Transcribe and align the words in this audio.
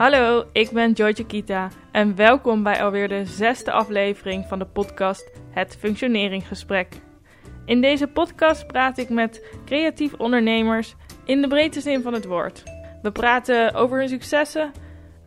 Hallo, 0.00 0.44
ik 0.52 0.70
ben 0.70 0.92
Joyce 0.92 1.24
Kita 1.24 1.68
en 1.92 2.16
welkom 2.16 2.62
bij 2.62 2.82
alweer 2.82 3.08
de 3.08 3.24
zesde 3.24 3.72
aflevering 3.72 4.46
van 4.48 4.58
de 4.58 4.64
podcast 4.64 5.30
Het 5.50 5.76
Functioneringsgesprek. 5.76 7.00
In 7.64 7.80
deze 7.80 8.06
podcast 8.06 8.66
praat 8.66 8.98
ik 8.98 9.08
met 9.08 9.46
creatief 9.64 10.14
ondernemers 10.14 10.94
in 11.24 11.40
de 11.40 11.48
breedste 11.48 11.80
zin 11.80 12.02
van 12.02 12.12
het 12.12 12.24
woord. 12.24 12.62
We 13.02 13.12
praten 13.12 13.74
over 13.74 13.98
hun 13.98 14.08
successen, 14.08 14.72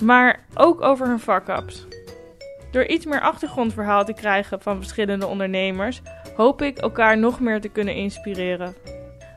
maar 0.04 0.46
ook 0.54 0.82
over 0.82 1.08
hun 1.08 1.20
fuck-ups. 1.20 1.88
Door 2.72 2.86
iets 2.86 3.06
meer 3.06 3.22
achtergrondverhaal 3.22 4.06
te 4.06 4.14
krijgen 4.14 4.62
van 4.62 4.78
verschillende 4.78 5.28
ondernemers, 5.28 6.02
hoop 6.36 6.62
ik 6.62 6.78
elkaar 6.78 7.18
nog 7.18 7.40
meer 7.40 7.62
te 7.62 7.70
kunnen 7.70 7.96
inspireren. 7.96 8.76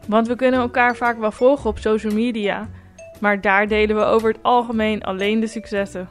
Want 0.08 0.28
we 0.28 0.36
kunnen 0.36 0.60
elkaar 0.60 0.96
vaak 0.96 1.18
wel 1.18 1.32
volgen 1.32 1.70
op 1.70 1.78
social 1.78 2.12
media, 2.14 2.68
maar 3.20 3.40
daar 3.40 3.68
delen 3.68 3.96
we 3.96 4.02
over 4.02 4.28
het 4.28 4.42
algemeen 4.42 5.02
alleen 5.02 5.40
de 5.40 5.46
successen. 5.46 6.08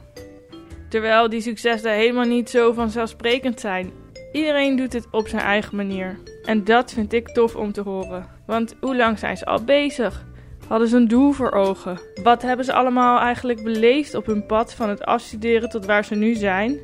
Terwijl 0.88 1.28
die 1.28 1.40
successen 1.40 1.92
helemaal 1.92 2.24
niet 2.24 2.50
zo 2.50 2.72
vanzelfsprekend 2.72 3.60
zijn. 3.60 3.92
Iedereen 4.32 4.76
doet 4.76 4.92
het 4.92 5.06
op 5.10 5.28
zijn 5.28 5.42
eigen 5.42 5.76
manier. 5.76 6.18
En 6.44 6.64
dat 6.64 6.92
vind 6.92 7.12
ik 7.12 7.28
tof 7.28 7.56
om 7.56 7.72
te 7.72 7.80
horen. 7.80 8.26
Want 8.46 8.74
hoe 8.80 8.96
lang 8.96 9.18
zijn 9.18 9.36
ze 9.36 9.44
al 9.44 9.64
bezig? 9.64 10.24
Hadden 10.68 10.88
ze 10.88 10.96
een 10.96 11.08
doel 11.08 11.32
voor 11.32 11.52
ogen? 11.52 12.00
Wat 12.22 12.42
hebben 12.42 12.64
ze 12.64 12.72
allemaal 12.72 13.18
eigenlijk 13.18 13.62
beleefd 13.62 14.14
op 14.14 14.26
hun 14.26 14.46
pad 14.46 14.74
van 14.74 14.88
het 14.88 15.04
afstuderen 15.04 15.68
tot 15.68 15.86
waar 15.86 16.04
ze 16.04 16.14
nu 16.14 16.34
zijn? 16.34 16.78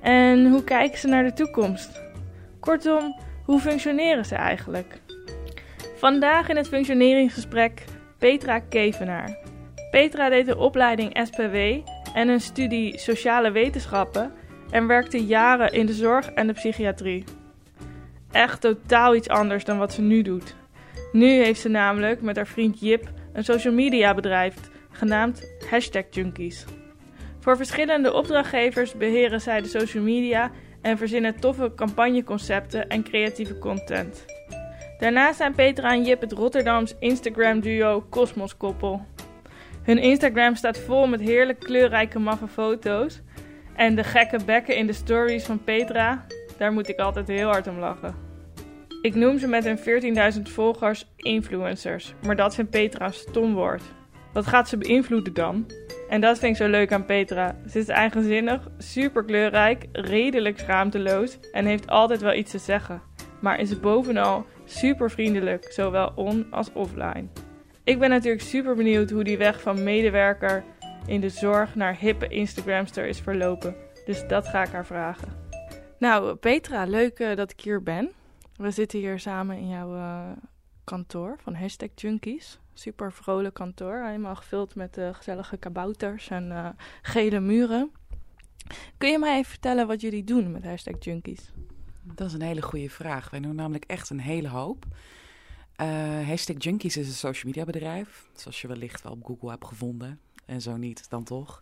En 0.00 0.50
hoe 0.50 0.64
kijken 0.64 0.98
ze 0.98 1.08
naar 1.08 1.24
de 1.24 1.32
toekomst? 1.32 2.02
Kortom, 2.60 3.20
hoe 3.44 3.60
functioneren 3.60 4.24
ze 4.24 4.34
eigenlijk? 4.34 5.00
Vandaag 5.96 6.48
in 6.48 6.56
het 6.56 6.68
functioneringsgesprek 6.68 7.84
Petra 8.18 8.58
Kevenaar. 8.58 9.41
Petra 9.92 10.28
deed 10.28 10.46
de 10.46 10.56
opleiding 10.56 11.18
SPW 11.26 11.56
en 12.14 12.28
een 12.28 12.40
studie 12.40 12.98
sociale 12.98 13.50
wetenschappen 13.50 14.32
en 14.70 14.86
werkte 14.86 15.24
jaren 15.24 15.72
in 15.72 15.86
de 15.86 15.92
zorg 15.92 16.30
en 16.30 16.46
de 16.46 16.52
psychiatrie. 16.52 17.24
Echt 18.30 18.60
totaal 18.60 19.14
iets 19.14 19.28
anders 19.28 19.64
dan 19.64 19.78
wat 19.78 19.92
ze 19.92 20.02
nu 20.02 20.22
doet. 20.22 20.54
Nu 21.12 21.28
heeft 21.28 21.60
ze 21.60 21.68
namelijk 21.68 22.22
met 22.22 22.36
haar 22.36 22.46
vriend 22.46 22.80
Jip 22.80 23.10
een 23.32 23.44
social 23.44 23.74
media 23.74 24.14
bedrijf 24.14 24.54
genaamd 24.90 25.52
Hashtag 25.70 26.04
Junkies. 26.10 26.64
Voor 27.40 27.56
verschillende 27.56 28.12
opdrachtgevers 28.12 28.94
beheren 28.94 29.40
zij 29.40 29.60
de 29.60 29.68
social 29.68 30.02
media 30.02 30.50
en 30.82 30.98
verzinnen 30.98 31.40
toffe 31.40 31.72
campagneconcepten 31.74 32.88
en 32.88 33.02
creatieve 33.02 33.58
content. 33.58 34.24
Daarnaast 34.98 35.36
zijn 35.36 35.54
Petra 35.54 35.92
en 35.92 36.04
Jip 36.04 36.20
het 36.20 36.32
Rotterdams 36.32 36.94
Instagram 36.98 37.60
duo 37.60 38.06
Cosmos 38.10 38.56
Koppel. 38.56 39.06
Hun 39.82 39.98
Instagram 39.98 40.54
staat 40.54 40.78
vol 40.78 41.06
met 41.06 41.20
heerlijk 41.20 41.60
kleurrijke 41.60 42.18
maffe 42.18 42.48
foto's. 42.48 43.20
En 43.76 43.94
de 43.94 44.04
gekke 44.04 44.38
bekken 44.44 44.76
in 44.76 44.86
de 44.86 44.92
stories 44.92 45.44
van 45.44 45.64
Petra, 45.64 46.26
daar 46.58 46.72
moet 46.72 46.88
ik 46.88 46.98
altijd 46.98 47.28
heel 47.28 47.48
hard 47.48 47.66
om 47.66 47.78
lachen. 47.78 48.14
Ik 49.02 49.14
noem 49.14 49.38
ze 49.38 49.46
met 49.46 49.64
hun 49.64 49.78
14.000 50.34 50.42
volgers 50.42 51.12
influencers, 51.16 52.14
maar 52.26 52.36
dat 52.36 52.54
vindt 52.54 52.70
Petra 52.70 53.06
een 53.06 53.12
stom 53.12 53.54
woord. 53.54 53.82
Wat 54.32 54.46
gaat 54.46 54.68
ze 54.68 54.76
beïnvloeden 54.76 55.34
dan? 55.34 55.66
En 56.08 56.20
dat 56.20 56.38
vind 56.38 56.52
ik 56.52 56.62
zo 56.62 56.70
leuk 56.70 56.92
aan 56.92 57.04
Petra. 57.04 57.56
Ze 57.70 57.78
is 57.78 57.88
eigenzinnig, 57.88 58.68
super 58.78 59.24
kleurrijk, 59.24 59.86
redelijk 59.92 60.58
schaamteloos 60.58 61.38
en 61.52 61.66
heeft 61.66 61.88
altijd 61.88 62.20
wel 62.20 62.34
iets 62.34 62.50
te 62.50 62.58
zeggen. 62.58 63.02
Maar 63.40 63.58
is 63.58 63.80
bovenal 63.80 64.46
super 64.64 65.10
vriendelijk, 65.10 65.72
zowel 65.72 66.12
on 66.14 66.46
als 66.50 66.72
offline. 66.72 67.28
Ik 67.84 67.98
ben 67.98 68.10
natuurlijk 68.10 68.42
super 68.42 68.74
benieuwd 68.74 69.10
hoe 69.10 69.24
die 69.24 69.38
weg 69.38 69.60
van 69.60 69.82
medewerker 69.82 70.64
in 71.06 71.20
de 71.20 71.28
zorg 71.28 71.74
naar 71.74 71.96
hippe 71.96 72.28
Instagramster 72.28 73.06
is 73.06 73.20
verlopen. 73.20 73.74
Dus 74.04 74.26
dat 74.28 74.48
ga 74.48 74.62
ik 74.62 74.68
haar 74.68 74.86
vragen. 74.86 75.28
Nou, 75.98 76.34
Petra, 76.34 76.84
leuk 76.84 77.18
uh, 77.18 77.36
dat 77.36 77.50
ik 77.50 77.60
hier 77.60 77.82
ben. 77.82 78.10
We 78.56 78.70
zitten 78.70 78.98
hier 78.98 79.18
samen 79.18 79.56
in 79.56 79.68
jouw 79.68 79.94
uh, 79.94 80.30
kantoor 80.84 81.36
van 81.42 81.54
Hashtag 81.54 81.88
Junkies. 81.94 82.58
Super 82.74 83.12
vrolijk 83.12 83.54
kantoor, 83.54 84.04
helemaal 84.04 84.36
gevuld 84.36 84.74
met 84.74 84.98
uh, 84.98 85.14
gezellige 85.14 85.56
kabouters 85.56 86.28
en 86.28 86.76
gele 87.02 87.40
muren. 87.40 87.90
Kun 88.98 89.10
je 89.10 89.18
mij 89.18 89.36
even 89.36 89.50
vertellen 89.50 89.86
wat 89.86 90.00
jullie 90.00 90.24
doen 90.24 90.50
met 90.50 90.64
Hashtag 90.64 90.94
Junkies? 90.98 91.52
Dat 92.02 92.26
is 92.26 92.32
een 92.32 92.42
hele 92.42 92.62
goede 92.62 92.90
vraag. 92.90 93.30
Wij 93.30 93.40
doen 93.40 93.54
namelijk 93.54 93.84
echt 93.84 94.10
een 94.10 94.20
hele 94.20 94.48
hoop. 94.48 94.86
Uh, 95.80 96.28
hashtag 96.28 96.56
Junkies 96.58 96.96
is 96.96 97.06
een 97.06 97.12
social 97.12 97.44
media 97.44 97.64
bedrijf, 97.64 98.26
zoals 98.34 98.60
je 98.60 98.68
wellicht 98.68 99.02
wel 99.02 99.12
op 99.12 99.24
Google 99.24 99.50
hebt 99.50 99.66
gevonden. 99.66 100.20
En 100.46 100.60
zo 100.60 100.76
niet, 100.76 101.10
dan 101.10 101.24
toch. 101.24 101.60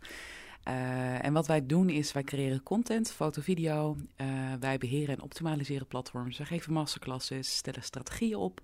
Uh, 0.68 1.24
en 1.24 1.32
wat 1.32 1.46
wij 1.46 1.66
doen 1.66 1.88
is, 1.88 2.12
wij 2.12 2.22
creëren 2.22 2.62
content, 2.62 3.10
foto, 3.10 3.42
video. 3.42 3.96
Uh, 4.16 4.26
wij 4.60 4.78
beheren 4.78 5.16
en 5.16 5.22
optimaliseren 5.22 5.86
platforms. 5.86 6.38
Wij 6.38 6.46
geven 6.46 6.72
masterclasses, 6.72 7.56
stellen 7.56 7.82
strategieën 7.82 8.36
op. 8.36 8.60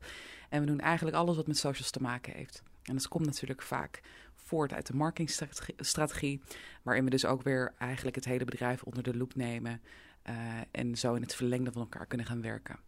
En 0.49 0.61
we 0.61 0.67
doen 0.67 0.81
eigenlijk 0.81 1.17
alles 1.17 1.37
wat 1.37 1.47
met 1.47 1.57
socials 1.57 1.91
te 1.91 2.03
maken 2.03 2.33
heeft. 2.33 2.63
En 2.83 2.95
dat 2.95 3.09
komt 3.09 3.27
natuurlijk 3.27 3.63
vaak 3.63 4.01
voort 4.35 4.73
uit 4.73 4.87
de 4.87 4.97
marketingstrategie, 4.97 6.41
waarin 6.83 7.05
we 7.05 7.11
dus 7.11 7.25
ook 7.25 7.43
weer 7.43 7.75
eigenlijk 7.79 8.17
het 8.17 8.25
hele 8.25 8.45
bedrijf 8.45 8.83
onder 8.83 9.03
de 9.03 9.17
loep 9.17 9.35
nemen. 9.35 9.81
en 10.71 10.97
zo 10.97 11.15
in 11.15 11.23
het 11.23 11.35
verlengde 11.35 11.73
van 11.73 11.83
elkaar 11.83 12.07
kunnen 12.07 12.27
gaan 12.27 12.43
werken. 12.43 12.79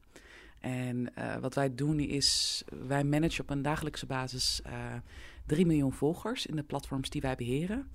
En 0.60 1.12
uh, 1.18 1.36
wat 1.36 1.54
wij 1.54 1.74
doen 1.74 2.00
is, 2.00 2.62
wij 2.86 3.04
managen 3.04 3.40
op 3.40 3.50
een 3.50 3.62
dagelijkse 3.62 4.06
basis 4.06 4.60
uh, 4.66 4.72
eh, 4.72 5.02
3 5.46 5.66
miljoen 5.66 5.92
volgers 5.92 6.46
in 6.46 6.56
de 6.56 6.62
platforms 6.62 7.10
die 7.10 7.20
wij 7.20 7.34
beheren. 7.34 7.90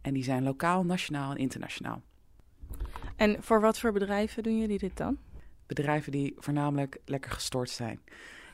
En 0.00 0.14
die 0.14 0.24
zijn 0.24 0.42
lokaal, 0.42 0.84
nationaal 0.84 1.30
en 1.30 1.36
internationaal. 1.36 2.02
En 3.16 3.36
voor 3.40 3.60
wat 3.60 3.78
voor 3.78 3.92
bedrijven 3.92 4.42
doen 4.42 4.58
jullie 4.58 4.78
dit 4.78 4.96
dan? 4.96 5.18
Bedrijven 5.66 6.12
die 6.12 6.34
voornamelijk 6.36 6.98
lekker 7.04 7.30
gestort 7.30 7.70
zijn. 7.70 8.00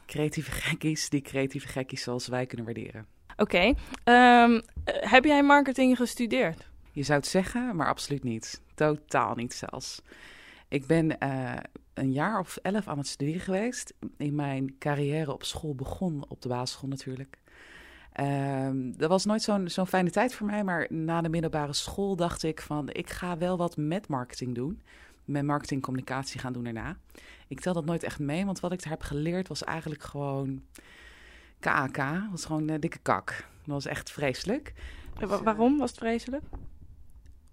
Creatieve 0.06 0.50
gekkies 0.50 1.08
die 1.08 1.20
creatieve 1.20 1.68
gekkies 1.68 2.02
zoals 2.02 2.26
wij 2.26 2.46
kunnen 2.46 2.66
waarderen. 2.66 3.06
Oké. 3.36 3.42
Okay. 3.42 3.68
Um, 3.68 3.76
ehm, 4.04 4.60
heb 4.84 5.24
jij 5.24 5.42
marketing 5.42 5.96
gestudeerd? 5.96 6.68
Je 6.92 7.02
zou 7.02 7.18
het 7.18 7.28
zeggen, 7.28 7.76
maar 7.76 7.88
absoluut 7.88 8.22
niet. 8.22 8.60
Totaal 8.74 9.34
niet 9.34 9.54
zelfs. 9.54 10.02
Ik 10.68 10.86
ben 10.86 11.16
uh, 11.22 11.52
een 11.94 12.12
jaar 12.12 12.38
of 12.38 12.56
elf 12.62 12.88
aan 12.88 12.98
het 12.98 13.06
studeren 13.06 13.40
geweest. 13.40 13.94
In 14.16 14.34
mijn 14.34 14.78
carrière 14.78 15.32
op 15.32 15.44
school 15.44 15.74
begon, 15.74 16.24
op 16.28 16.42
de 16.42 16.48
basisschool 16.48 16.88
natuurlijk. 16.88 17.38
Um, 18.20 18.96
dat 18.96 19.08
was 19.08 19.24
nooit 19.24 19.42
zo'n 19.42 19.68
zo'n 19.68 19.86
fijne 19.86 20.10
tijd 20.10 20.34
voor 20.34 20.46
mij, 20.46 20.64
maar 20.64 20.86
na 20.88 21.20
de 21.20 21.28
middelbare 21.28 21.72
school 21.72 22.16
dacht 22.16 22.42
ik 22.42 22.60
van... 22.60 22.88
ik 22.92 23.10
ga 23.10 23.38
wel 23.38 23.56
wat 23.56 23.76
met 23.76 24.08
marketing 24.08 24.54
doen. 24.54 24.82
Met 25.24 25.44
marketingcommunicatie 25.44 26.40
gaan 26.40 26.52
doen 26.52 26.64
daarna. 26.64 26.96
Ik 27.48 27.60
tel 27.60 27.72
dat 27.72 27.84
nooit 27.84 28.02
echt 28.02 28.18
mee, 28.18 28.44
want 28.44 28.60
wat 28.60 28.72
ik 28.72 28.82
daar 28.82 28.92
heb 28.92 29.02
geleerd 29.02 29.48
was 29.48 29.64
eigenlijk 29.64 30.02
gewoon... 30.02 30.62
KAK, 31.60 31.96
was 32.30 32.44
gewoon 32.44 32.70
uh, 32.70 32.76
dikke 32.78 32.98
kak. 32.98 33.28
Dat 33.64 33.74
was 33.74 33.86
echt 33.86 34.10
vreselijk. 34.10 34.72
Waarom 35.42 35.78
was 35.78 35.90
het 35.90 35.98
vreselijk? 35.98 36.44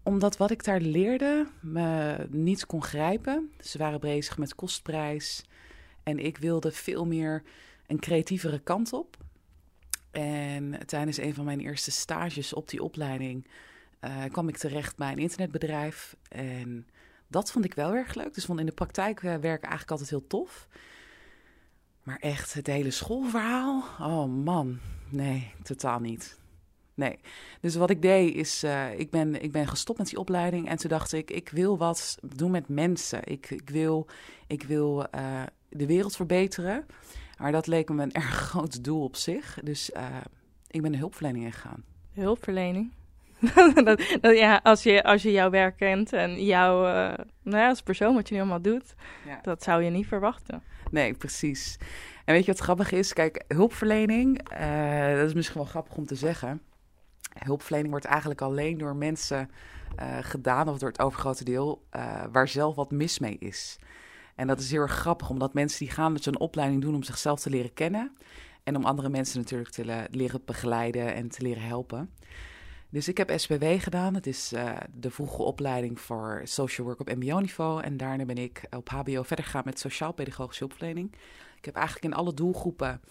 Omdat 0.03 0.38
wat 0.38 0.51
ik 0.51 0.63
daar 0.63 0.81
leerde 0.81 1.47
me 1.59 2.17
niet 2.29 2.66
kon 2.66 2.84
grijpen. 2.84 3.51
Ze 3.59 3.78
waren 3.78 4.00
bezig 4.00 4.38
met 4.38 4.56
kostprijs. 4.56 5.44
En 6.03 6.19
ik 6.19 6.38
wilde 6.38 6.72
veel 6.72 7.06
meer 7.06 7.44
een 7.88 8.00
creatievere 8.00 8.59
kant 8.59 8.94
op. 8.94 9.17
En 10.12 10.85
tijdens 10.85 11.17
een 11.17 11.34
van 11.34 11.45
mijn 11.45 11.59
eerste 11.59 11.91
stages 11.91 12.53
op 12.53 12.69
die 12.69 12.84
opleiding 12.84 13.47
uh, 14.01 14.23
kwam 14.31 14.47
ik 14.47 14.57
terecht 14.57 14.97
bij 14.97 15.12
een 15.12 15.17
internetbedrijf. 15.17 16.16
En 16.29 16.88
dat 17.28 17.51
vond 17.51 17.66
ik 17.66 17.73
wel 17.73 17.94
erg 17.94 18.13
leuk. 18.13 18.33
Dus 18.33 18.45
vond 18.45 18.59
in 18.59 18.66
de 18.66 18.72
praktijk 18.72 19.22
uh, 19.22 19.23
werken 19.23 19.69
eigenlijk 19.69 19.91
altijd 19.91 20.09
heel 20.09 20.28
tof. 20.28 20.68
Maar 22.03 22.18
echt, 22.19 22.53
het 22.53 22.68
hele 22.68 22.92
schoolverhaal? 22.92 23.83
Oh 24.00 24.44
man, 24.44 24.80
nee, 25.09 25.51
totaal 25.63 26.00
niet. 26.00 26.39
Nee. 26.93 27.19
Dus 27.61 27.75
wat 27.75 27.89
ik 27.89 28.01
deed 28.01 28.35
is, 28.35 28.63
uh, 28.63 28.99
ik, 28.99 29.09
ben, 29.09 29.43
ik 29.43 29.51
ben 29.51 29.67
gestopt 29.67 29.97
met 29.97 30.07
die 30.07 30.19
opleiding. 30.19 30.69
En 30.69 30.77
toen 30.77 30.89
dacht 30.89 31.13
ik, 31.13 31.31
ik 31.31 31.49
wil 31.49 31.77
wat 31.77 32.17
doen 32.35 32.51
met 32.51 32.67
mensen. 32.67 33.19
Ik, 33.23 33.49
ik 33.49 33.69
wil, 33.69 34.07
ik 34.47 34.63
wil 34.63 35.05
uh, 35.15 35.43
de 35.69 35.85
wereld 35.85 36.15
verbeteren. 36.15 36.85
Maar 37.38 37.51
dat 37.51 37.67
leek 37.67 37.89
me 37.89 38.03
een 38.03 38.13
erg 38.21 38.35
groot 38.35 38.83
doel 38.83 39.03
op 39.03 39.15
zich. 39.15 39.59
Dus 39.63 39.91
uh, 39.97 40.05
ik 40.67 40.81
ben 40.81 40.91
de 40.91 40.97
hulpverlening 40.97 41.45
ingegaan. 41.45 41.83
Hulpverlening? 42.13 42.91
dat, 43.83 44.17
dat, 44.21 44.38
ja, 44.38 44.59
als 44.63 44.83
je, 44.83 45.03
als 45.03 45.21
je 45.21 45.31
jouw 45.31 45.49
werk 45.49 45.77
kent 45.77 46.13
en 46.13 46.45
jou 46.45 46.83
nou 47.43 47.57
ja, 47.57 47.67
als 47.67 47.81
persoon 47.81 48.15
wat 48.15 48.27
je 48.27 48.33
nu 48.33 48.39
allemaal 48.39 48.61
doet, 48.61 48.93
ja. 49.25 49.39
dat 49.41 49.63
zou 49.63 49.83
je 49.83 49.89
niet 49.89 50.07
verwachten. 50.07 50.63
Nee, 50.91 51.13
precies. 51.13 51.77
En 52.25 52.33
weet 52.33 52.45
je 52.45 52.51
wat 52.51 52.61
grappig 52.61 52.91
is? 52.91 53.13
Kijk, 53.13 53.43
hulpverlening, 53.47 54.49
dat 55.17 55.27
is 55.27 55.33
misschien 55.33 55.57
wel 55.57 55.69
grappig 55.69 55.95
om 55.95 56.05
te 56.05 56.15
zeggen 56.15 56.61
hulpverlening 57.45 57.91
wordt 57.91 58.05
eigenlijk 58.05 58.41
alleen 58.41 58.77
door 58.77 58.95
mensen 58.95 59.49
uh, 59.99 60.17
gedaan, 60.21 60.69
of 60.69 60.77
door 60.77 60.89
het 60.89 60.99
overgrote 60.99 61.43
deel, 61.43 61.83
uh, 61.95 62.23
waar 62.31 62.47
zelf 62.47 62.75
wat 62.75 62.91
mis 62.91 63.19
mee 63.19 63.38
is. 63.39 63.79
En 64.35 64.47
dat 64.47 64.59
is 64.59 64.71
heel 64.71 64.81
erg 64.81 64.91
grappig, 64.91 65.29
omdat 65.29 65.53
mensen 65.53 65.79
die 65.79 65.93
gaan 65.93 66.11
met 66.11 66.23
zo'n 66.23 66.39
opleiding 66.39 66.81
doen 66.81 66.95
om 66.95 67.03
zichzelf 67.03 67.39
te 67.39 67.49
leren 67.49 67.73
kennen. 67.73 68.17
En 68.63 68.75
om 68.75 68.85
andere 68.85 69.09
mensen 69.09 69.39
natuurlijk 69.39 69.71
te 69.71 70.07
leren 70.11 70.41
begeleiden 70.45 71.13
en 71.13 71.29
te 71.29 71.41
leren 71.41 71.63
helpen. 71.63 72.09
Dus 72.89 73.07
ik 73.07 73.17
heb 73.17 73.31
SPW 73.35 73.65
gedaan. 73.77 74.13
Het 74.13 74.27
is 74.27 74.53
uh, 74.53 74.77
de 74.93 75.11
vroege 75.11 75.41
opleiding 75.41 75.99
voor 75.99 76.41
social 76.43 76.88
work 76.88 76.99
op 76.99 77.15
mbo-niveau. 77.15 77.83
En 77.83 77.97
daarna 77.97 78.25
ben 78.25 78.38
ik 78.38 78.63
op 78.69 78.89
hbo 78.89 79.23
verder 79.23 79.45
gegaan 79.45 79.61
met 79.65 79.79
sociaal-pedagogische 79.79 80.63
hulpverlening. 80.63 81.13
Ik 81.57 81.65
heb 81.65 81.75
eigenlijk 81.75 82.05
in 82.05 82.13
alle 82.13 82.33
doelgroepen 82.33 83.01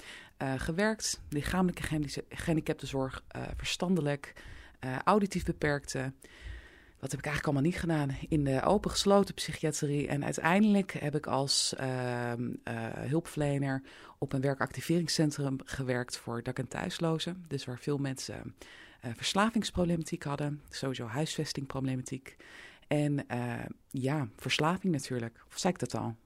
uh, 0.43 0.53
gewerkt. 0.57 1.21
Lichamelijke 1.29 1.83
gehandicaptenzorg, 2.29 3.23
uh, 3.37 3.43
verstandelijk, 3.57 4.33
auditief 5.05 5.45
beperkte. 5.45 6.13
Wat 6.99 7.11
heb 7.11 7.21
ik 7.21 7.27
eigenlijk 7.27 7.45
allemaal 7.45 7.63
niet 7.63 7.81
gedaan? 7.81 8.17
In 8.29 8.45
de 8.45 8.63
open 8.63 8.91
gesloten 8.91 9.35
psychiatrie. 9.35 10.09
En 10.09 10.25
uiteindelijk 10.25 10.93
heb 10.93 11.15
ik 11.15 11.27
als 11.27 11.75
ehm, 11.75 12.55
hulpverlener 13.09 13.83
op 14.19 14.33
een 14.33 14.41
werkactiveringscentrum 14.41 15.57
gewerkt 15.65 16.17
voor 16.17 16.43
dak- 16.43 16.59
en 16.59 16.69
thuislozen. 16.69 17.45
Dus 17.49 17.65
waar 17.65 17.79
veel 17.79 17.99
mensen 17.99 18.55
verslavingsproblematiek 19.01 20.23
hadden, 20.23 20.63
sowieso 20.69 21.07
huisvestingproblematiek. 21.07 22.37
En 22.87 23.27
ja, 23.91 24.29
verslaving 24.37 24.93
natuurlijk. 24.93 25.45
Of 25.49 25.59
zei 25.59 25.73
ik 25.73 25.79
dat 25.79 25.95
al? 25.95 26.17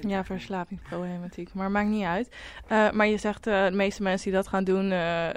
Ja, 0.00 0.24
verslavingsproblematiek. 0.24 1.54
Maar 1.54 1.70
maakt 1.70 1.88
niet 1.88 2.04
uit. 2.04 2.28
Uh, 2.72 2.90
maar 2.90 3.06
je 3.06 3.16
zegt, 3.16 3.46
uh, 3.46 3.66
de 3.66 3.76
meeste 3.76 4.02
mensen 4.02 4.24
die 4.24 4.40
dat 4.40 4.48
gaan 4.48 4.64
doen, 4.64 4.90
uh, 4.90 5.28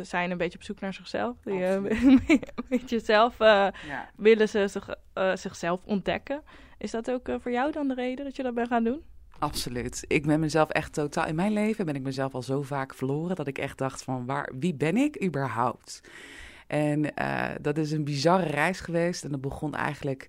zijn 0.00 0.30
een 0.30 0.36
beetje 0.36 0.58
op 0.58 0.64
zoek 0.64 0.80
naar 0.80 0.94
zichzelf. 0.94 1.36
Die, 1.44 1.62
een 1.64 2.44
beetje 2.68 3.00
zelf 3.00 3.38
ja. 3.38 3.72
willen 4.16 4.48
ze 4.48 4.68
zich, 4.68 4.94
zichzelf 5.34 5.80
ontdekken. 5.84 6.42
Is 6.78 6.90
dat 6.90 7.10
ook 7.10 7.28
voor 7.40 7.50
jou 7.50 7.72
dan 7.72 7.88
de 7.88 7.94
reden 7.94 8.24
dat 8.24 8.36
je 8.36 8.42
dat 8.42 8.54
bent 8.54 8.68
gaan 8.68 8.84
doen? 8.84 9.02
Absoluut. 9.38 10.04
Ik 10.08 10.26
ben 10.26 10.40
mezelf 10.40 10.68
echt 10.68 10.92
totaal. 10.92 11.26
In 11.26 11.34
mijn 11.34 11.52
leven 11.52 11.86
ben 11.86 11.94
ik 11.94 12.02
mezelf 12.02 12.34
al 12.34 12.42
zo 12.42 12.62
vaak 12.62 12.94
verloren 12.94 13.36
dat 13.36 13.46
ik 13.46 13.58
echt 13.58 13.78
dacht 13.78 14.02
van 14.02 14.26
waar, 14.26 14.52
wie 14.58 14.74
ben 14.74 14.96
ik 14.96 15.24
überhaupt? 15.24 16.00
En 16.66 17.14
dat 17.60 17.78
is 17.78 17.92
een 17.92 18.04
bizarre 18.04 18.46
reis 18.46 18.80
geweest. 18.80 19.24
En 19.24 19.30
dat 19.30 19.40
begon 19.40 19.74
eigenlijk. 19.74 20.28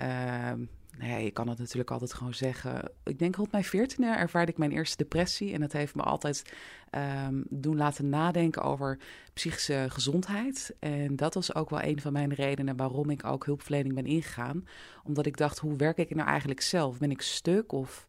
Uh, 0.00 0.52
ja, 1.00 1.16
je 1.16 1.30
kan 1.30 1.48
het 1.48 1.58
natuurlijk 1.58 1.90
altijd 1.90 2.12
gewoon 2.12 2.34
zeggen. 2.34 2.90
Ik 3.04 3.18
denk 3.18 3.36
rond 3.36 3.52
mijn 3.52 3.64
veertiende 3.64 4.10
ervaarde 4.10 4.52
ik 4.52 4.58
mijn 4.58 4.72
eerste 4.72 4.96
depressie. 4.96 5.52
En 5.52 5.60
dat 5.60 5.72
heeft 5.72 5.94
me 5.94 6.02
altijd 6.02 6.54
um, 7.26 7.44
doen 7.48 7.76
laten 7.76 8.08
nadenken 8.08 8.62
over 8.62 8.98
psychische 9.32 9.86
gezondheid. 9.88 10.74
En 10.78 11.16
dat 11.16 11.34
was 11.34 11.54
ook 11.54 11.70
wel 11.70 11.82
een 11.82 12.00
van 12.00 12.12
mijn 12.12 12.34
redenen 12.34 12.76
waarom 12.76 13.10
ik 13.10 13.24
ook 13.24 13.44
hulpverlening 13.44 13.94
ben 13.94 14.06
ingegaan. 14.06 14.66
Omdat 15.04 15.26
ik 15.26 15.36
dacht, 15.36 15.58
hoe 15.58 15.76
werk 15.76 15.96
ik 15.96 16.14
nou 16.14 16.28
eigenlijk 16.28 16.60
zelf? 16.60 16.98
Ben 16.98 17.10
ik 17.10 17.22
stuk 17.22 17.72
of 17.72 18.06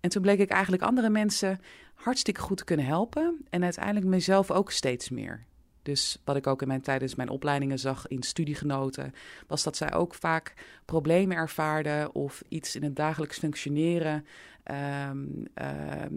en 0.00 0.10
toen 0.10 0.22
bleek 0.22 0.38
ik 0.38 0.50
eigenlijk 0.50 0.82
andere 0.82 1.10
mensen 1.10 1.60
hartstikke 1.94 2.40
goed 2.40 2.56
te 2.56 2.64
kunnen 2.64 2.86
helpen. 2.86 3.46
En 3.50 3.62
uiteindelijk 3.62 4.06
mezelf 4.06 4.50
ook 4.50 4.70
steeds 4.70 5.08
meer. 5.08 5.46
Dus 5.82 6.18
wat 6.24 6.36
ik 6.36 6.46
ook 6.46 6.62
in 6.62 6.68
mijn 6.68 6.80
tijdens 6.80 7.14
mijn 7.14 7.28
opleidingen 7.28 7.78
zag 7.78 8.06
in 8.06 8.22
studiegenoten, 8.22 9.14
was 9.46 9.62
dat 9.62 9.76
zij 9.76 9.92
ook 9.92 10.14
vaak 10.14 10.54
problemen 10.84 11.36
ervaarden 11.36 12.14
of 12.14 12.42
iets 12.48 12.76
in 12.76 12.82
het 12.82 12.96
dagelijks 12.96 13.38
functioneren 13.38 14.26
um, 15.10 15.42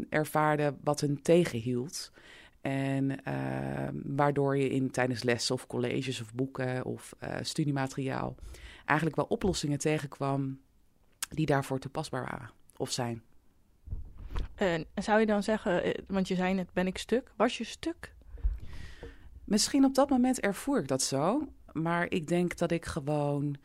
ervaarden 0.09 0.77
wat 0.83 0.99
hun 0.99 1.21
tegenhield. 1.21 2.11
En 2.61 3.09
uh, 3.09 3.87
waardoor 4.03 4.57
je 4.57 4.69
in 4.69 4.91
tijdens 4.91 5.23
lessen 5.23 5.55
of 5.55 5.67
colleges 5.67 6.21
of 6.21 6.33
boeken 6.33 6.85
of 6.85 7.15
uh, 7.23 7.35
studiemateriaal 7.41 8.35
eigenlijk 8.85 9.15
wel 9.15 9.25
oplossingen 9.25 9.77
tegenkwam 9.77 10.59
die 11.29 11.45
daarvoor 11.45 11.79
toepasbaar 11.79 12.23
waren 12.23 12.49
of 12.77 12.91
zijn. 12.91 13.23
En 14.55 14.85
zou 14.95 15.19
je 15.19 15.25
dan 15.25 15.43
zeggen, 15.43 15.83
eh, 15.83 15.93
want 16.07 16.27
je 16.27 16.35
zei 16.35 16.53
net, 16.53 16.73
ben 16.73 16.87
ik 16.87 16.97
stuk? 16.97 17.31
Was 17.35 17.57
je 17.57 17.63
stuk? 17.63 18.13
Misschien 19.51 19.85
op 19.85 19.95
dat 19.95 20.09
moment 20.09 20.39
ervoer 20.39 20.79
ik 20.79 20.87
dat 20.87 21.01
zo. 21.01 21.47
Maar 21.71 22.11
ik 22.11 22.27
denk 22.27 22.57
dat 22.57 22.71
ik 22.71 22.85
gewoon 22.85 23.55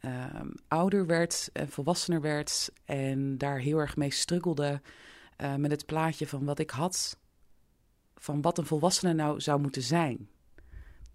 um, 0.00 0.52
ouder 0.68 1.06
werd 1.06 1.50
en 1.52 1.68
volwassener 1.68 2.20
werd. 2.20 2.70
En 2.84 3.38
daar 3.38 3.58
heel 3.58 3.78
erg 3.78 3.96
mee 3.96 4.10
struggelde 4.10 4.80
uh, 5.38 5.54
met 5.54 5.70
het 5.70 5.86
plaatje 5.86 6.26
van 6.26 6.44
wat 6.44 6.58
ik 6.58 6.70
had. 6.70 7.18
Van 8.14 8.40
wat 8.40 8.58
een 8.58 8.66
volwassene 8.66 9.12
nou 9.12 9.40
zou 9.40 9.60
moeten 9.60 9.82
zijn 9.82 10.28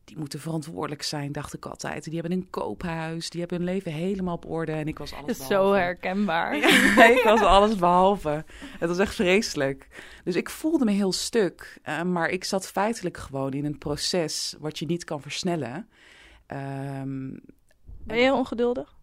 die 0.03 0.17
moeten 0.17 0.39
verantwoordelijk 0.39 1.01
zijn, 1.03 1.31
dacht 1.31 1.53
ik 1.53 1.65
altijd. 1.65 2.03
Die 2.03 2.13
hebben 2.13 2.31
een 2.31 2.49
koophuis, 2.49 3.29
die 3.29 3.39
hebben 3.39 3.57
hun 3.57 3.67
leven 3.67 3.91
helemaal 3.91 4.35
op 4.35 4.45
orde. 4.45 4.71
En 4.71 4.87
ik 4.87 4.97
was 4.97 5.13
alles 5.13 5.37
behalve. 5.37 5.53
Zo 5.53 5.73
herkenbaar. 5.73 6.55
ik 7.17 7.21
was 7.23 7.41
alles 7.41 7.75
behalve. 7.75 8.45
Het 8.79 8.89
was 8.89 8.97
echt 8.97 9.15
vreselijk. 9.15 9.87
Dus 10.23 10.35
ik 10.35 10.49
voelde 10.49 10.85
me 10.85 10.91
heel 10.91 11.11
stuk. 11.11 11.79
Uh, 11.85 12.01
maar 12.01 12.29
ik 12.29 12.43
zat 12.43 12.67
feitelijk 12.67 13.17
gewoon 13.17 13.51
in 13.51 13.65
een 13.65 13.77
proces 13.77 14.55
wat 14.59 14.79
je 14.79 14.85
niet 14.85 15.03
kan 15.03 15.21
versnellen. 15.21 15.89
Um, 16.47 17.41
ben 18.03 18.17
je 18.17 18.33
ongeduldig? 18.33 18.95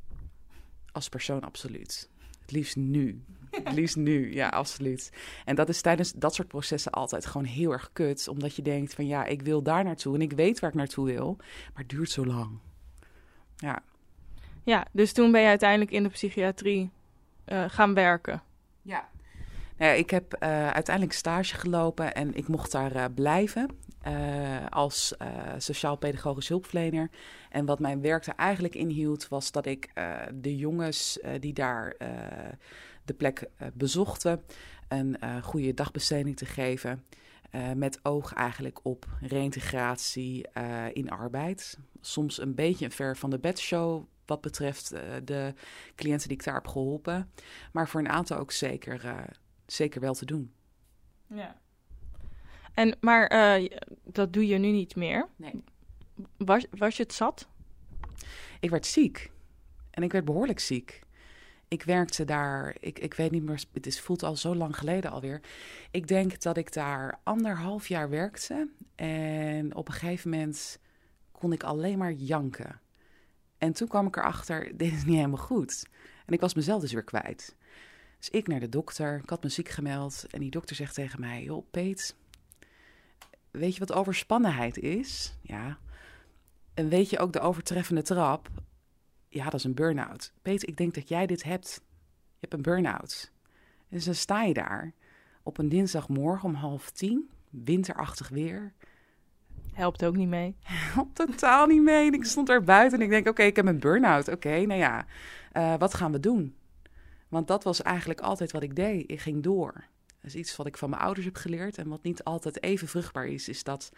Als 0.92 1.08
persoon 1.08 1.40
absoluut. 1.40 2.10
Het 2.40 2.50
liefst 2.50 2.76
nu. 2.76 3.24
Het 3.64 3.72
liefst 3.72 3.96
nu, 3.96 4.34
ja, 4.34 4.48
absoluut. 4.48 5.12
En 5.44 5.54
dat 5.54 5.68
is 5.68 5.80
tijdens 5.80 6.12
dat 6.12 6.34
soort 6.34 6.48
processen 6.48 6.92
altijd 6.92 7.26
gewoon 7.26 7.46
heel 7.46 7.72
erg 7.72 7.90
kut. 7.92 8.28
Omdat 8.28 8.54
je 8.54 8.62
denkt 8.62 8.94
van 8.94 9.06
ja, 9.06 9.24
ik 9.24 9.42
wil 9.42 9.62
daar 9.62 9.84
naartoe 9.84 10.14
en 10.14 10.20
ik 10.20 10.32
weet 10.32 10.60
waar 10.60 10.70
ik 10.70 10.76
naartoe 10.76 11.06
wil. 11.06 11.36
Maar 11.38 11.82
het 11.82 11.88
duurt 11.88 12.10
zo 12.10 12.26
lang. 12.26 12.58
Ja. 13.56 13.82
Ja, 14.64 14.86
dus 14.92 15.12
toen 15.12 15.32
ben 15.32 15.40
je 15.40 15.46
uiteindelijk 15.46 15.90
in 15.90 16.02
de 16.02 16.08
psychiatrie 16.08 16.90
uh, 17.46 17.64
gaan 17.68 17.94
werken. 17.94 18.42
Ja. 18.82 19.08
Nou 19.76 19.92
ja, 19.92 19.98
ik 19.98 20.10
heb 20.10 20.36
uh, 20.42 20.70
uiteindelijk 20.70 21.16
stage 21.16 21.54
gelopen 21.54 22.14
en 22.14 22.34
ik 22.34 22.48
mocht 22.48 22.72
daar 22.72 22.96
uh, 22.96 23.04
blijven 23.14 23.68
uh, 24.06 24.66
als 24.68 25.14
sociaal-pedagogisch 25.56 26.48
hulpverlener. 26.48 27.10
En 27.50 27.64
wat 27.64 27.78
mijn 27.78 28.00
werk 28.00 28.26
er 28.26 28.34
eigenlijk 28.36 28.74
inhield, 28.74 29.28
was 29.28 29.52
dat 29.52 29.66
ik 29.66 29.92
de 30.34 30.56
jongens 30.56 31.18
die 31.40 31.52
daar 31.52 31.96
de 33.10 33.16
plek 33.16 33.48
uh, 33.62 33.68
bezochten, 33.74 34.42
een 34.88 35.16
uh, 35.24 35.42
goede 35.42 35.74
dagbesteding 35.74 36.36
te 36.36 36.46
geven. 36.46 37.04
Uh, 37.54 37.72
met 37.72 38.00
oog 38.02 38.32
eigenlijk 38.32 38.80
op 38.82 39.06
reïntegratie 39.20 40.48
in 40.92 41.10
arbeid. 41.10 41.78
Soms 42.00 42.40
een 42.40 42.54
beetje 42.54 42.84
een 42.84 42.90
ver 42.90 43.16
van 43.16 43.30
de 43.30 43.38
bedshow 43.38 44.04
wat 44.26 44.40
betreft 44.40 44.88
de 45.24 45.54
cliënten 45.94 46.28
die 46.28 46.36
ik 46.36 46.44
daar 46.44 46.54
heb 46.54 46.66
geholpen. 46.66 47.30
Maar 47.72 47.88
voor 47.88 48.00
een 48.00 48.08
aantal 48.08 48.38
ook 48.38 48.52
zeker, 48.52 49.26
zeker 49.66 50.00
wel 50.00 50.14
te 50.14 50.24
doen. 50.24 50.52
Ja. 51.26 51.60
En, 52.74 52.96
maar 53.00 53.28
dat 54.04 54.32
doe 54.32 54.46
je 54.46 54.58
nu 54.58 54.70
niet 54.70 54.96
meer. 54.96 55.28
Nee. 55.36 55.64
Was, 56.36 56.66
was 56.70 56.96
je 56.96 57.02
het 57.02 57.12
zat? 57.12 57.48
Ik 58.60 58.70
werd 58.70 58.86
ziek. 58.86 59.30
En 59.90 60.02
ik 60.02 60.12
werd 60.12 60.24
behoorlijk 60.24 60.60
ziek 60.60 61.00
ik 61.70 61.82
werkte 61.82 62.24
daar, 62.24 62.76
ik, 62.80 62.98
ik 62.98 63.14
weet 63.14 63.30
niet 63.30 63.42
meer, 63.42 63.64
het 63.72 63.86
is, 63.86 64.00
voelt 64.00 64.22
al 64.22 64.36
zo 64.36 64.54
lang 64.54 64.76
geleden 64.76 65.10
alweer. 65.10 65.40
Ik 65.90 66.08
denk 66.08 66.40
dat 66.40 66.56
ik 66.56 66.72
daar 66.72 67.20
anderhalf 67.22 67.88
jaar 67.88 68.08
werkte. 68.10 68.68
En 68.94 69.74
op 69.74 69.88
een 69.88 69.94
gegeven 69.94 70.30
moment 70.30 70.78
kon 71.32 71.52
ik 71.52 71.62
alleen 71.62 71.98
maar 71.98 72.12
janken. 72.12 72.80
En 73.58 73.72
toen 73.72 73.88
kwam 73.88 74.06
ik 74.06 74.16
erachter, 74.16 74.70
dit 74.76 74.92
is 74.92 75.04
niet 75.04 75.16
helemaal 75.16 75.36
goed. 75.36 75.86
En 76.26 76.34
ik 76.34 76.40
was 76.40 76.54
mezelf 76.54 76.80
dus 76.80 76.92
weer 76.92 77.04
kwijt. 77.04 77.56
Dus 78.18 78.30
ik 78.30 78.46
naar 78.46 78.60
de 78.60 78.68
dokter, 78.68 79.20
ik 79.22 79.30
had 79.30 79.42
me 79.42 79.48
ziek 79.48 79.68
gemeld. 79.68 80.26
En 80.30 80.40
die 80.40 80.50
dokter 80.50 80.76
zegt 80.76 80.94
tegen 80.94 81.20
mij, 81.20 81.42
joh 81.42 81.70
Peet, 81.70 82.16
weet 83.50 83.72
je 83.74 83.80
wat 83.80 83.92
overspannenheid 83.92 84.78
is? 84.78 85.34
Ja. 85.42 85.78
En 86.74 86.88
weet 86.88 87.10
je 87.10 87.18
ook 87.18 87.32
de 87.32 87.40
overtreffende 87.40 88.02
trap? 88.02 88.48
Ja, 89.30 89.44
dat 89.44 89.54
is 89.54 89.64
een 89.64 89.74
burn-out. 89.74 90.32
Peter, 90.42 90.68
ik 90.68 90.76
denk 90.76 90.94
dat 90.94 91.08
jij 91.08 91.26
dit 91.26 91.42
hebt. 91.42 91.82
Je 92.30 92.36
hebt 92.40 92.54
een 92.54 92.62
burn-out. 92.62 93.32
Dus 93.88 94.04
dan 94.04 94.14
sta 94.14 94.42
je 94.42 94.54
daar 94.54 94.92
op 95.42 95.58
een 95.58 95.68
dinsdagmorgen 95.68 96.48
om 96.48 96.54
half 96.54 96.90
tien, 96.90 97.30
winterachtig 97.50 98.28
weer. 98.28 98.72
Helpt 99.72 100.04
ook 100.04 100.16
niet 100.16 100.28
mee. 100.28 100.56
Helpt 100.62 101.14
totaal 101.14 101.66
niet 101.66 101.82
mee. 101.82 102.10
Ik 102.10 102.24
stond 102.24 102.48
er 102.48 102.62
buiten 102.64 102.98
en 102.98 103.04
ik 103.04 103.10
denk, 103.10 103.28
oké, 103.28 103.42
ik 103.42 103.56
heb 103.56 103.66
een 103.66 103.80
burn-out. 103.80 104.28
Oké, 104.28 104.60
nou 104.60 104.80
ja, 104.80 105.06
uh, 105.52 105.74
wat 105.78 105.94
gaan 105.94 106.12
we 106.12 106.20
doen? 106.20 106.54
Want 107.28 107.48
dat 107.48 107.64
was 107.64 107.82
eigenlijk 107.82 108.20
altijd 108.20 108.52
wat 108.52 108.62
ik 108.62 108.76
deed. 108.76 109.10
Ik 109.10 109.20
ging 109.20 109.42
door. 109.42 109.72
Dat 110.06 110.24
is 110.30 110.34
iets 110.34 110.56
wat 110.56 110.66
ik 110.66 110.76
van 110.76 110.90
mijn 110.90 111.02
ouders 111.02 111.26
heb 111.26 111.36
geleerd. 111.36 111.78
En 111.78 111.88
wat 111.88 112.02
niet 112.02 112.24
altijd 112.24 112.62
even 112.62 112.88
vruchtbaar 112.88 113.26
is, 113.26 113.48
is 113.48 113.64
dat, 113.64 113.92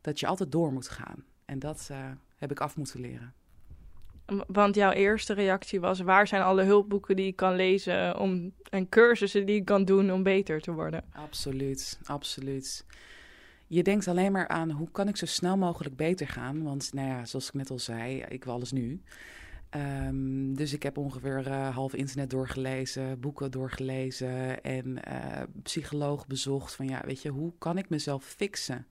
dat 0.00 0.20
je 0.20 0.26
altijd 0.26 0.52
door 0.52 0.72
moet 0.72 0.88
gaan. 0.88 1.24
En 1.44 1.58
dat 1.58 1.88
uh, 1.90 2.10
heb 2.36 2.50
ik 2.50 2.60
af 2.60 2.76
moeten 2.76 3.00
leren. 3.00 3.34
Want 4.46 4.74
jouw 4.74 4.90
eerste 4.90 5.34
reactie 5.34 5.80
was: 5.80 6.00
waar 6.00 6.26
zijn 6.26 6.42
alle 6.42 6.62
hulpboeken 6.62 7.16
die 7.16 7.26
ik 7.26 7.36
kan 7.36 7.56
lezen 7.56 8.18
om, 8.18 8.52
en 8.70 8.88
cursussen 8.88 9.46
die 9.46 9.56
ik 9.56 9.64
kan 9.64 9.84
doen 9.84 10.12
om 10.12 10.22
beter 10.22 10.60
te 10.60 10.72
worden? 10.72 11.04
Absoluut, 11.12 11.98
absoluut. 12.04 12.86
Je 13.66 13.82
denkt 13.82 14.08
alleen 14.08 14.32
maar 14.32 14.48
aan 14.48 14.70
hoe 14.70 14.90
kan 14.90 15.08
ik 15.08 15.16
zo 15.16 15.26
snel 15.26 15.56
mogelijk 15.56 15.96
beter 15.96 16.28
gaan. 16.28 16.62
Want, 16.62 16.92
nou 16.92 17.08
ja, 17.08 17.24
zoals 17.24 17.48
ik 17.48 17.54
net 17.54 17.70
al 17.70 17.78
zei, 17.78 18.24
ik 18.28 18.44
wil 18.44 18.52
alles 18.52 18.72
nu. 18.72 19.02
Um, 19.70 20.56
dus 20.56 20.72
ik 20.72 20.82
heb 20.82 20.98
ongeveer 20.98 21.46
uh, 21.46 21.74
half 21.74 21.94
internet 21.94 22.30
doorgelezen, 22.30 23.20
boeken 23.20 23.50
doorgelezen 23.50 24.62
en 24.62 24.86
uh, 25.08 25.42
psycholoog 25.62 26.26
bezocht. 26.26 26.74
Van 26.74 26.88
ja, 26.88 27.02
weet 27.04 27.22
je, 27.22 27.28
hoe 27.28 27.52
kan 27.58 27.78
ik 27.78 27.88
mezelf 27.88 28.24
fixen? 28.24 28.86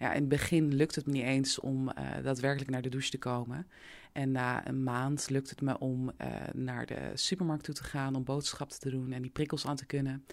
Ja, 0.00 0.12
in 0.12 0.20
het 0.20 0.28
begin 0.28 0.74
lukt 0.74 0.94
het 0.94 1.06
me 1.06 1.12
niet 1.12 1.22
eens 1.22 1.58
om 1.58 1.88
uh, 1.88 1.94
daadwerkelijk 2.22 2.70
naar 2.70 2.82
de 2.82 2.88
douche 2.88 3.10
te 3.10 3.18
komen. 3.18 3.66
En 4.12 4.30
na 4.30 4.66
een 4.66 4.82
maand 4.82 5.30
lukt 5.30 5.50
het 5.50 5.60
me 5.60 5.78
om 5.78 6.10
uh, 6.22 6.26
naar 6.52 6.86
de 6.86 7.10
supermarkt 7.14 7.64
toe 7.64 7.74
te 7.74 7.84
gaan, 7.84 8.14
om 8.14 8.24
boodschappen 8.24 8.78
te 8.78 8.90
doen 8.90 9.12
en 9.12 9.22
die 9.22 9.30
prikkels 9.30 9.66
aan 9.66 9.76
te 9.76 9.86
kunnen. 9.86 10.24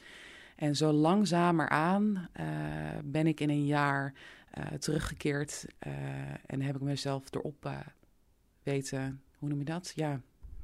En 0.56 0.76
zo 0.76 0.92
langzamer 0.92 1.70
aan 1.70 2.30
uh, 2.40 2.46
ben 3.04 3.28
ik 3.28 3.40
in 3.40 3.50
een 3.50 3.66
jaar 3.66 4.14
teruggekeerd 4.80 5.66
en 6.46 6.62
heb 6.62 6.76
ik 6.76 6.82
mezelf 6.82 7.34
erop 7.34 7.72
weten, 8.64 9.22
hoe 9.38 9.50
noem 9.50 9.60
je 9.60 9.66
dat? 9.66 9.92
Ja. 9.96 10.22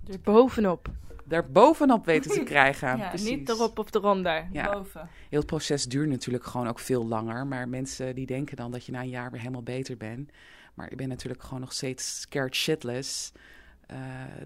Er 0.08 0.20
bovenop. 0.22 0.90
Daar 1.26 1.52
bovenop 1.52 2.06
weten 2.06 2.32
te 2.32 2.44
krijgen. 2.54 2.98
ja, 2.98 3.14
niet 3.18 3.50
erop 3.50 3.80
of 3.80 3.94
eronder, 3.94 4.48
ja. 4.52 4.74
boven. 4.74 5.10
Heel 5.30 5.40
het 5.40 5.48
proces 5.48 5.86
duurt 5.86 6.10
natuurlijk 6.10 6.44
gewoon 6.44 6.68
ook 6.68 6.80
veel 6.80 7.06
langer. 7.06 7.48
Maar 7.48 7.70
mensen 7.70 8.16
die 8.16 8.26
denken 8.26 8.56
dan 8.56 8.72
dat 8.72 8.86
je 8.86 8.92
na 8.92 9.02
een 9.02 9.10
jaar 9.10 9.32
weer 9.32 9.40
helemaal 9.40 9.64
beter 9.64 9.98
bent. 9.98 10.32
Maar 10.74 10.92
ik 10.92 10.98
ben 10.98 11.08
natuurlijk 11.08 11.44
gewoon 11.44 11.60
nog 11.60 11.74
steeds 11.74 12.20
scared 12.22 12.56
shitless. 12.56 13.32
Uh, 13.92 13.98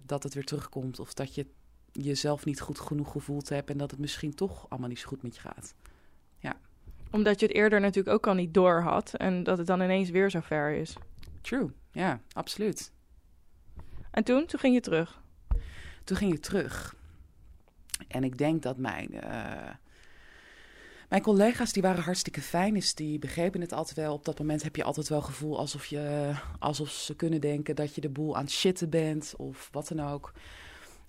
dat 0.04 0.24
het 0.24 0.34
weer 0.34 0.46
terugkomt 0.46 1.00
of 1.00 1.14
dat 1.14 1.36
je 1.36 1.46
jezelf 1.92 2.46
niet 2.46 2.60
goed 2.60 2.80
genoeg 2.80 3.12
gevoeld 3.12 3.50
hebt... 3.50 3.70
en 3.70 3.78
dat 3.78 3.92
het 3.92 4.00
misschien 4.00 4.36
toch 4.36 4.66
allemaal 4.70 4.90
niet 4.90 5.00
zo 5.00 5.08
goed 5.08 5.24
met 5.24 5.36
je 5.36 5.42
gaat. 5.42 5.74
Ja. 6.40 6.58
Omdat 7.12 7.40
je 7.40 7.46
het 7.46 7.56
eerder 7.56 7.80
natuurlijk 7.80 8.16
ook 8.16 8.28
al 8.28 8.34
niet 8.34 8.54
door 8.54 8.82
had... 8.82 9.14
en 9.14 9.44
dat 9.44 9.58
het 9.58 9.68
dan 9.68 9.82
ineens 9.82 10.10
weer 10.10 10.30
zo 10.30 10.40
ver 10.40 10.72
is. 10.72 10.96
True, 11.42 11.72
ja, 11.92 12.22
absoluut. 12.32 12.92
En 14.12 14.24
toen? 14.24 14.46
Toen 14.46 14.60
ging 14.60 14.74
je 14.74 14.82
terug? 14.82 15.22
Toen 16.08 16.18
ging 16.18 16.34
ik 16.34 16.42
terug. 16.42 16.96
En 18.08 18.24
ik 18.24 18.38
denk 18.38 18.64
dat 18.64 18.78
mijn, 18.78 19.14
uh, 19.14 19.70
mijn 21.10 21.22
collega's, 21.22 21.74
die 21.74 21.82
waren 21.82 22.04
hartstikke 22.04 22.42
fijn. 22.42 22.74
Dus 22.74 22.96
die 22.96 23.20
begrepen 23.20 23.62
het 23.62 23.74
altijd 23.74 23.98
wel. 23.98 24.14
Op 24.14 24.26
dat 24.26 24.40
moment 24.40 24.64
heb 24.64 24.76
je 24.76 24.84
altijd 24.84 25.08
wel 25.08 25.22
gevoel 25.22 25.58
alsof, 25.58 25.86
je, 25.86 26.34
alsof 26.60 26.90
ze 26.90 27.16
kunnen 27.16 27.42
denken 27.42 27.76
dat 27.76 27.96
je 27.96 28.02
de 28.02 28.10
boel 28.10 28.36
aan 28.36 28.44
het 28.44 28.52
shitten 28.52 28.90
bent. 28.90 29.34
Of 29.38 29.70
wat 29.72 29.88
dan 29.88 30.10
ook. 30.10 30.34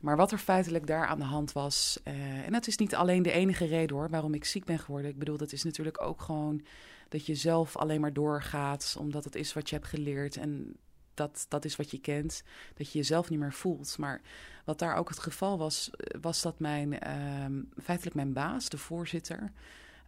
Maar 0.01 0.17
wat 0.17 0.33
er 0.33 0.39
feitelijk 0.39 0.87
daar 0.87 1.07
aan 1.07 1.19
de 1.19 1.25
hand 1.25 1.53
was. 1.53 2.01
Uh, 2.05 2.47
en 2.47 2.53
dat 2.53 2.67
is 2.67 2.77
niet 2.77 2.95
alleen 2.95 3.23
de 3.23 3.33
enige 3.33 3.67
reden 3.67 3.97
hoor, 3.97 4.11
waarom 4.11 4.35
ik 4.35 4.45
ziek 4.45 4.65
ben 4.65 4.79
geworden. 4.79 5.11
Ik 5.11 5.19
bedoel, 5.19 5.37
dat 5.37 5.53
is 5.53 5.63
natuurlijk 5.63 6.03
ook 6.03 6.21
gewoon 6.21 6.65
dat 7.09 7.27
je 7.27 7.35
zelf 7.35 7.77
alleen 7.77 8.01
maar 8.01 8.13
doorgaat. 8.13 8.97
Omdat 8.99 9.25
het 9.25 9.35
is 9.35 9.53
wat 9.53 9.69
je 9.69 9.75
hebt 9.75 9.89
geleerd. 9.89 10.37
En 10.37 10.77
dat, 11.19 11.47
dat 11.49 11.65
is 11.65 11.77
wat 11.77 11.91
je 11.91 12.01
kent, 12.01 12.43
dat 12.75 12.93
je 12.93 12.99
jezelf 12.99 13.31
niet 13.31 13.39
meer 13.39 13.53
voelt. 13.53 13.99
Maar 13.99 14.21
wat 14.65 14.79
daar 14.79 14.97
ook 14.97 15.09
het 15.09 15.19
geval 15.19 15.59
was, 15.59 15.91
was 16.21 16.43
dat 16.43 16.59
mijn, 16.59 17.01
ehm, 17.01 17.63
feitelijk 17.83 18.17
mijn 18.17 18.33
baas, 18.33 18.69
de 18.69 18.79
voorzitter, 18.79 19.53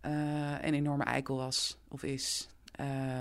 uh, 0.07 0.63
een 0.63 0.75
enorme 0.75 1.05
eikel 1.05 1.37
was 1.37 1.77
of 1.89 2.03
is. 2.03 2.49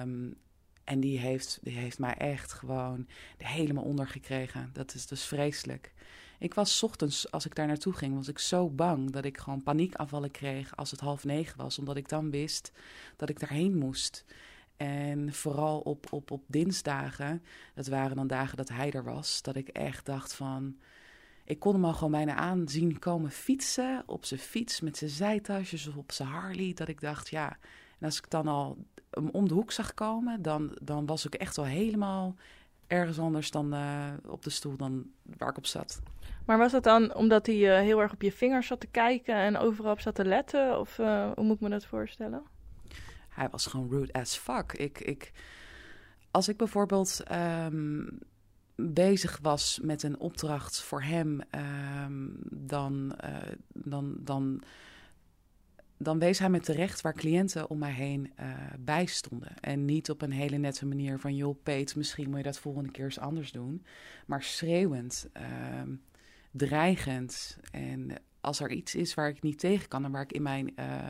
Um, 0.02 0.36
en 0.84 1.00
die 1.00 1.20
heeft, 1.20 1.60
die 1.62 1.78
heeft 1.78 2.00
mij 2.00 2.14
echt 2.14 2.54
gewoon 2.54 3.08
helemaal 3.38 3.84
ondergekregen. 3.84 4.70
Dat 4.74 4.94
is 4.94 5.08
dus 5.08 5.24
vreselijk. 5.24 5.94
Ik 6.40 6.54
was 6.54 6.84
ochtends, 6.84 7.32
als 7.32 7.46
ik 7.46 7.56
daar 7.56 7.68
naartoe 7.68 7.94
ging, 7.94 8.16
was 8.16 8.28
ik 8.28 8.40
zo 8.40 8.70
bang 8.70 9.12
dat 9.12 9.26
ik 9.26 9.38
gewoon 9.38 9.64
paniekafvallen 9.64 10.32
kreeg 10.32 10.76
als 10.76 10.92
het 10.92 11.00
half 11.00 11.24
negen 11.24 11.58
was. 11.58 11.80
Omdat 11.80 11.98
ik 11.98 12.10
dan 12.10 12.32
wist 12.32 12.72
dat 13.16 13.30
ik 13.30 13.40
daarheen 13.40 13.78
moest. 13.78 14.26
En 14.80 15.34
vooral 15.34 15.80
op, 15.80 16.14
op, 16.14 16.32
op 16.32 16.44
dinsdagen, 16.48 17.44
dat 17.74 17.88
waren 17.88 18.16
dan 18.16 18.28
dagen 18.28 18.58
dat 18.58 18.70
hij 18.70 18.92
er 18.92 19.04
was, 19.04 19.42
dat 19.42 19.56
ik 19.56 19.68
echt 19.68 20.06
dacht 20.06 20.34
van... 20.34 20.78
Ik 21.44 21.60
kon 21.60 21.74
hem 21.74 21.86
al 21.86 21.94
gewoon 21.94 22.12
bijna 22.12 22.36
aanzien 22.36 23.00
komen 23.00 23.32
fietsen 23.32 24.04
op 24.06 24.26
zijn 24.26 24.40
fiets 24.40 24.82
met 24.82 24.98
zijn 24.98 25.10
zijtasjes 25.10 25.88
of 25.88 25.96
op 25.96 26.12
zijn 26.12 26.30
Harley. 26.30 26.74
Dat 26.74 26.88
ik 26.88 27.02
dacht, 27.02 27.30
ja, 27.30 27.58
en 28.00 28.06
als 28.06 28.18
ik 28.18 28.30
dan 28.30 28.48
al 28.48 28.78
hem 29.10 29.30
om 29.30 29.48
de 29.48 29.54
hoek 29.54 29.72
zag 29.72 29.94
komen, 29.94 30.42
dan, 30.42 30.78
dan 30.82 31.06
was 31.06 31.26
ik 31.26 31.34
echt 31.34 31.56
wel 31.56 31.66
helemaal 31.66 32.36
ergens 32.88 33.20
anders 33.20 33.52
dan 33.52 33.74
uh, 33.74 34.14
op 34.28 34.44
de 34.44 34.50
stoel 34.50 34.78
dan 34.78 35.12
waar 35.38 35.50
ik 35.50 35.58
op 35.58 35.66
zat. 35.66 36.02
Maar 36.46 36.58
was 36.58 36.72
dat 36.72 36.84
dan 36.84 37.16
omdat 37.16 37.46
hij 37.46 37.56
uh, 37.56 37.80
heel 37.80 38.02
erg 38.02 38.14
op 38.14 38.22
je 38.22 38.32
vingers 38.32 38.68
zat 38.68 38.80
te 38.80 38.88
kijken 38.88 39.36
en 39.36 39.58
overal 39.58 39.92
op 39.92 40.00
zat 40.00 40.16
te 40.16 40.26
letten? 40.26 40.80
Of 40.80 40.98
uh, 40.98 41.32
hoe 41.36 41.44
moet 41.44 41.56
ik 41.56 41.62
me 41.62 41.70
dat 41.70 41.86
voorstellen? 41.86 42.44
Hij 43.40 43.50
was 43.50 43.66
gewoon 43.66 43.90
rude 43.90 44.14
as 44.14 44.38
fuck. 44.38 44.74
Ik, 44.74 45.00
ik, 45.00 45.32
als 46.32 46.48
ik 46.48 46.58
bijvoorbeeld 46.58 47.24
ehm, 47.24 48.08
bezig 48.76 49.40
was 49.42 49.80
met 49.82 50.04
een 50.04 50.20
opdracht 50.20 50.82
voor 50.82 51.04
hem, 51.04 51.42
ehm, 51.50 52.28
dan, 52.52 53.16
uh, 53.24 53.38
dan, 53.74 54.16
dan, 54.20 54.62
dan 55.98 56.20
wees 56.20 56.40
hij 56.40 56.50
me 56.50 56.60
terecht 56.60 57.02
waar 57.02 57.14
cliënten 57.14 57.70
om 57.70 57.78
mij 57.78 57.92
heen 57.92 58.32
uh, 58.40 58.54
bij 58.80 59.06
stonden. 59.06 59.60
En 59.60 59.86
niet 59.86 60.10
op 60.10 60.22
een 60.22 60.32
hele 60.32 60.58
nette 60.58 60.86
manier 60.86 61.20
van, 61.20 61.36
joh, 61.36 61.64
Peet, 61.64 61.96
misschien 61.96 62.30
moet 62.30 62.38
je 62.38 62.44
dat 62.44 62.60
volgende 62.60 62.92
keer 62.92 63.06
eens 63.06 63.20
anders 63.20 63.52
doen. 63.52 63.86
Maar 64.26 64.44
schreeuwend, 64.44 65.30
ehm, 65.34 65.96
dreigend. 66.52 67.58
En 67.72 68.12
als 68.42 68.60
er 68.60 68.72
iets 68.72 68.96
is 68.96 69.14
waar 69.14 69.30
ik 69.30 69.42
niet 69.42 69.60
tegen 69.60 69.88
kan 69.88 70.06
en 70.06 70.12
waar 70.12 70.24
ik 70.24 70.32
in 70.32 70.42
mijn 70.42 70.74
uh, 70.80 71.10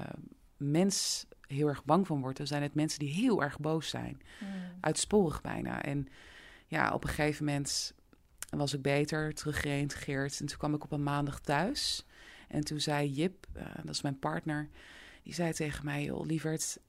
mens 0.60 1.26
heel 1.48 1.68
erg 1.68 1.86
bang 1.86 2.08
van 2.08 2.22
wordt, 2.22 2.38
dan 2.38 2.48
zijn 2.48 2.62
het 2.62 2.74
mensen 2.74 3.00
die 3.00 3.10
heel 3.10 3.44
erg 3.44 3.60
boos 3.60 3.90
zijn. 3.90 4.22
Mm. 4.40 4.48
Uitsporig 4.82 5.42
bijna. 5.42 5.84
En 5.84 6.08
ja, 6.68 6.94
op 6.94 7.04
een 7.04 7.10
gegeven 7.10 7.46
moment 7.46 7.94
was 8.50 8.74
ik 8.74 8.82
beter, 8.82 9.34
teruggereïntegreerd. 9.34 10.40
En 10.40 10.46
toen 10.46 10.58
kwam 10.58 10.74
ik 10.74 10.84
op 10.84 10.92
een 10.92 11.04
maandag 11.04 11.40
thuis. 11.40 12.06
En 12.48 12.64
toen 12.64 12.80
zei 12.80 13.12
Jip, 13.12 13.48
uh, 13.58 13.64
dat 13.84 13.94
is 13.96 14.02
mijn 14.02 14.20
partner, 14.20 14.70
die 15.24 15.34
zei 15.34 15.54
tegen 15.54 15.86
mij: 15.86 16.04
joh, 16.04 16.26
lieverd, 16.26 16.80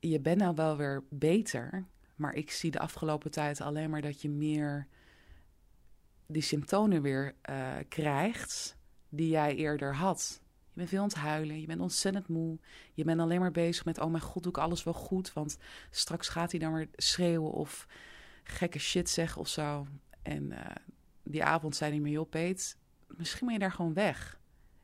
je 0.00 0.20
bent 0.20 0.38
nou 0.38 0.54
wel 0.54 0.76
weer 0.76 1.04
beter. 1.10 1.86
Maar 2.14 2.34
ik 2.34 2.50
zie 2.50 2.70
de 2.70 2.78
afgelopen 2.78 3.30
tijd 3.30 3.60
alleen 3.60 3.90
maar 3.90 4.00
dat 4.00 4.22
je 4.22 4.28
meer 4.28 4.86
die 6.26 6.42
symptomen 6.42 7.02
weer 7.02 7.34
uh, 7.50 7.74
krijgt 7.88 8.76
die 9.08 9.28
jij 9.28 9.54
eerder 9.54 9.94
had. 9.94 10.40
Je 10.76 10.82
bent 10.82 10.94
veel 10.94 11.02
aan 11.02 11.08
het 11.08 11.16
huilen, 11.16 11.60
je 11.60 11.66
bent 11.66 11.80
ontzettend 11.80 12.28
moe. 12.28 12.58
Je 12.94 13.04
bent 13.04 13.20
alleen 13.20 13.40
maar 13.40 13.50
bezig 13.50 13.84
met, 13.84 13.98
oh 13.98 14.10
mijn 14.10 14.22
god, 14.22 14.42
doe 14.42 14.52
ik 14.52 14.58
alles 14.58 14.84
wel 14.84 14.94
goed? 14.94 15.32
Want 15.32 15.58
straks 15.90 16.28
gaat 16.28 16.50
hij 16.50 16.60
dan 16.60 16.72
weer 16.72 16.88
schreeuwen 16.96 17.50
of 17.50 17.86
gekke 18.44 18.78
shit 18.78 19.10
zeggen 19.10 19.40
of 19.40 19.48
zo. 19.48 19.86
En 20.22 20.42
uh, 20.50 20.60
die 21.22 21.44
avond 21.44 21.76
zei 21.76 21.90
hij 21.90 22.00
me, 22.00 22.10
joh 22.10 22.28
Peet, 22.28 22.76
misschien 23.06 23.44
moet 23.44 23.54
je 23.54 23.60
daar 23.60 23.72
gewoon 23.72 23.94
weg. 23.94 24.40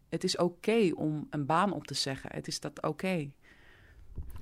Het 0.09 0.25
is 0.25 0.37
oké 0.37 0.91
om 0.95 1.27
een 1.31 1.47
baan 1.47 1.73
op 1.73 1.87
te 1.87 1.95
zeggen. 1.95 2.31
Het 2.33 2.47
is 2.47 2.61
dat 2.61 2.83
oké. 2.83 3.31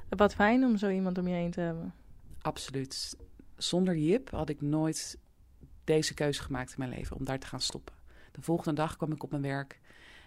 Wat 0.09 0.35
fijn 0.35 0.65
om 0.65 0.77
zo 0.77 0.89
iemand 0.89 1.19
om 1.19 1.29
je 1.29 1.35
heen 1.35 1.51
te 1.51 1.61
hebben. 1.61 1.95
Absoluut. 2.43 3.17
Zonder 3.57 3.97
Jip 3.97 4.31
had 4.31 4.49
ik 4.49 4.61
nooit 4.61 5.19
deze 5.85 6.15
keuze 6.15 6.43
gemaakt 6.43 6.71
in 6.71 6.79
mijn 6.79 6.91
leven 6.91 7.17
om 7.17 7.25
daar 7.25 7.39
te 7.39 7.47
gaan 7.47 7.61
stoppen. 7.61 7.95
De 8.33 8.43
volgende 8.43 8.75
dag 8.75 8.97
kwam 8.97 9.13
ik 9.13 9.23
op 9.23 9.31
mijn 9.31 9.43
werk 9.43 9.81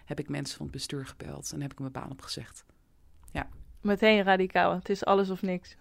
heb 0.04 0.18
ik 0.18 0.28
mensen 0.28 0.56
van 0.56 0.66
het 0.66 0.74
bestuur 0.74 1.06
gebeld 1.06 1.52
en 1.52 1.60
heb 1.60 1.72
ik 1.72 1.78
mijn 1.78 1.92
baan 1.92 2.10
opgezegd. 2.10 2.64
Ja. 3.32 3.48
Meteen 3.80 4.22
radicaal. 4.22 4.74
Het 4.74 4.88
is 4.88 5.04
alles 5.04 5.30
of 5.30 5.42
niks. 5.42 5.76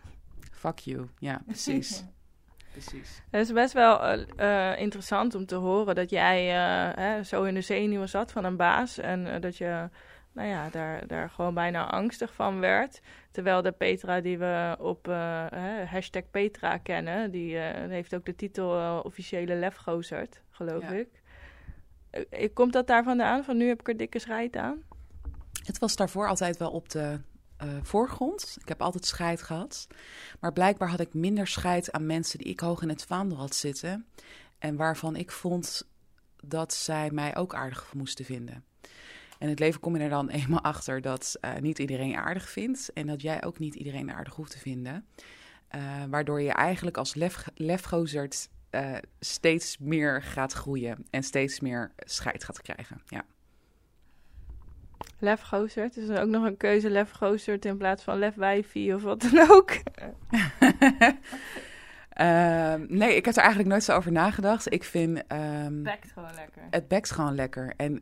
Fuck 0.51 0.79
you. 0.79 1.07
Ja, 1.19 1.41
precies. 1.45 2.03
precies. 2.71 3.21
Het 3.29 3.41
is 3.41 3.53
best 3.53 3.73
wel 3.73 4.19
uh, 4.39 4.79
interessant 4.79 5.35
om 5.35 5.45
te 5.45 5.55
horen 5.55 5.95
dat 5.95 6.09
jij 6.09 6.47
uh, 6.47 6.95
hè, 6.95 7.23
zo 7.23 7.43
in 7.43 7.53
de 7.53 7.61
zenuwen 7.61 8.09
zat 8.09 8.31
van 8.31 8.43
een 8.43 8.57
baas. 8.57 8.97
En 8.97 9.41
dat 9.41 9.57
je 9.57 9.89
nou 10.31 10.47
ja, 10.47 10.69
daar, 10.69 11.07
daar 11.07 11.29
gewoon 11.29 11.53
bijna 11.53 11.89
angstig 11.89 12.33
van 12.33 12.59
werd. 12.59 13.01
Terwijl 13.31 13.61
de 13.61 13.71
Petra 13.71 14.21
die 14.21 14.37
we 14.37 14.75
op 14.79 15.05
hashtag 15.85 16.29
Petra 16.31 16.77
kennen, 16.77 17.31
die 17.31 17.57
heeft 17.57 18.15
ook 18.15 18.25
de 18.25 18.35
titel 18.35 18.99
officiële 19.01 19.55
lefgozerd, 19.55 20.41
geloof 20.49 20.89
ik. 20.89 21.22
Eh, 22.13 22.49
komt 22.53 22.73
dat 22.73 22.87
daar 22.87 23.03
vandaan? 23.03 23.43
Van 23.43 23.57
nu 23.57 23.67
heb 23.67 23.79
ik 23.79 23.87
er 23.87 23.97
dikke 23.97 24.19
scheid 24.19 24.55
aan? 24.55 24.81
Het 25.63 25.79
was 25.79 25.95
daarvoor 25.95 26.27
altijd 26.27 26.57
wel 26.57 26.71
op 26.71 26.89
de 26.89 27.19
uh, 27.63 27.69
voorgrond. 27.81 28.57
Ik 28.61 28.67
heb 28.67 28.81
altijd 28.81 29.05
scheid 29.05 29.41
gehad. 29.41 29.87
Maar 30.39 30.53
blijkbaar 30.53 30.89
had 30.89 30.99
ik 30.99 31.13
minder 31.13 31.47
scheid 31.47 31.91
aan 31.91 32.05
mensen 32.05 32.37
die 32.39 32.47
ik 32.47 32.59
hoog 32.59 32.81
in 32.81 32.89
het 32.89 33.05
vaandel 33.05 33.37
had 33.37 33.55
zitten. 33.55 34.05
En 34.59 34.75
waarvan 34.75 35.15
ik 35.15 35.31
vond 35.31 35.87
dat 36.43 36.73
zij 36.73 37.11
mij 37.11 37.35
ook 37.35 37.55
aardig 37.55 37.93
moesten 37.93 38.25
vinden. 38.25 38.65
En 39.39 39.49
het 39.49 39.59
leven 39.59 39.79
kom 39.79 39.95
je 39.95 40.03
er 40.03 40.09
dan 40.09 40.29
eenmaal 40.39 40.61
achter 40.61 41.01
dat 41.01 41.39
niet 41.59 41.79
iedereen 41.79 42.15
aardig 42.15 42.49
vindt. 42.49 42.93
En 42.93 43.07
dat 43.07 43.21
jij 43.21 43.43
ook 43.43 43.59
niet 43.59 43.75
iedereen 43.75 44.11
aardig 44.11 44.35
hoeft 44.35 44.51
te 44.51 44.59
vinden. 44.59 45.05
Waardoor 46.09 46.41
je 46.41 46.51
eigenlijk 46.51 46.97
als 46.97 47.15
lef, 47.15 47.45
uh, 48.75 48.97
steeds 49.19 49.77
meer 49.77 50.21
gaat 50.21 50.53
groeien 50.53 51.05
en 51.09 51.23
steeds 51.23 51.59
meer 51.59 51.91
scheid 51.97 52.43
gaat 52.43 52.61
krijgen. 52.61 53.01
Ja. 53.05 53.25
Lef 55.19 55.41
Gozert, 55.41 55.97
is 55.97 56.07
er 56.07 56.21
ook 56.21 56.29
nog 56.29 56.43
een 56.43 56.57
keuze 56.57 56.89
Lef 56.89 57.11
Gozert 57.11 57.65
in 57.65 57.77
plaats 57.77 58.03
van 58.03 58.17
Lef 58.17 58.35
Wijfie 58.35 58.95
of 58.95 59.01
wat 59.01 59.21
dan 59.21 59.51
ook? 59.51 59.71
uh, 62.17 62.73
nee, 62.99 63.15
ik 63.15 63.25
heb 63.25 63.35
er 63.35 63.41
eigenlijk 63.41 63.69
nooit 63.69 63.83
zo 63.83 63.95
over 63.95 64.11
nagedacht. 64.11 64.73
Ik 64.73 64.83
vind... 64.83 65.17
Um, 65.17 65.19
het 65.37 65.83
bekt 65.83 66.11
gewoon 66.11 66.33
lekker. 66.35 66.63
Het 66.69 66.87
bekt 66.87 67.11
gewoon 67.11 67.35
lekker. 67.35 67.73
En 67.77 68.01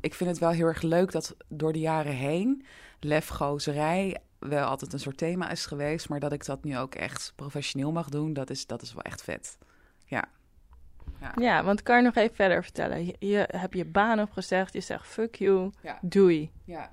ik 0.00 0.14
vind 0.14 0.30
het 0.30 0.38
wel 0.38 0.50
heel 0.50 0.66
erg 0.66 0.82
leuk 0.82 1.12
dat 1.12 1.36
door 1.48 1.72
de 1.72 1.80
jaren 1.80 2.14
heen 2.14 2.64
lefgozerij 3.00 4.16
wel 4.38 4.64
altijd 4.64 4.92
een 4.92 5.00
soort 5.00 5.18
thema 5.18 5.50
is 5.50 5.66
geweest. 5.66 6.08
Maar 6.08 6.20
dat 6.20 6.32
ik 6.32 6.44
dat 6.44 6.64
nu 6.64 6.78
ook 6.78 6.94
echt 6.94 7.32
professioneel 7.36 7.92
mag 7.92 8.08
doen, 8.08 8.32
dat 8.32 8.50
is, 8.50 8.66
dat 8.66 8.82
is 8.82 8.92
wel 8.92 9.02
echt 9.02 9.22
vet. 9.22 9.58
Ja. 10.08 10.24
Ja. 11.20 11.32
ja, 11.36 11.64
want 11.64 11.82
kan 11.82 11.96
je 11.96 12.02
nog 12.02 12.14
even 12.14 12.36
verder 12.36 12.62
vertellen? 12.62 13.06
Je, 13.06 13.16
je 13.18 13.48
hebt 13.50 13.74
je 13.74 13.84
baan 13.84 14.20
opgezegd, 14.20 14.72
je 14.72 14.80
zegt 14.80 15.06
fuck 15.06 15.34
you, 15.34 15.70
ja. 15.82 15.98
doei. 16.02 16.50
Ja. 16.64 16.90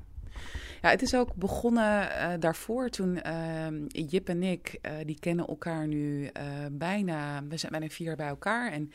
Ja, 0.81 0.89
het 0.91 1.01
is 1.01 1.15
ook 1.15 1.35
begonnen 1.35 2.09
uh, 2.09 2.33
daarvoor 2.39 2.89
toen 2.89 3.19
uh, 3.25 3.67
Jip 3.87 4.29
en 4.29 4.43
ik, 4.43 4.77
uh, 4.81 4.91
die 5.05 5.19
kennen 5.19 5.47
elkaar 5.47 5.87
nu 5.87 6.23
uh, 6.23 6.31
bijna, 6.71 7.43
we 7.47 7.57
zijn 7.57 7.71
bijna 7.71 7.87
vier 7.87 8.07
jaar 8.07 8.15
bij 8.15 8.27
elkaar. 8.27 8.71
En 8.71 8.91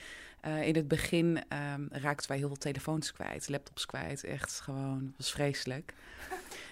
in 0.63 0.75
het 0.75 0.89
begin 0.89 1.43
um, 1.75 1.89
raakten 1.91 2.29
wij 2.29 2.37
heel 2.37 2.47
veel 2.47 2.57
telefoons 2.57 3.13
kwijt, 3.13 3.49
laptops 3.49 3.87
kwijt. 3.87 4.25
Echt 4.25 4.61
gewoon, 4.61 5.15
was 5.17 5.33
vreselijk. 5.33 5.95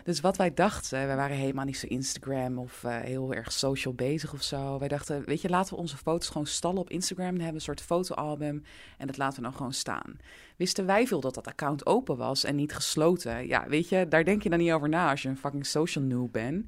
Dus 0.09 0.21
wat 0.21 0.37
wij 0.37 0.55
dachten, 0.55 1.07
wij 1.07 1.17
waren 1.17 1.37
helemaal 1.37 1.65
niet 1.65 1.79
zo 1.79 1.87
Instagram 1.87 2.59
of 2.59 2.83
uh, 2.83 2.97
heel 2.97 3.35
erg 3.35 3.53
social 3.53 3.95
bezig 3.95 4.33
of 4.33 4.43
zo. 4.43 4.79
Wij 4.79 4.89
dachten, 4.89 5.25
weet 5.25 5.41
je, 5.41 5.49
laten 5.49 5.75
we 5.75 5.81
onze 5.81 5.97
foto's 5.97 6.29
gewoon 6.29 6.47
stallen 6.47 6.81
op 6.81 6.91
Instagram. 6.91 7.27
Dan 7.27 7.37
hebben 7.37 7.55
een 7.55 7.61
soort 7.61 7.81
fotoalbum 7.81 8.63
en 8.99 9.07
dat 9.07 9.17
laten 9.17 9.37
we 9.37 9.43
dan 9.43 9.57
gewoon 9.57 9.73
staan. 9.73 10.17
Wisten 10.57 10.87
wij 10.87 11.07
veel 11.07 11.21
dat 11.21 11.35
dat 11.35 11.47
account 11.47 11.87
open 11.87 12.17
was 12.17 12.45
en 12.45 12.57
niet 12.57 12.75
gesloten? 12.75 13.47
Ja, 13.47 13.69
weet 13.69 13.89
je, 13.89 14.09
daar 14.09 14.25
denk 14.25 14.43
je 14.43 14.49
dan 14.49 14.59
niet 14.59 14.73
over 14.73 14.89
na 14.89 15.11
als 15.11 15.23
je 15.23 15.29
een 15.29 15.37
fucking 15.37 15.67
social 15.67 16.05
noob 16.05 16.33
bent. 16.33 16.67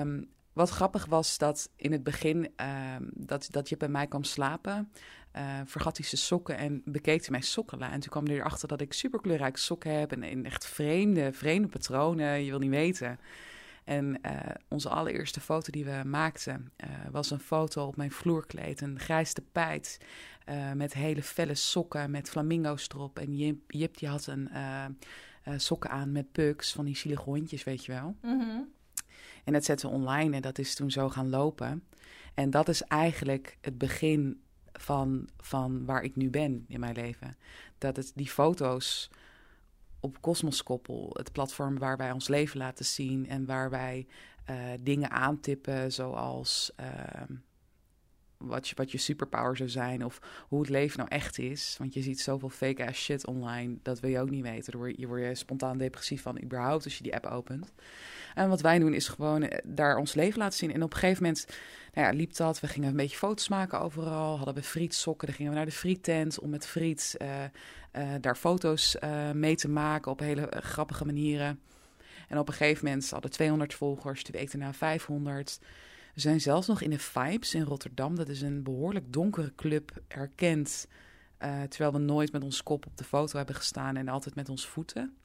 Um, 0.00 0.28
wat 0.52 0.70
grappig 0.70 1.06
was 1.06 1.38
dat 1.38 1.70
in 1.76 1.92
het 1.92 2.02
begin 2.02 2.36
um, 2.96 3.10
dat, 3.14 3.48
dat 3.50 3.68
je 3.68 3.76
bij 3.76 3.88
mij 3.88 4.06
kwam 4.06 4.24
slapen, 4.24 4.92
uh, 5.36 5.60
vergat 5.64 5.96
hij 5.96 6.06
zijn 6.06 6.20
sokken 6.20 6.56
en 6.56 6.82
bekeek 6.84 7.20
hij 7.20 7.30
mijn 7.30 7.42
sokkenla. 7.42 7.90
En 7.90 8.00
toen 8.00 8.10
kwam 8.10 8.26
hij 8.26 8.34
erachter 8.34 8.68
dat 8.68 8.80
ik 8.80 8.92
super 8.92 9.20
kleurrijke 9.20 9.58
sokken 9.58 9.98
heb 9.98 10.12
en 10.12 10.22
in 10.22 10.44
echt 10.44 10.66
vreemde, 10.66 11.32
vreemde 11.32 11.68
patronen. 11.68 12.44
Je 12.44 12.50
wil 12.50 12.58
niet 12.58 12.70
weten. 12.70 13.18
En 13.84 14.18
uh, 14.22 14.32
onze 14.68 14.88
allereerste 14.88 15.40
foto 15.40 15.70
die 15.70 15.84
we 15.84 16.02
maakten 16.04 16.72
uh, 16.84 16.88
was 17.10 17.30
een 17.30 17.40
foto 17.40 17.86
op 17.86 17.96
mijn 17.96 18.10
vloerkleed. 18.10 18.80
Een 18.80 18.98
grijs 18.98 19.32
tapijt 19.32 20.00
uh, 20.48 20.72
met 20.72 20.94
hele 20.94 21.22
felle 21.22 21.54
sokken 21.54 22.10
met 22.10 22.28
flamingo's 22.28 22.88
erop. 22.88 23.18
En 23.18 23.36
Jip, 23.36 23.70
Jip 23.70 23.96
die 23.96 24.08
had 24.08 24.26
een 24.26 24.48
sokken 25.56 25.90
aan 25.90 26.12
met 26.12 26.32
pugs 26.32 26.72
van 26.72 26.84
die 26.84 26.96
zielige 26.96 27.22
hondjes, 27.22 27.64
weet 27.64 27.84
je 27.84 27.92
wel. 27.92 28.16
Mm 28.22 28.40
-hmm. 28.40 28.68
En 29.44 29.52
dat 29.52 29.64
zetten 29.64 29.88
we 29.88 29.94
online 29.94 30.36
en 30.36 30.42
dat 30.42 30.58
is 30.58 30.74
toen 30.74 30.90
zo 30.90 31.08
gaan 31.08 31.28
lopen. 31.28 31.84
En 32.34 32.50
dat 32.50 32.68
is 32.68 32.82
eigenlijk 32.82 33.58
het 33.60 33.78
begin 33.78 34.40
van, 34.80 35.28
van 35.36 35.84
waar 35.84 36.02
ik 36.02 36.16
nu 36.16 36.30
ben 36.30 36.64
in 36.68 36.80
mijn 36.80 36.94
leven. 36.94 37.36
Dat 37.78 37.96
het 37.96 38.12
die 38.14 38.28
foto's 38.28 39.10
op 40.00 40.20
Cosmos 40.20 40.62
Koppel, 40.62 41.10
het 41.12 41.32
platform 41.32 41.78
waar 41.78 41.96
wij 41.96 42.12
ons 42.12 42.28
leven 42.28 42.58
laten 42.58 42.84
zien 42.84 43.28
en 43.28 43.46
waar 43.46 43.70
wij 43.70 44.06
uh, 44.50 44.56
dingen 44.80 45.10
aantippen 45.10 45.92
zoals 45.92 46.72
uh, 46.80 47.36
wat, 48.38 48.68
je, 48.68 48.74
wat 48.74 48.90
je 48.92 48.98
superpower 48.98 49.56
zou 49.56 49.68
zijn 49.68 50.04
of 50.04 50.18
hoe 50.48 50.60
het 50.60 50.68
leven 50.68 50.98
nou 50.98 51.10
echt 51.10 51.38
is. 51.38 51.74
Want 51.78 51.94
je 51.94 52.02
ziet 52.02 52.20
zoveel 52.20 52.48
fake 52.48 52.86
ass 52.86 53.02
shit 53.02 53.26
online, 53.26 53.76
dat 53.82 54.00
wil 54.00 54.10
je 54.10 54.20
ook 54.20 54.30
niet 54.30 54.42
weten. 54.42 54.78
Daar 54.78 54.92
je, 54.96 55.06
word 55.06 55.22
je 55.22 55.34
spontaan 55.34 55.78
depressief 55.78 56.22
van 56.22 56.42
überhaupt 56.42 56.84
als 56.84 56.96
je 56.96 57.02
die 57.02 57.14
app 57.14 57.26
opent. 57.26 57.72
En 58.34 58.48
wat 58.48 58.60
wij 58.60 58.78
doen 58.78 58.94
is 58.94 59.08
gewoon 59.08 59.42
eh, 59.42 59.58
daar 59.64 59.96
ons 59.96 60.14
leven 60.14 60.38
laten 60.38 60.58
zien. 60.58 60.72
En 60.72 60.82
op 60.82 60.92
een 60.92 60.98
gegeven 60.98 61.22
moment 61.22 61.46
nou 61.92 62.06
ja, 62.06 62.12
liep 62.12 62.36
dat. 62.36 62.60
We 62.60 62.66
gingen 62.66 62.88
een 62.88 62.96
beetje 62.96 63.16
foto's 63.16 63.48
maken 63.48 63.80
overal. 63.80 64.36
Hadden 64.36 64.54
we 64.54 64.62
frietsokken. 64.62 65.26
Dan 65.26 65.36
gingen 65.36 65.52
we 65.52 65.58
naar 65.58 65.66
de 65.66 65.72
friettent 65.72 66.38
om 66.38 66.50
met 66.50 66.66
friet 66.66 67.16
uh, 67.22 67.28
uh, 67.92 68.14
daar 68.20 68.36
foto's 68.36 68.96
mee 69.32 69.56
te 69.56 69.68
maken 69.68 70.10
op 70.10 70.18
hele 70.18 70.48
grappige 70.50 71.04
manieren. 71.04 71.60
En 72.28 72.38
op 72.38 72.48
een 72.48 72.54
gegeven 72.54 72.84
moment 72.84 73.10
hadden 73.10 73.30
200 73.30 73.74
volgers. 73.74 74.24
De 74.24 74.32
week 74.32 74.50
daarna 74.50 74.72
500. 74.72 75.58
We 76.16 76.22
zijn 76.22 76.40
zelfs 76.40 76.66
nog 76.66 76.80
in 76.80 76.90
de 76.90 76.98
Vibes 76.98 77.54
in 77.54 77.62
Rotterdam. 77.62 78.16
Dat 78.16 78.28
is 78.28 78.40
een 78.40 78.62
behoorlijk 78.62 79.12
donkere 79.12 79.52
club 79.54 79.90
erkend. 80.08 80.88
terwijl 81.68 81.92
we 81.92 81.98
nooit 81.98 82.32
met 82.32 82.42
ons 82.42 82.62
kop 82.62 82.86
op 82.86 82.96
de 82.96 83.04
foto 83.04 83.36
hebben 83.36 83.54
gestaan 83.54 83.96
en 83.96 84.08
altijd 84.08 84.34
met 84.34 84.48
onze 84.48 84.68
voeten. 84.68 85.16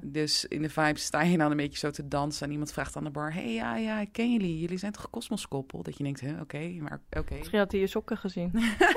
Dus 0.00 0.44
in 0.44 0.62
de 0.62 0.68
vibe 0.68 0.98
sta 0.98 1.22
je 1.22 1.38
dan 1.38 1.50
een 1.50 1.56
beetje 1.56 1.78
zo 1.78 1.90
te 1.90 2.08
dansen 2.08 2.46
en 2.46 2.52
iemand 2.52 2.72
vraagt 2.72 2.96
aan 2.96 3.04
de 3.04 3.10
bar: 3.10 3.32
hey, 3.32 3.52
ja, 3.52 3.76
ja, 3.76 4.00
ik 4.00 4.12
ken 4.12 4.32
jullie. 4.32 4.58
Jullie 4.58 4.78
zijn 4.78 4.92
toch 4.92 5.10
kosmoskoppel? 5.10 5.82
Dat 5.82 5.96
je 5.96 6.04
denkt: 6.04 6.22
oké, 6.22 6.40
okay, 6.40 6.78
maar 6.78 7.00
oké. 7.06 7.18
Okay. 7.18 7.38
Misschien 7.38 7.58
had 7.58 7.72
hij 7.72 7.80
je 7.80 7.86
sokken 7.86 8.16
gezien. 8.16 8.52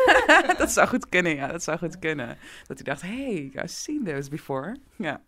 dat 0.57 0.71
zou 0.71 0.87
goed 0.87 1.09
kunnen, 1.09 1.35
ja, 1.35 1.47
dat 1.47 1.63
zou 1.63 1.77
goed 1.77 1.99
kunnen. 1.99 2.37
Dat 2.67 2.77
hij 2.77 2.85
dacht: 2.85 3.01
hey, 3.01 3.51
I've 3.53 3.67
seen 3.67 4.03
those 4.03 4.29
before. 4.29 4.75
Ja. 4.95 5.21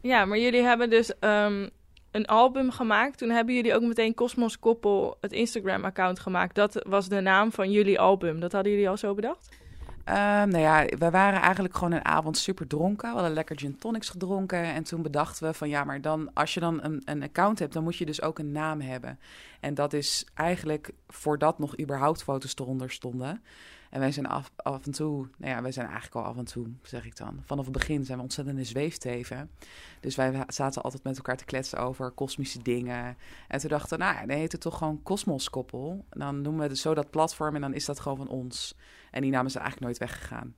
Ja, 0.00 0.24
maar 0.24 0.38
jullie 0.38 0.62
hebben 0.62 0.90
dus 0.90 1.12
um, 1.20 1.70
een 2.14 2.26
album 2.26 2.70
gemaakt. 2.70 3.18
Toen 3.18 3.30
hebben 3.30 3.54
jullie 3.54 3.74
ook 3.74 3.82
meteen 3.82 4.14
Cosmos 4.14 4.58
Koppel, 4.58 5.16
het 5.20 5.32
Instagram-account 5.32 6.20
gemaakt. 6.20 6.54
Dat 6.54 6.84
was 6.88 7.08
de 7.08 7.20
naam 7.20 7.52
van 7.52 7.70
jullie 7.70 8.00
album. 8.00 8.40
Dat 8.40 8.52
hadden 8.52 8.72
jullie 8.72 8.88
al 8.88 8.96
zo 8.96 9.14
bedacht? 9.14 9.48
Um, 10.08 10.48
nou 10.48 10.58
ja, 10.58 10.84
we 10.98 11.10
waren 11.10 11.40
eigenlijk 11.40 11.74
gewoon 11.74 11.92
een 11.92 12.04
avond 12.04 12.38
super 12.38 12.66
dronken. 12.66 13.08
We 13.08 13.14
hadden 13.14 13.34
lekker 13.34 13.58
gin 13.58 13.78
tonics 13.78 14.08
gedronken. 14.08 14.64
En 14.64 14.84
toen 14.84 15.02
bedachten 15.02 15.46
we 15.46 15.54
van 15.54 15.68
ja, 15.68 15.84
maar 15.84 16.00
dan 16.00 16.30
als 16.34 16.54
je 16.54 16.60
dan 16.60 16.78
een, 16.82 17.02
een 17.04 17.22
account 17.22 17.58
hebt, 17.58 17.72
dan 17.72 17.82
moet 17.82 17.96
je 17.96 18.06
dus 18.06 18.22
ook 18.22 18.38
een 18.38 18.52
naam 18.52 18.80
hebben. 18.80 19.18
En 19.64 19.74
dat 19.74 19.92
is 19.92 20.26
eigenlijk 20.34 20.92
voordat 21.08 21.58
nog 21.58 21.80
überhaupt 21.80 22.22
foto's 22.22 22.54
eronder 22.56 22.90
stonden. 22.90 23.42
En 23.90 24.00
wij 24.00 24.12
zijn 24.12 24.26
af, 24.26 24.50
af 24.56 24.86
en 24.86 24.92
toe, 24.92 25.28
nou 25.36 25.52
ja, 25.52 25.62
wij 25.62 25.72
zijn 25.72 25.86
eigenlijk 25.86 26.16
al 26.16 26.32
af 26.32 26.36
en 26.36 26.44
toe, 26.44 26.66
zeg 26.82 27.04
ik 27.04 27.16
dan. 27.16 27.42
Vanaf 27.44 27.64
het 27.64 27.72
begin 27.72 28.04
zijn 28.04 28.18
we 28.18 28.24
ontzettende 28.24 28.64
zweefteven. 28.64 29.50
Dus 30.00 30.16
wij 30.16 30.44
zaten 30.46 30.82
altijd 30.82 31.02
met 31.02 31.16
elkaar 31.16 31.36
te 31.36 31.44
kletsen 31.44 31.78
over 31.78 32.10
kosmische 32.10 32.62
dingen. 32.62 33.16
En 33.48 33.58
toen 33.60 33.68
dachten 33.68 33.98
we, 33.98 34.04
nou 34.04 34.14
ja, 34.16 34.26
dan 34.26 34.36
heet 34.36 34.52
het 34.52 34.60
toch 34.60 34.78
gewoon 34.78 35.02
Kosmoskoppel. 35.02 36.04
Dan 36.10 36.42
noemen 36.42 36.62
we 36.62 36.68
het 36.68 36.78
zo 36.78 36.94
dat 36.94 37.10
platform 37.10 37.54
en 37.54 37.60
dan 37.60 37.74
is 37.74 37.84
dat 37.84 38.00
gewoon 38.00 38.18
van 38.18 38.28
ons. 38.28 38.76
En 39.10 39.22
die 39.22 39.30
naam 39.30 39.46
is 39.46 39.54
eigenlijk 39.54 39.86
nooit 39.86 39.98
weggegaan. 39.98 40.54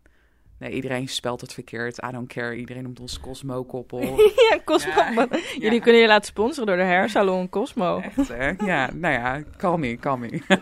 Nee, 0.58 0.72
iedereen 0.72 1.08
spelt 1.08 1.40
het 1.40 1.52
verkeerd. 1.52 2.02
I 2.04 2.10
don't 2.10 2.28
care. 2.28 2.56
Iedereen 2.56 2.82
noemt 2.82 3.00
ons 3.00 3.20
Cosmo-koppel. 3.20 4.00
ja, 4.50 4.60
Cosmo. 4.64 4.90
Ja, 4.90 5.28
Jullie 5.54 5.72
ja. 5.72 5.80
kunnen 5.80 6.00
je 6.00 6.06
laten 6.06 6.26
sponsoren 6.26 6.66
door 6.66 6.76
de 6.76 6.82
hairsalon 6.82 7.48
Cosmo. 7.48 7.98
Echt, 7.98 8.28
hè? 8.28 8.50
Ja, 8.64 8.90
nou 8.92 9.14
ja, 9.14 9.42
call 9.56 9.78
me, 9.78 9.96
call 9.96 10.16
me. 10.18 10.42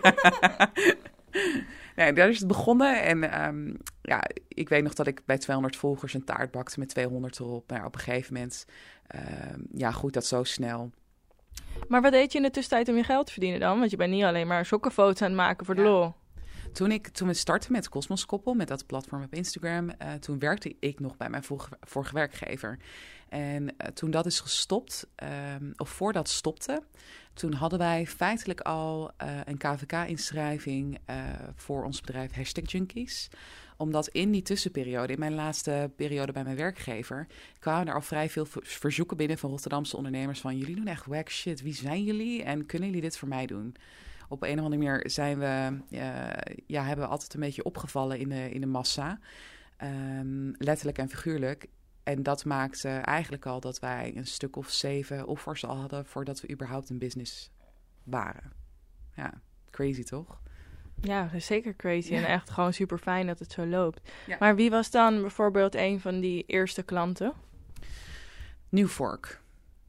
nee, 1.96 2.12
daar 2.12 2.28
is 2.28 2.38
het 2.38 2.48
begonnen. 2.48 3.02
En 3.02 3.46
um, 3.46 3.76
ja, 4.02 4.22
ik 4.48 4.68
weet 4.68 4.82
nog 4.82 4.94
dat 4.94 5.06
ik 5.06 5.22
bij 5.24 5.38
200 5.38 5.76
volgers 5.76 6.14
een 6.14 6.24
taart 6.24 6.50
bakte 6.50 6.78
met 6.78 6.88
200 6.88 7.38
erop. 7.38 7.70
Maar 7.70 7.84
op 7.84 7.94
een 7.94 8.00
gegeven 8.00 8.34
moment, 8.34 8.66
um, 9.14 9.66
ja, 9.72 9.90
goed 9.90 10.12
dat 10.12 10.26
zo 10.26 10.44
snel. 10.44 10.90
Maar 11.88 12.02
wat 12.02 12.12
deed 12.12 12.32
je 12.32 12.38
in 12.38 12.44
de 12.44 12.50
tussentijd 12.50 12.88
om 12.88 12.96
je 12.96 13.04
geld 13.04 13.26
te 13.26 13.32
verdienen 13.32 13.60
dan? 13.60 13.78
Want 13.78 13.90
je 13.90 13.96
bent 13.96 14.10
niet 14.10 14.24
alleen 14.24 14.46
maar 14.46 14.66
sokkenfoto's 14.66 15.22
aan 15.22 15.28
het 15.28 15.36
maken 15.36 15.66
voor 15.66 15.74
de 15.74 15.82
lol. 15.82 16.12
Toen, 16.74 16.90
ik, 16.90 17.08
toen 17.08 17.28
we 17.28 17.34
startten 17.34 17.72
met 17.72 17.88
Cosmos 17.88 18.26
Koppel, 18.26 18.54
met 18.54 18.68
dat 18.68 18.86
platform 18.86 19.22
op 19.22 19.34
Instagram, 19.34 19.88
uh, 19.88 20.12
toen 20.12 20.38
werkte 20.38 20.76
ik 20.80 21.00
nog 21.00 21.16
bij 21.16 21.30
mijn 21.30 21.44
vorige, 21.44 21.78
vorige 21.80 22.14
werkgever. 22.14 22.78
En 23.28 23.62
uh, 23.62 23.68
toen 23.94 24.10
dat 24.10 24.26
is 24.26 24.40
gestopt, 24.40 25.06
um, 25.60 25.72
of 25.76 25.88
voordat 25.88 26.28
stopte, 26.28 26.82
toen 27.34 27.52
hadden 27.52 27.78
wij 27.78 28.06
feitelijk 28.06 28.60
al 28.60 29.10
uh, 29.22 29.40
een 29.44 29.58
KVK-inschrijving 29.58 30.98
voor 31.54 31.84
ons 31.84 32.00
bedrijf 32.00 32.34
Hashtag 32.34 32.70
Junkies 32.70 33.28
omdat 33.76 34.08
in 34.08 34.30
die 34.30 34.42
tussenperiode, 34.42 35.12
in 35.12 35.18
mijn 35.18 35.34
laatste 35.34 35.90
periode 35.96 36.32
bij 36.32 36.44
mijn 36.44 36.56
werkgever, 36.56 37.26
kwamen 37.58 37.86
er 37.88 37.94
al 37.94 38.00
vrij 38.00 38.28
veel 38.28 38.46
verzoeken 38.62 39.16
binnen 39.16 39.38
van 39.38 39.50
Rotterdamse 39.50 39.96
ondernemers 39.96 40.40
van 40.40 40.56
jullie 40.56 40.76
doen 40.76 40.86
echt 40.86 41.06
wack 41.06 41.30
shit, 41.30 41.62
wie 41.62 41.74
zijn 41.74 42.04
jullie 42.04 42.42
en 42.42 42.66
kunnen 42.66 42.88
jullie 42.88 43.02
dit 43.02 43.18
voor 43.18 43.28
mij 43.28 43.46
doen? 43.46 43.76
Op 44.28 44.42
een 44.42 44.58
of 44.58 44.64
andere 44.64 44.82
manier 44.82 45.10
zijn 45.10 45.38
we, 45.38 45.78
uh, 45.90 46.54
ja, 46.66 46.84
hebben 46.84 47.04
we 47.04 47.10
altijd 47.10 47.34
een 47.34 47.40
beetje 47.40 47.64
opgevallen 47.64 48.18
in 48.18 48.28
de, 48.28 48.50
in 48.50 48.60
de 48.60 48.66
massa. 48.66 49.18
Um, 49.82 50.54
letterlijk 50.58 50.98
en 50.98 51.08
figuurlijk. 51.08 51.66
En 52.02 52.22
dat 52.22 52.44
maakte 52.44 52.88
eigenlijk 52.88 53.46
al 53.46 53.60
dat 53.60 53.78
wij 53.78 54.12
een 54.16 54.26
stuk 54.26 54.56
of 54.56 54.70
zeven 54.70 55.26
offers 55.26 55.64
al 55.64 55.76
hadden 55.76 56.06
voordat 56.06 56.40
we 56.40 56.50
überhaupt 56.50 56.90
een 56.90 56.98
business 56.98 57.50
waren. 58.02 58.52
Ja, 59.16 59.32
crazy 59.70 60.02
toch? 60.02 60.40
Ja, 61.00 61.30
zeker 61.38 61.76
crazy. 61.76 62.12
Ja. 62.12 62.18
En 62.18 62.26
echt 62.26 62.50
gewoon 62.50 62.72
super 62.72 62.98
fijn 62.98 63.26
dat 63.26 63.38
het 63.38 63.52
zo 63.52 63.66
loopt. 63.66 64.10
Ja. 64.26 64.36
Maar 64.40 64.56
wie 64.56 64.70
was 64.70 64.90
dan 64.90 65.20
bijvoorbeeld 65.20 65.74
een 65.74 66.00
van 66.00 66.20
die 66.20 66.44
eerste 66.46 66.82
klanten? 66.82 67.32
New 68.68 68.88
Fork. 68.88 69.42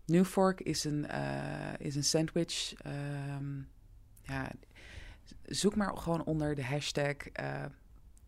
New 0.06 0.26
Fork 0.26 0.62
is 0.62 0.84
een, 0.84 1.06
uh, 1.12 1.74
is 1.78 1.96
een 1.96 2.04
sandwich. 2.04 2.74
Um, 2.86 3.68
ja, 4.26 4.52
zoek 5.46 5.76
maar 5.76 5.98
gewoon 5.98 6.24
onder 6.24 6.56
de 6.56 6.64
hashtag 6.64 7.16
uh, 7.40 7.66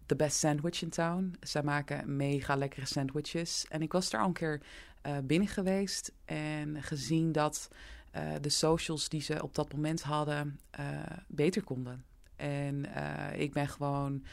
The 0.05 0.15
Best 0.15 0.37
Sandwich 0.37 0.81
in 0.81 0.89
Town. 0.89 1.35
Zij 1.39 1.63
maken 1.63 2.15
mega 2.15 2.55
lekkere 2.55 2.85
sandwiches. 2.85 3.65
En 3.69 3.81
ik 3.81 3.91
was 3.91 4.09
daar 4.09 4.21
al 4.21 4.27
een 4.27 4.33
keer 4.33 4.61
uh, 5.05 5.17
binnen 5.23 5.47
geweest 5.47 6.11
en 6.25 6.83
gezien 6.83 7.31
dat 7.31 7.69
uh, 8.15 8.31
de 8.41 8.49
socials 8.49 9.09
die 9.09 9.21
ze 9.21 9.43
op 9.43 9.55
dat 9.55 9.73
moment 9.73 10.01
hadden 10.01 10.59
beter 11.27 11.63
konden. 11.63 12.05
En 12.35 12.85
ik 13.39 13.53
ben 13.53 13.67
gewoon 13.67 14.25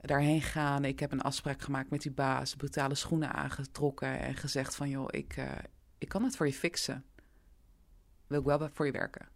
daarheen 0.00 0.40
gegaan. 0.40 0.84
Ik 0.84 1.00
heb 1.00 1.12
een 1.12 1.20
afspraak 1.20 1.62
gemaakt 1.62 1.90
met 1.90 2.02
die 2.02 2.12
baas, 2.12 2.56
brutale 2.56 2.94
schoenen 2.94 3.32
aangetrokken 3.32 4.20
en 4.20 4.36
gezegd 4.36 4.74
van 4.74 4.88
joh, 4.88 5.08
ik, 5.10 5.36
ik 5.98 6.08
kan 6.08 6.22
het 6.22 6.36
voor 6.36 6.46
je 6.46 6.52
fixen 6.52 7.04
wil 8.32 8.40
ik 8.40 8.46
wel 8.46 8.68
voor 8.72 8.86
je 8.86 8.92
werken. 8.92 9.28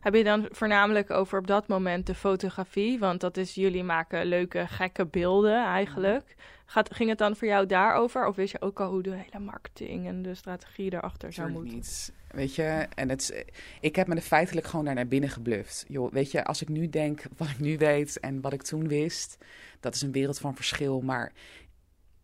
Heb 0.00 0.14
je 0.14 0.24
dan 0.24 0.48
voornamelijk 0.50 1.10
over 1.10 1.38
op 1.38 1.46
dat 1.46 1.68
moment 1.68 2.06
de 2.06 2.14
fotografie? 2.14 2.98
Want 2.98 3.20
dat 3.20 3.36
is, 3.36 3.54
jullie 3.54 3.84
maken 3.84 4.26
leuke, 4.26 4.66
gekke 4.66 5.06
beelden 5.06 5.64
eigenlijk. 5.64 6.36
Gaat, 6.66 6.94
ging 6.94 7.08
het 7.08 7.18
dan 7.18 7.36
voor 7.36 7.48
jou 7.48 7.66
daarover? 7.66 8.26
Of 8.26 8.36
wist 8.36 8.52
je 8.52 8.60
ook 8.60 8.80
al 8.80 8.90
hoe 8.90 9.02
de 9.02 9.14
hele 9.14 9.44
marketing 9.44 10.06
en 10.06 10.22
de 10.22 10.34
strategie 10.34 10.92
erachter 10.92 11.32
zou 11.32 11.50
moeten? 11.50 11.74
niet. 11.74 12.12
Weet 12.30 12.54
je, 12.54 12.86
en 12.94 13.08
het, 13.08 13.44
ik 13.80 13.96
heb 13.96 14.06
me 14.06 14.14
er 14.14 14.20
feitelijk 14.20 14.66
gewoon 14.66 14.84
naar 14.84 15.08
binnen 15.08 15.30
gebluft. 15.30 15.84
Joh, 15.88 16.12
weet 16.12 16.30
je, 16.30 16.44
als 16.44 16.62
ik 16.62 16.68
nu 16.68 16.88
denk 16.88 17.22
wat 17.36 17.48
ik 17.48 17.58
nu 17.58 17.78
weet 17.78 18.20
en 18.20 18.40
wat 18.40 18.52
ik 18.52 18.62
toen 18.62 18.88
wist, 18.88 19.38
dat 19.80 19.94
is 19.94 20.02
een 20.02 20.12
wereld 20.12 20.38
van 20.38 20.54
verschil. 20.54 21.00
Maar 21.00 21.32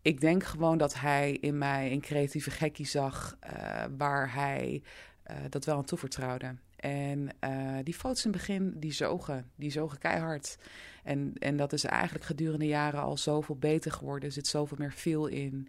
ik 0.01 0.21
denk 0.21 0.43
gewoon 0.43 0.77
dat 0.77 0.93
hij 0.93 1.31
in 1.31 1.57
mij 1.57 1.91
een 1.91 2.01
creatieve 2.01 2.51
gekkie 2.51 2.85
zag, 2.85 3.35
eh, 3.39 3.83
waar 3.97 4.33
hij 4.33 4.83
eh, 5.23 5.35
dat 5.49 5.65
wel 5.65 5.77
aan 5.77 5.85
toevertrouwde. 5.85 6.55
En 6.77 7.29
eh, 7.39 7.77
die 7.83 7.93
foto's 7.93 8.25
in 8.25 8.31
het 8.31 8.39
begin, 8.39 8.73
die 8.75 8.91
zogen, 8.91 9.51
die 9.55 9.71
zogen 9.71 9.97
keihard. 9.97 10.57
En, 11.03 11.33
en 11.39 11.57
dat 11.57 11.73
is 11.73 11.83
eigenlijk 11.83 12.25
gedurende 12.25 12.67
jaren 12.67 13.01
al 13.01 13.17
zoveel 13.17 13.55
beter 13.55 13.91
geworden. 13.91 14.27
Er 14.29 14.33
zit 14.35 14.47
zoveel 14.47 14.77
meer 14.79 14.91
feel 14.91 15.27
in. 15.27 15.67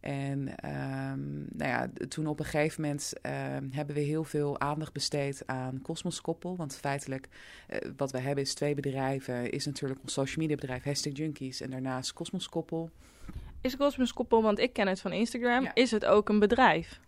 En 0.00 0.56
ehm, 0.56 1.28
nou 1.56 1.70
ja, 1.70 1.90
toen 2.08 2.26
op 2.26 2.38
een 2.38 2.44
gegeven 2.44 2.82
moment 2.82 3.12
ehm, 3.22 3.64
hebben 3.70 3.94
we 3.94 4.00
heel 4.00 4.24
veel 4.24 4.60
aandacht 4.60 4.92
besteed 4.92 5.42
aan 5.46 5.80
Cosmos 5.82 6.20
Koppel. 6.20 6.56
Want 6.56 6.76
feitelijk, 6.76 7.28
eh, 7.66 7.78
wat 7.96 8.10
we 8.12 8.18
hebben 8.18 8.44
is 8.44 8.54
twee 8.54 8.74
bedrijven. 8.74 9.50
Is 9.50 9.66
natuurlijk 9.66 10.00
ons 10.02 10.12
social 10.12 10.36
media 10.38 10.56
bedrijf 10.56 10.82
Hashtag 10.84 11.16
Junkies 11.16 11.60
en 11.60 11.70
daarnaast 11.70 12.12
Cosmos 12.12 12.48
Koppel. 12.48 12.90
Is 13.60 13.76
Cosmos 13.76 14.12
Koppel, 14.12 14.42
want 14.42 14.58
ik 14.58 14.72
ken 14.72 14.86
het 14.86 15.00
van 15.00 15.12
Instagram, 15.12 15.62
Ja. 15.64 15.74
is 15.74 15.90
het 15.90 16.04
ook 16.04 16.28
een 16.28 16.38
bedrijf? 16.38 17.00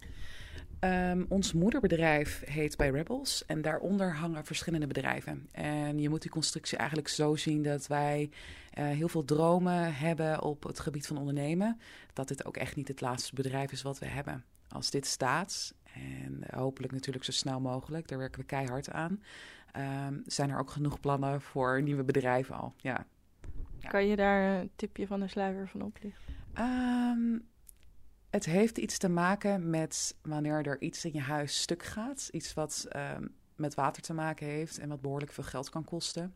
Ehm, 0.81 1.25
ons 1.29 1.53
moederbedrijf 1.53 2.43
heet 2.45 2.77
bij 2.77 2.91
Rebels 2.91 3.45
en 3.47 3.63
daaronder 3.63 4.15
hangen 4.15 4.45
verschillende 4.45 4.87
bedrijven. 4.87 5.49
En 5.53 5.99
je 5.99 6.09
moet 6.09 6.23
die 6.23 6.31
constructie 6.31 6.79
eigenlijk 6.79 7.09
zo 7.09 7.37
zien 7.37 7.63
dat 7.63 7.87
wij 7.87 8.31
eh, 8.71 8.85
heel 8.85 9.09
veel 9.09 9.25
dromen 9.25 9.95
hebben 9.95 10.43
op 10.43 10.63
het 10.63 10.81
gebied 10.81 11.07
van 11.07 11.19
ondernemen. 11.19 11.81
Dat 12.13 12.29
dit 12.29 12.45
ook 12.45 12.57
echt 12.57 12.77
niet 12.77 12.89
het 12.89 13.01
laatste 13.01 13.35
bedrijf 13.35 13.73
is 13.73 13.83
wat 13.83 13.99
we 13.99 14.07
hebben. 14.07 14.45
Als 14.69 14.91
dit 14.91 15.07
staat, 15.07 15.75
en 15.93 16.43
hopelijk 16.51 16.93
natuurlijk 16.93 17.25
zo 17.25 17.33
snel 17.33 17.61
mogelijk, 17.61 18.09
daar 18.09 18.19
werken 18.19 18.41
we 18.41 18.47
keihard 18.47 18.91
aan, 18.91 19.23
ehm, 19.73 20.15
zijn 20.25 20.51
er 20.51 20.59
ook 20.59 20.71
genoeg 20.71 21.01
plannen 21.01 21.41
voor 21.41 21.83
nieuwe 21.83 22.05
bedrijven 22.05 22.57
al. 22.57 22.75
Ja. 22.77 23.07
Kan 23.89 24.07
je 24.07 24.17
daar 24.17 24.61
een 24.61 24.71
tipje 24.77 25.07
van 25.07 25.21
de 25.21 25.29
sluier 25.29 25.69
van 25.69 25.83
oplichten? 25.83 26.35
Ehm, 26.55 27.39
het 28.31 28.45
heeft 28.45 28.79
iets 28.79 28.99
te 28.99 29.09
maken 29.09 29.71
met 29.71 30.17
wanneer 30.23 30.67
er 30.67 30.81
iets 30.81 31.05
in 31.05 31.13
je 31.13 31.21
huis 31.21 31.61
stuk 31.61 31.83
gaat. 31.83 32.29
Iets 32.33 32.55
wat 32.55 32.87
ehm, 32.89 33.27
met 33.57 33.75
water 33.75 34.03
te 34.03 34.15
maken 34.15 34.47
heeft 34.47 34.79
en 34.79 34.89
wat 34.89 35.01
behoorlijk 35.01 35.33
veel 35.33 35.45
geld 35.45 35.71
kan 35.71 35.85
kosten. 35.85 36.35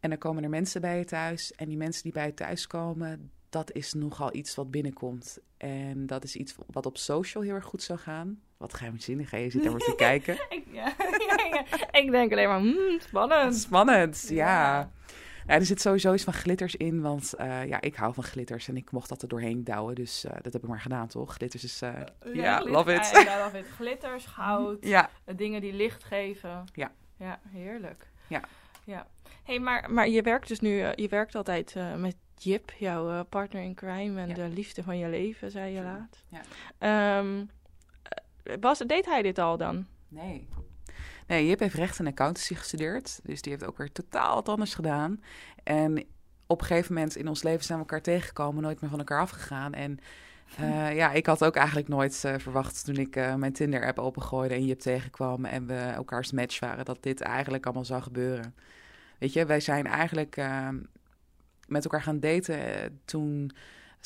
En 0.00 0.10
dan 0.10 0.18
komen 0.18 0.42
er 0.42 0.48
mensen 0.48 0.80
bij 0.80 0.98
je 0.98 1.04
thuis. 1.04 1.52
En 1.52 1.68
die 1.68 1.76
mensen 1.76 2.02
die 2.02 2.12
bij 2.12 2.26
je 2.26 2.34
thuis 2.34 2.66
komen, 2.66 3.30
dat 3.48 3.72
is 3.72 3.92
nogal 3.92 4.34
iets 4.34 4.54
wat 4.54 4.70
binnenkomt. 4.70 5.38
En 5.56 6.06
dat 6.06 6.24
is 6.24 6.36
iets 6.36 6.54
wat 6.66 6.86
op 6.86 6.98
social 6.98 7.42
heel 7.42 7.54
erg 7.54 7.64
goed 7.64 7.82
zou 7.82 7.98
gaan. 7.98 8.40
Wat 8.56 8.74
geheimzinnig, 8.74 9.30
hè? 9.30 9.38
Je 9.38 9.50
zit 9.50 9.62
daar 9.62 9.70
maar 9.70 9.80
te 9.80 9.94
kijken. 10.08 10.34
Ik, 10.48 10.64
ja, 10.70 10.94
ja, 11.28 11.44
ja. 11.50 11.64
ik 12.00 12.10
denk 12.10 12.32
alleen 12.32 12.48
maar, 12.48 12.60
hmm, 12.60 13.00
spannend. 13.00 13.56
Spannend, 13.56 14.26
ja. 14.28 14.90
Ja. 15.46 15.52
Ja, 15.54 15.60
er 15.60 15.66
zit 15.66 15.80
sowieso 15.80 16.12
iets 16.14 16.24
van 16.24 16.32
glitters 16.32 16.76
in, 16.76 17.00
want 17.00 17.34
eh, 17.34 17.66
ja, 17.66 17.80
ik 17.80 17.94
hou 17.94 18.14
van 18.14 18.24
glitters 18.24 18.68
en 18.68 18.76
ik 18.76 18.90
mocht 18.90 19.08
dat 19.08 19.22
er 19.22 19.28
doorheen 19.28 19.64
douwen, 19.64 19.94
dus 19.94 20.24
eh, 20.24 20.32
dat 20.42 20.52
heb 20.52 20.62
ik 20.62 20.68
maar 20.68 20.80
gedaan, 20.80 21.06
toch? 21.08 21.34
Glitters 21.34 21.64
is, 21.64 21.82
eh, 21.82 21.92
ja, 22.34 22.62
love 22.64 22.94
it. 22.94 23.10
Ja, 23.26 23.44
love 23.44 23.58
it. 23.58 23.66
Glitters, 23.66 24.26
goud, 24.26 24.86
ja, 24.86 25.10
dingen 25.36 25.60
die 25.60 25.72
licht 25.72 26.04
geven. 26.04 26.64
Ja. 26.72 26.90
Ja, 27.16 27.40
heerlijk. 27.48 28.06
Ja. 28.26 28.42
ja. 28.84 29.06
hey, 29.44 29.58
maar, 29.58 29.90
maar 29.92 30.08
je 30.08 30.22
werkt 30.22 30.48
dus 30.48 30.60
nu, 30.60 30.70
je 30.94 31.08
werkt 31.08 31.34
altijd 31.34 31.76
eh, 31.76 31.94
met 31.94 32.16
Jip, 32.36 32.70
jouw 32.78 33.24
partner 33.24 33.62
in 33.62 33.74
crime 33.74 34.20
en 34.20 34.28
Ja. 34.28 34.34
de 34.34 34.48
liefde 34.48 34.82
van 34.82 34.98
je 34.98 35.08
leven, 35.08 35.50
zei 35.50 35.74
je 35.74 35.82
laat. 35.82 36.24
Ja. 36.28 36.40
Ehm, 36.78 37.44
eh, 38.42 38.54
was, 38.60 38.78
deed 38.78 39.04
hij 39.06 39.22
dit 39.22 39.38
al 39.38 39.56
dan? 39.56 39.86
nee. 40.08 40.48
Nee, 41.26 41.46
Jip 41.46 41.58
heeft 41.58 41.74
recht 41.74 41.98
en 41.98 42.06
accountancy 42.06 42.54
gestudeerd, 42.54 43.20
dus 43.22 43.42
die 43.42 43.52
heeft 43.52 43.64
ook 43.64 43.76
weer 43.76 43.92
totaal 43.92 44.34
wat 44.34 44.48
anders 44.48 44.74
gedaan. 44.74 45.20
En 45.62 46.04
op 46.46 46.60
een 46.60 46.66
gegeven 46.66 46.94
moment 46.94 47.16
in 47.16 47.28
ons 47.28 47.42
leven 47.42 47.64
zijn 47.64 47.78
we 47.78 47.84
elkaar 47.84 48.02
tegengekomen, 48.02 48.62
nooit 48.62 48.80
meer 48.80 48.90
van 48.90 48.98
elkaar 48.98 49.20
afgegaan. 49.20 49.74
En 49.74 49.98
eh, 50.56 50.94
ja, 50.94 51.12
ik 51.12 51.26
had 51.26 51.44
ook 51.44 51.56
eigenlijk 51.56 51.88
nooit 51.88 52.24
eh, 52.24 52.34
verwacht 52.38 52.84
toen 52.84 52.96
ik 52.96 53.16
eh, 53.16 53.34
mijn 53.34 53.52
Tinder-app 53.52 53.98
opengooide 53.98 54.54
en 54.54 54.64
Jip 54.64 54.80
tegenkwam 54.80 55.44
en 55.44 55.66
we 55.66 55.74
elkaars 55.74 56.32
match 56.32 56.60
waren, 56.60 56.84
dat 56.84 57.02
dit 57.02 57.20
eigenlijk 57.20 57.64
allemaal 57.64 57.84
zou 57.84 58.02
gebeuren. 58.02 58.54
Weet 59.18 59.32
je, 59.32 59.46
wij 59.46 59.60
zijn 59.60 59.86
eigenlijk 59.86 60.36
met 61.66 61.84
elkaar 61.84 62.02
gaan 62.02 62.20
daten. 62.20 63.00
toen 63.04 63.50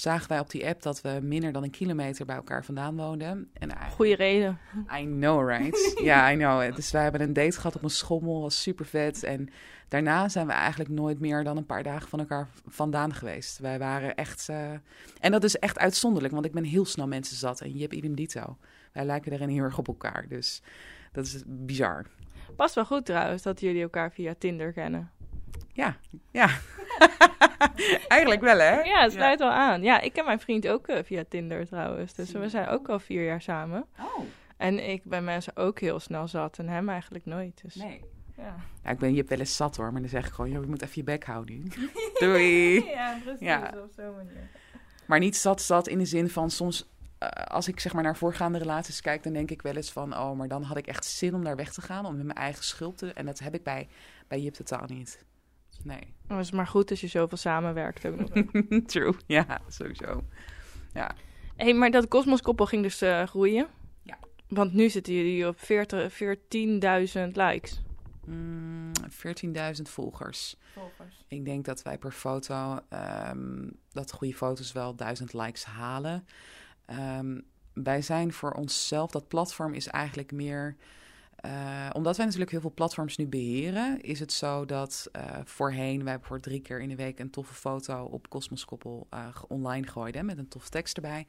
zagen 0.01 0.29
wij 0.29 0.39
op 0.41 0.51
die 0.51 0.67
app 0.67 0.83
dat 0.83 1.01
we 1.01 1.19
minder 1.23 1.53
dan 1.53 1.63
een 1.63 1.71
kilometer 1.71 2.27
bij 2.27 2.37
elkaar 2.37 2.65
vandaan 2.65 2.97
woonden. 2.97 3.51
En 3.53 3.71
Goeie 3.91 4.15
reden. 4.17 4.59
I 4.99 5.03
know, 5.05 5.49
right? 5.49 5.93
Ja, 6.05 6.31
I 6.33 6.37
know. 6.37 6.75
Dus 6.75 6.91
wij 6.91 7.03
hebben 7.03 7.21
een 7.21 7.33
date 7.33 7.57
gehad 7.57 7.77
op 7.77 7.83
een 7.83 7.91
schommel, 7.91 8.41
was 8.41 8.63
super 8.63 8.87
vet. 8.87 9.23
En 9.23 9.49
daarna 9.89 10.29
zijn 10.29 10.47
we 10.47 10.53
eigenlijk 10.53 10.91
nooit 10.91 11.21
meer 11.21 11.45
dan 11.45 11.57
een 11.57 11.67
paar 11.67 11.83
dagen 11.83 12.09
van 12.09 12.19
elkaar 12.19 12.49
vandaan 12.67 13.15
geweest. 13.15 13.59
Wij 13.59 13.79
waren 13.79 14.15
echt... 14.15 14.49
eh, 14.49 14.71
En 15.21 15.33
dat 15.33 15.45
is 15.45 15.57
echt 15.59 15.79
uitzonderlijk, 15.79 16.35
want 16.35 16.47
ik 16.47 16.53
ben 16.53 16.65
heel 16.65 16.85
snel 16.85 17.07
mensen 17.07 17.37
zat. 17.37 17.61
En 17.61 17.75
je 17.75 17.81
hebt 17.83 17.95
idem 17.95 18.15
dito. 18.15 18.57
Wij 18.93 19.05
lijken 19.05 19.31
daarin 19.31 19.49
heel 19.49 19.63
erg 19.65 19.79
op 19.79 19.89
elkaar, 19.89 20.25
dus 20.29 20.63
dat 21.13 21.25
is 21.25 21.43
bizar. 21.47 22.07
Past 22.57 22.75
wel 22.75 22.85
goed 22.85 23.07
trouwens 23.07 23.43
dat 23.43 23.61
jullie 23.61 23.83
elkaar 23.83 24.13
via 24.13 24.35
Tinder 24.39 24.73
kennen. 24.73 25.11
Ja, 25.77 25.97
ja. 26.31 26.49
eigenlijk 28.09 28.41
wel, 28.41 28.59
hè? 28.59 28.81
Ja, 28.81 29.03
het 29.03 29.13
sluit 29.13 29.39
wel 29.39 29.51
aan. 29.51 29.83
Ja, 29.83 30.01
ik 30.01 30.13
ken 30.13 30.25
mijn 30.25 30.41
vriend 30.41 30.69
ook 30.69 30.89
eh, 30.89 31.05
via 31.05 31.25
Tinder 31.29 31.67
trouwens. 31.67 32.15
Dus 32.15 32.31
Zie 32.31 32.39
we 32.39 32.49
zijn 32.49 32.69
ook 32.69 32.89
al 32.89 32.99
vier 32.99 33.25
jaar 33.25 33.43
samen. 33.43 33.87
Oh, 33.99 34.25
En 34.57 34.89
ik 34.89 35.05
ben 35.05 35.25
mensen 35.25 35.57
ook 35.57 35.81
heel 35.81 36.01
snel 36.01 36.29
zat 36.29 36.59
en 36.59 36.69
hem 36.69 36.89
eigenlijk 36.89 37.27
nooit. 37.27 37.61
Dus, 37.63 37.75
nee. 37.75 38.05
ja. 38.37 38.57
Ja, 38.85 38.91
ik 38.91 38.99
ben 38.99 39.15
je 39.15 39.25
wel 39.25 39.39
eens 39.39 39.57
zat 39.57 39.77
hoor, 39.77 39.93
maar 39.93 40.01
dan 40.01 40.11
zeg 40.11 40.27
ik 40.27 40.33
gewoon, 40.33 40.51
joh, 40.51 40.63
je 40.63 40.69
moet 40.69 40.83
even 40.83 40.95
je 40.95 41.05
bek 41.05 41.25
houden. 41.25 41.73
Doei. 42.21 42.85
ja, 42.85 43.19
precies. 43.23 43.41
Ja. 43.41 43.73
Op 43.85 43.93
zo'n 43.97 44.15
manier. 44.17 44.51
Maar 45.07 45.19
niet 45.19 45.37
zat 45.37 45.63
zat 45.63 45.89
in 45.89 45.99
de 45.99 46.05
zin 46.05 46.29
van 46.29 46.51
soms, 46.51 46.89
eh, 47.19 47.29
als 47.29 47.69
ik 47.69 47.81
zeg 47.81 47.93
maar 47.93 48.03
naar 48.03 48.17
voorgaande 48.17 48.59
relaties 48.59 49.01
kijk, 49.01 49.23
dan 49.23 49.33
denk 49.33 49.51
ik 49.51 49.63
wel 49.63 49.75
eens 49.77 49.93
van, 49.93 50.17
oh, 50.17 50.37
maar 50.37 50.49
dan 50.49 50.63
had 50.63 50.77
ik 50.77 50.87
echt 50.87 51.05
zin 51.05 51.35
om 51.35 51.45
daar 51.45 51.57
weg 51.57 51.73
te 51.73 51.81
gaan, 51.83 52.07
om 52.07 52.17
met 52.17 52.27
mijn 52.27 52.39
eigen 52.39 52.65
schuld 52.65 52.99
te. 52.99 53.13
En 53.13 53.27
dat 53.27 53.39
heb 53.39 53.55
ik 53.55 53.63
bij, 53.63 53.89
bij 54.29 54.41
Jip 54.41 54.55
totaal 54.55 54.85
niet. 54.87 55.25
Nee. 55.83 56.15
Het 56.27 56.39
is 56.39 56.51
maar 56.51 56.67
goed 56.67 56.91
als 56.91 57.01
je 57.01 57.07
zoveel 57.07 57.39
samenwerkt 57.39 58.07
ook 58.07 58.17
nog. 58.19 58.29
True. 58.87 59.15
Ja, 59.27 59.61
sowieso. 59.69 60.25
hey, 61.57 61.75
maar 61.75 61.91
dat 61.91 62.09
Cosmos-koppel 62.09 62.67
ging 62.67 62.83
dus 62.83 63.01
eh, 63.01 63.27
groeien. 63.27 63.67
Ja. 64.03 64.19
Want 64.49 64.73
nu 64.73 64.91
zitten 64.91 65.15
jullie 65.15 65.49
op 65.49 65.61
40 65.61 66.13
14.000 66.13 67.33
likes. 67.33 67.83
Mm, 68.25 68.93
14.000 69.11 69.83
volgers. 69.83 70.57
Ik 71.29 71.45
denk 71.45 71.65
dat 71.65 71.83
wij 71.83 71.99
per 71.99 72.13
foto, 72.13 72.79
ehm, 72.89 73.69
dat 73.93 74.13
goede 74.13 74.35
foto's 74.35 74.73
wel 74.73 74.95
1000 74.95 75.33
likes 75.33 75.65
halen. 75.65 76.27
Ehm, 76.85 77.41
wij 77.73 78.03
zijn 78.03 78.33
voor 78.33 78.53
onszelf, 78.53 79.11
dat 79.11 79.29
platform 79.29 79.75
is 79.75 79.87
eigenlijk 79.87 80.33
meer. 80.33 80.77
Eh, 81.47 81.91
omdat 81.93 82.17
wij 82.17 82.25
natuurlijk 82.25 82.53
heel 82.53 82.61
veel 82.61 82.73
platforms 82.75 83.17
nu 83.17 83.27
beheren, 83.27 84.01
is 84.01 84.21
het 84.21 84.33
zo 84.33 84.65
dat 84.65 85.09
eh, 85.13 85.23
voorheen 85.45 86.05
wij 86.05 86.19
voor 86.21 86.41
drie 86.41 86.61
keer 86.61 86.81
in 86.81 86.89
de 86.89 86.97
week 86.97 87.19
een 87.19 87.31
toffe 87.31 87.55
foto 87.55 88.05
op 88.05 88.29
Cosmos 88.29 88.65
Koppel 88.65 89.07
eh, 89.11 89.29
online 89.49 89.87
gooiden 89.87 90.27
met 90.27 90.39
een 90.39 90.49
toffe 90.49 90.71
tekst 90.71 90.97
erbij. 90.97 91.27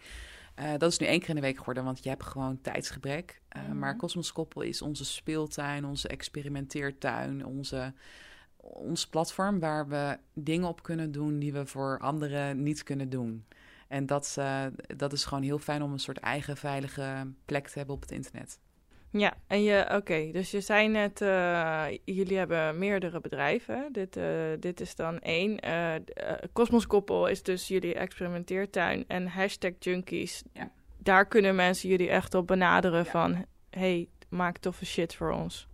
Dat 0.77 0.91
is 0.91 0.97
nu 0.97 1.07
één 1.07 1.19
keer 1.19 1.29
in 1.29 1.35
de 1.35 1.41
week 1.41 1.57
geworden, 1.57 1.83
want 1.83 2.03
je 2.03 2.09
hebt 2.09 2.23
gewoon 2.23 2.61
tijdsgebrek. 2.61 3.41
Mhm. 3.51 3.77
Maar 3.77 3.95
Cosmos 3.95 4.31
Koppel 4.31 4.61
is 4.61 4.81
onze 4.81 5.05
speeltuin, 5.05 5.85
onze 5.85 6.07
experimenteertuin, 6.07 7.45
onze, 7.45 7.93
ons 8.57 9.07
platform 9.07 9.59
waar 9.59 9.87
we 9.87 10.17
dingen 10.33 10.67
op 10.67 10.83
kunnen 10.83 11.11
doen 11.11 11.39
die 11.39 11.53
we 11.53 11.65
voor 11.65 11.99
anderen 11.99 12.63
niet 12.63 12.83
kunnen 12.83 13.09
doen. 13.09 13.45
En 13.87 14.05
dat, 14.05 14.37
dat 14.95 15.13
is 15.13 15.25
gewoon 15.25 15.43
heel 15.43 15.59
fijn 15.59 15.81
om 15.81 15.91
een 15.91 15.99
soort 15.99 16.17
eigen 16.17 16.57
veilige 16.57 17.31
plek 17.45 17.67
te 17.67 17.77
hebben 17.77 17.95
op 17.95 18.01
het 18.01 18.11
internet. 18.11 18.59
Ja, 19.17 19.33
en 19.47 19.63
je, 19.63 19.89
oké, 19.95 20.31
dus 20.31 20.51
je 20.51 20.61
zei 20.61 20.87
net, 20.87 21.21
eh, 21.21 21.85
jullie 22.05 22.37
hebben 22.37 22.77
meerdere 22.77 23.19
bedrijven. 23.21 23.89
Dit, 23.91 24.17
eh, 24.17 24.25
dit 24.59 24.81
is 24.81 24.95
dan 24.95 25.19
één. 25.19 25.57
D- 25.57 26.09
eh, 26.13 26.31
Cosmos 26.53 26.87
Koppel 26.87 27.27
is 27.27 27.43
dus 27.43 27.67
jullie 27.67 27.93
experimenteertuin 27.95 29.03
en 29.07 29.27
hashtag 29.27 29.71
junkies. 29.79 30.43
Ja. 30.53 30.71
Daar 30.97 31.25
kunnen 31.27 31.55
mensen 31.55 31.89
jullie 31.89 32.09
echt 32.09 32.33
op 32.33 32.47
benaderen 32.47 33.03
Ja. 33.03 33.11
van, 33.11 33.45
hey, 33.69 34.09
maak 34.29 34.57
toffe 34.57 34.85
shit 34.85 35.15
voor 35.15 35.31
ons. 35.31 35.67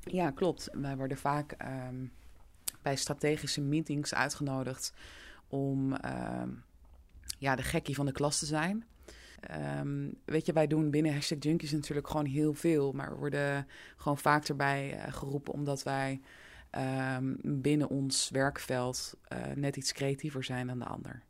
Ja, 0.00 0.30
klopt. 0.30 0.68
Wij 0.72 0.96
worden 0.96 1.16
vaak 1.16 1.52
ehm, 1.52 2.06
bij 2.82 2.96
strategische 2.96 3.60
meetings 3.60 4.14
uitgenodigd 4.14 4.92
om 5.48 5.94
ehm, 5.94 6.48
ja, 7.38 7.56
de 7.56 7.62
gekkie 7.62 7.94
van 7.94 8.06
de 8.06 8.12
klas 8.12 8.38
te 8.38 8.46
zijn. 8.46 8.84
Ehm, 9.42 10.08
weet 10.24 10.46
je, 10.46 10.52
wij 10.52 10.66
doen 10.66 10.90
binnen 10.90 11.12
Hashtag 11.12 11.38
Junkies 11.40 11.72
natuurlijk 11.72 12.08
gewoon 12.08 12.26
heel 12.26 12.54
veel. 12.54 12.92
Maar 12.92 13.10
we 13.10 13.16
worden 13.16 13.66
gewoon 13.96 14.18
vaak 14.18 14.48
erbij 14.48 14.94
uh, 14.94 15.12
geroepen 15.12 15.52
omdat 15.52 15.82
wij 15.82 16.20
um, 17.16 17.36
binnen 17.42 17.88
ons 17.88 18.30
werkveld 18.30 19.16
uh, 19.32 19.38
net 19.54 19.76
iets 19.76 19.92
creatiever 19.92 20.44
zijn 20.44 20.66
dan 20.66 20.78
de 20.78 20.84
ander. 20.84 21.22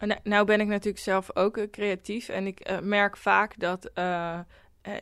Nou, 0.00 0.20
nou 0.22 0.46
ben 0.46 0.60
ik 0.60 0.66
natuurlijk 0.66 1.04
zelf 1.04 1.36
ook 1.36 1.70
creatief 1.70 2.28
en 2.28 2.46
ik 2.46 2.70
uh, 2.70 2.80
merk 2.80 3.16
vaak 3.16 3.58
dat 3.58 3.90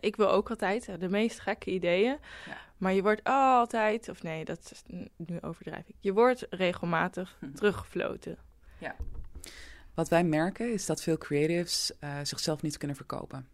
ik 0.00 0.16
wil 0.16 0.30
ook 0.30 0.50
altijd 0.50 1.00
de 1.00 1.08
meest 1.08 1.40
gekke 1.40 1.70
ideeën, 1.70 2.18
ja. 2.46 2.56
maar 2.76 2.92
je 2.92 3.02
wordt 3.02 3.20
altijd, 3.24 4.08
of 4.08 4.22
nee, 4.22 4.44
dat 4.44 4.70
is, 4.72 4.82
nu 5.16 5.40
overdrijf 5.40 5.88
ik, 5.88 5.94
je 6.00 6.12
wordt 6.12 6.46
regelmatig 6.50 7.38
teruggefloten. 7.54 8.38
Ja. 8.78 8.96
Wat 9.96 10.08
wij 10.08 10.24
merken 10.24 10.72
is 10.72 10.86
dat 10.86 11.02
veel 11.02 11.18
creatives 11.18 11.92
zichzelf 12.22 12.62
niet 12.62 12.78
kunnen 12.78 12.96
verkopen. 12.96 13.48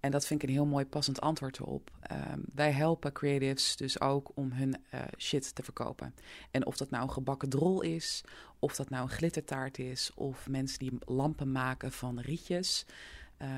En 0.00 0.10
dat 0.10 0.26
vind 0.26 0.42
ik 0.42 0.48
een 0.48 0.54
heel 0.54 0.66
mooi 0.66 0.86
passend 0.86 1.20
antwoord 1.20 1.58
erop. 1.58 1.90
Um, 2.32 2.44
wij 2.54 2.72
helpen 2.72 3.12
creatives 3.12 3.76
dus 3.76 4.00
ook 4.00 4.30
om 4.34 4.52
hun 4.52 4.76
uh, 4.94 5.00
shit 5.18 5.54
te 5.54 5.62
verkopen. 5.62 6.14
En 6.50 6.66
of 6.66 6.76
dat 6.76 6.90
nou 6.90 7.02
een 7.02 7.10
gebakken 7.10 7.48
drol 7.48 7.80
is, 7.80 8.24
of 8.58 8.76
dat 8.76 8.90
nou 8.90 9.02
een 9.02 9.16
glittertaart 9.16 9.78
is, 9.78 10.10
of 10.14 10.48
mensen 10.48 10.78
die 10.78 10.98
lampen 10.98 11.52
maken 11.52 11.92
van 11.92 12.20
rietjes. 12.20 12.86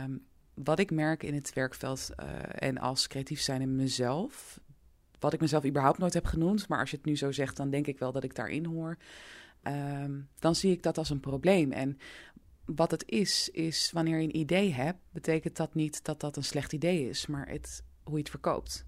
Um, 0.04 0.24
wat 0.54 0.78
ik 0.78 0.90
merk 0.90 1.22
in 1.22 1.34
het 1.34 1.52
werkveld 1.52 2.10
uh, 2.20 2.26
en 2.54 2.78
als 2.78 3.06
creatief 3.06 3.40
zijn 3.40 3.60
in 3.60 3.76
mezelf, 3.76 4.60
wat 5.18 5.32
ik 5.32 5.40
mezelf 5.40 5.64
überhaupt 5.64 5.98
nooit 5.98 6.14
heb 6.14 6.24
genoemd, 6.24 6.68
maar 6.68 6.80
als 6.80 6.90
je 6.90 6.96
het 6.96 7.06
nu 7.06 7.16
zo 7.16 7.32
zegt, 7.32 7.56
dan 7.56 7.70
denk 7.70 7.86
ik 7.86 7.98
wel 7.98 8.12
dat 8.12 8.24
ik 8.24 8.34
daarin 8.34 8.64
hoor. 8.64 8.96
Um, 9.66 10.28
dan 10.38 10.54
zie 10.54 10.72
ik 10.72 10.82
dat 10.82 10.98
als 10.98 11.10
een 11.10 11.20
probleem. 11.20 11.72
En 11.72 11.98
wat 12.64 12.90
het 12.90 13.04
is, 13.06 13.48
is 13.52 13.90
wanneer 13.92 14.18
je 14.18 14.24
een 14.24 14.36
idee 14.36 14.72
hebt, 14.72 14.98
betekent 15.12 15.56
dat 15.56 15.74
niet 15.74 16.04
dat 16.04 16.20
dat 16.20 16.36
een 16.36 16.44
slecht 16.44 16.72
idee 16.72 17.08
is, 17.08 17.26
maar 17.26 17.48
het, 17.48 17.82
hoe 18.02 18.12
je 18.12 18.18
het 18.18 18.30
verkoopt. 18.30 18.86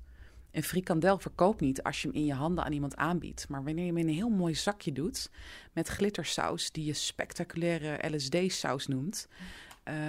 Een 0.51 0.63
frikandel 0.63 1.19
verkoopt 1.19 1.61
niet 1.61 1.83
als 1.83 2.03
je 2.03 2.09
hem 2.09 2.17
in 2.17 2.25
je 2.25 2.35
handen 2.35 2.65
aan 2.65 2.73
iemand 2.73 2.97
aanbiedt. 2.97 3.49
Maar 3.49 3.65
wanneer 3.65 3.85
je 3.85 3.91
hem 3.91 4.01
in 4.01 4.09
een 4.09 4.15
heel 4.15 4.29
mooi 4.29 4.55
zakje 4.55 4.93
doet 4.93 5.31
met 5.73 5.89
glittersaus, 5.89 6.73
die 6.73 6.85
je 6.85 6.93
spectaculaire 6.93 8.17
LSD-saus 8.17 8.87
noemt, 8.87 9.29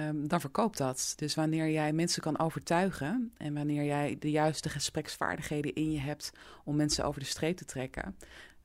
um, 0.08 0.28
dan 0.28 0.40
verkoopt 0.40 0.78
dat. 0.78 1.12
Dus 1.16 1.34
wanneer 1.34 1.70
jij 1.70 1.92
mensen 1.92 2.22
kan 2.22 2.38
overtuigen 2.38 3.32
en 3.36 3.54
wanneer 3.54 3.84
jij 3.84 4.16
de 4.18 4.30
juiste 4.30 4.68
gespreksvaardigheden 4.68 5.74
in 5.74 5.92
je 5.92 6.00
hebt 6.00 6.32
om 6.64 6.76
mensen 6.76 7.04
over 7.04 7.20
de 7.20 7.26
streep 7.26 7.56
te 7.56 7.64
trekken, 7.64 8.16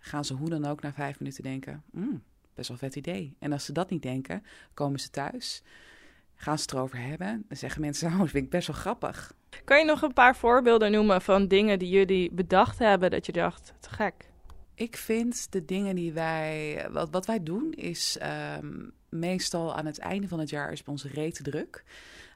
gaan 0.06 0.26
ze 0.26 0.34
hoe 0.34 0.50
dan 0.50 0.66
ook 0.66 0.82
na 0.82 0.94
vijf 0.94 1.20
minuten 1.20 1.44
denken: 1.44 1.84
mm, 1.92 2.24
best 2.54 2.68
wel 2.68 2.78
vet 2.78 2.96
idee. 2.96 3.36
En 3.40 3.52
als 3.52 3.66
ze 3.66 3.72
dat 3.72 3.90
niet 3.90 4.02
denken, 4.02 4.44
komen 4.74 5.00
ze 5.00 5.10
thuis, 5.10 5.64
gaan 6.36 6.58
ze 6.58 6.64
het 6.64 6.74
erover 6.74 7.02
hebben. 7.02 7.46
Dan 7.48 7.58
zeggen 7.58 7.82
mensen, 7.82 8.08
oh, 8.12 8.20
dat 8.20 8.30
vind 8.30 8.44
ik 8.46 8.50
best 8.50 8.68
wel 8.68 8.76
grappig. 8.76 9.34
Kan 9.64 9.80
je 9.80 9.86
nog 9.86 10.02
een 10.02 10.14
paar 10.14 10.36
voorbeelden 10.36 10.92
noemen 10.92 11.22
van 11.22 11.48
dingen 11.48 11.80
die 11.80 11.90
jullie 11.90 12.32
bedacht 12.32 12.80
hebben 12.80 13.12
dat 13.12 13.26
je 13.26 13.32
dacht, 13.32 13.74
te 13.80 13.90
gek? 13.90 14.30
Ik 14.74 14.98
vind 14.98 15.52
de 15.52 15.66
dingen 15.66 15.96
die 15.96 16.14
wij, 16.14 16.88
wat, 16.92 17.10
wat 17.10 17.26
wij 17.26 17.44
doen, 17.44 17.72
is 17.72 18.18
um, 18.58 18.92
meestal 19.10 19.76
aan 19.76 19.86
het 19.86 20.00
einde 20.00 20.28
van 20.28 20.40
het 20.40 20.50
jaar 20.50 20.72
is 20.72 20.84
bij 20.84 20.94
ons 20.94 21.06
rete 21.06 21.44
druk. 21.44 21.84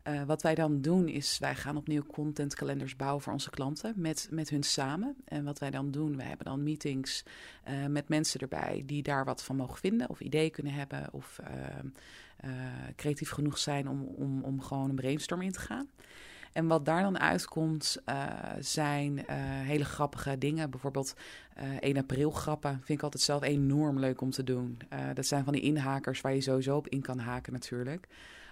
Uh, 0.07 0.23
wat 0.23 0.41
wij 0.41 0.55
dan 0.55 0.81
doen 0.81 1.07
is, 1.07 1.37
wij 1.39 1.55
gaan 1.55 1.77
opnieuw 1.77 2.03
contentkalenders 2.03 2.95
bouwen 2.95 3.21
voor 3.21 3.33
onze 3.33 3.49
klanten 3.49 3.93
met, 3.95 4.27
met 4.31 4.49
hun 4.49 4.63
samen. 4.63 5.15
En 5.25 5.43
wat 5.43 5.59
wij 5.59 5.69
dan 5.69 5.91
doen, 5.91 6.15
we 6.17 6.23
hebben 6.23 6.45
dan 6.45 6.63
meetings 6.63 7.23
uh, 7.69 7.85
met 7.85 8.09
mensen 8.09 8.39
erbij 8.39 8.83
die 8.85 9.03
daar 9.03 9.25
wat 9.25 9.43
van 9.43 9.55
mogen 9.55 9.77
vinden 9.77 10.09
of 10.09 10.19
ideeën 10.19 10.51
kunnen 10.51 10.73
hebben 10.73 11.07
of 11.11 11.39
uh, 12.43 12.51
creatief 12.95 13.29
genoeg 13.29 13.57
zijn 13.57 13.89
om, 13.89 14.03
om, 14.03 14.43
om 14.43 14.61
gewoon 14.61 14.89
een 14.89 14.95
brainstorm 14.95 15.41
in 15.41 15.51
te 15.51 15.59
gaan. 15.59 15.87
En 16.53 16.67
wat 16.67 16.85
daar 16.85 17.01
dan 17.01 17.19
uitkomt, 17.19 17.97
zijn 18.59 19.25
hele 19.63 19.85
grappige 19.85 20.37
dingen. 20.37 20.69
Bijvoorbeeld 20.69 21.15
uh, 21.57 21.77
1 21.79 21.97
april 21.97 22.31
grappen 22.31 22.71
vind 22.71 22.97
ik 22.97 23.03
altijd 23.03 23.23
zelf 23.23 23.43
enorm 23.43 23.99
leuk 23.99 24.21
om 24.21 24.29
te 24.29 24.43
doen. 24.43 24.77
dat 25.13 25.25
zijn 25.25 25.43
van 25.43 25.53
die 25.53 25.61
inhakers 25.61 26.21
waar 26.21 26.33
je 26.33 26.41
sowieso 26.41 26.75
op 26.75 26.87
in 26.87 27.01
kan 27.01 27.19
haken 27.19 27.53
natuurlijk. 27.53 28.07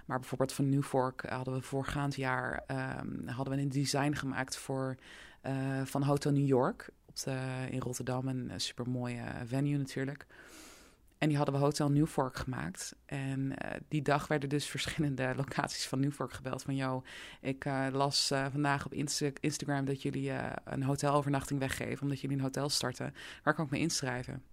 Maar 0.07 0.19
bijvoorbeeld 0.19 0.53
van 0.53 0.69
Newfork 0.69 1.29
hadden 1.29 1.53
we 1.53 1.61
voorgaand 1.61 2.15
jaar 2.15 2.63
um, 2.99 3.27
hadden 3.27 3.55
we 3.55 3.61
een 3.61 3.69
design 3.69 4.13
gemaakt 4.13 4.57
voor, 4.57 4.95
uh, 5.47 5.81
van 5.83 6.03
Hotel 6.03 6.31
New 6.31 6.47
York 6.47 6.89
op 7.05 7.19
de, 7.19 7.39
in 7.69 7.79
Rotterdam. 7.79 8.27
Een 8.27 8.51
super 8.55 8.89
mooie 8.89 9.23
venue 9.45 9.77
natuurlijk. 9.77 10.25
En 11.17 11.27
die 11.27 11.37
hadden 11.37 11.55
we 11.55 11.61
Hotel 11.61 11.91
Newfork 11.91 12.37
gemaakt. 12.37 12.95
En 13.05 13.53
die 13.87 14.01
dag 14.01 14.27
werden 14.27 14.49
dus 14.49 14.65
verschillende 14.75 15.33
locaties 15.35 15.87
van 15.87 15.99
Newfork 15.99 16.33
gebeld. 16.33 16.61
Van, 16.61 16.75
joh, 16.75 17.05
ik 17.41 17.65
las 17.91 18.27
vandaag 18.51 18.85
op 18.85 18.93
Insta 18.93 19.29
Instagram 19.39 19.85
dat 19.85 20.01
jullie 20.01 20.31
een 20.63 20.83
hotelovernachting 20.83 21.59
weggeven. 21.59 22.01
Omdat 22.01 22.19
jullie 22.19 22.37
een 22.37 22.43
hotel 22.43 22.69
starten. 22.69 23.13
Waar 23.43 23.53
kan 23.53 23.65
ik 23.65 23.71
me 23.71 23.79
inschrijven? 23.79 24.43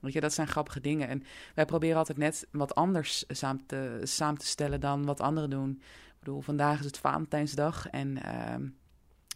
Weet 0.00 0.12
je, 0.12 0.20
dat 0.20 0.32
zijn 0.32 0.48
grappige 0.48 0.80
dingen. 0.80 1.08
En 1.08 1.22
wij 1.54 1.64
proberen 1.64 1.96
altijd 1.96 2.18
net 2.18 2.46
wat 2.50 2.74
anders 2.74 3.24
samen 3.28 3.66
te, 3.66 4.00
samen 4.02 4.38
te 4.38 4.46
stellen 4.46 4.80
dan 4.80 5.04
wat 5.04 5.20
anderen 5.20 5.50
doen. 5.50 5.70
Ik 6.08 6.18
bedoel, 6.18 6.40
vandaag 6.40 6.78
is 6.78 6.84
het 6.84 6.98
Valentijnsdag 6.98 7.88
en 7.88 8.22
ehm, 8.22 8.68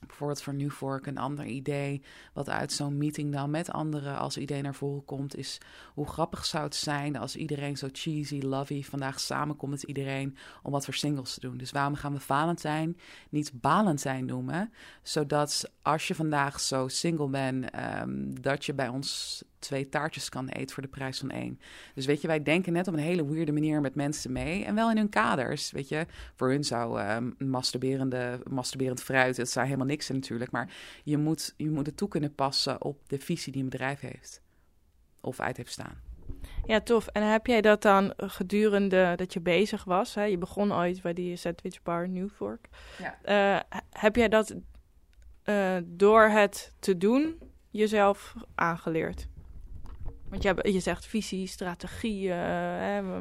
bijvoorbeeld 0.07 0.43
voor 0.43 0.55
Newfork 0.55 1.07
een 1.07 1.19
ander 1.19 1.45
idee, 1.45 2.03
wat 2.33 2.49
uit 2.49 2.73
zo'n 2.73 2.99
meeting 2.99 3.33
dan 3.33 3.51
met 3.51 3.71
anderen 3.71 4.19
als 4.19 4.37
idee 4.37 4.63
naar 4.63 4.75
voren 4.75 5.05
komt, 5.05 5.37
is 5.37 5.59
hoe 5.95 6.07
grappig 6.07 6.45
zou 6.45 6.65
het 6.65 6.75
zijn 6.75 7.17
als 7.17 7.37
iedereen 7.37 7.77
zo 7.77 7.89
cheesy, 7.93 8.41
lovey 8.41 8.83
vandaag 8.83 9.21
samenkomt 9.21 9.71
met 9.71 9.83
iedereen 9.83 10.37
om 10.63 10.73
wat 10.73 10.85
voor 10.85 10.95
singles 10.95 11.35
te 11.35 11.41
doen. 11.41 11.57
Dus 11.57 11.71
waarom 11.71 11.95
gaan 11.95 12.13
we 12.13 12.21
Valentijn 12.21 12.97
niet 13.31 13.53
Balentijn 13.61 14.25
noemen, 14.25 14.73
zodat 15.03 15.71
als 15.83 16.09
je 16.09 16.15
vandaag 16.15 16.61
zo 16.61 16.89
single 16.89 17.29
bent, 17.29 17.67
um, 18.03 18.41
dat 18.41 18.65
je 18.65 18.75
bij 18.75 18.89
ons 18.89 19.43
twee 19.63 19.89
taartjes 19.89 20.29
kan 20.29 20.49
eten 20.49 20.75
voor 20.75 20.83
de 20.83 20.89
prijs 20.89 21.19
van 21.19 21.31
één. 21.31 21.61
Dus 21.95 22.07
weet 22.07 22.21
je, 22.21 22.27
wij 22.27 22.43
denken 22.43 22.73
net 22.73 22.89
op 22.89 22.95
een 22.95 23.01
hele 23.01 23.27
weirde 23.27 23.53
manier 23.53 23.81
met 23.81 23.95
mensen 23.95 24.33
mee. 24.33 24.65
En 24.65 24.75
wel 24.75 24.91
in 24.91 24.97
hun 24.97 25.09
kaders, 25.09 25.71
weet 25.71 25.89
je. 25.89 26.07
Voor 26.35 26.51
hun 26.51 26.65
zou 26.65 27.01
um, 27.01 27.35
masturberende, 27.39 28.41
masturberend 28.51 29.03
fruit, 29.03 29.37
het 29.37 29.51
zou 29.51 29.67
helemaal 29.67 29.87
niks 29.87 30.07
zijn 30.07 30.19
natuurlijk. 30.19 30.51
Maar 30.51 30.75
je 31.05 31.19
moet, 31.19 31.55
je 31.57 31.71
moet 31.71 31.87
het 31.87 31.97
toe 31.97 32.09
kunnen 32.09 32.35
passen 32.35 32.83
op 32.83 33.09
de 33.09 33.19
visie 33.19 33.53
die 33.53 33.63
een 33.63 33.69
bedrijf 33.69 34.01
heeft. 34.01 34.43
Of 35.21 35.41
uit 35.41 35.57
heeft 35.57 35.73
staan. 35.73 36.01
Ja, 36.67 36.81
tof. 36.81 37.07
En 37.07 37.31
heb 37.31 37.47
jij 37.47 37.61
dat 37.61 37.83
dan 37.83 38.13
gedurende 38.17 39.13
dat 39.17 39.33
je 39.33 39.41
bezig 39.41 39.85
was? 39.85 40.15
Hè? 40.15 40.23
Je 40.23 40.39
begon 40.39 40.73
ooit 40.73 41.03
bij 41.03 41.13
die 41.13 41.37
sandwich 41.37 41.83
bar 41.83 42.09
Newfork. 42.09 42.69
Ja. 42.99 43.19
Uh, 43.57 43.81
heb 43.91 44.17
jij 44.17 44.29
dat 44.29 44.55
uh, 45.45 45.77
door 45.85 46.23
het 46.23 46.75
te 46.79 46.97
doen 46.97 47.39
jezelf 47.71 48.35
aangeleerd? 48.55 49.27
Want 50.33 50.45
je, 50.45 50.73
je 50.73 50.81
zegt 50.81 51.07
visie, 51.07 51.47
strategie, 51.47 52.29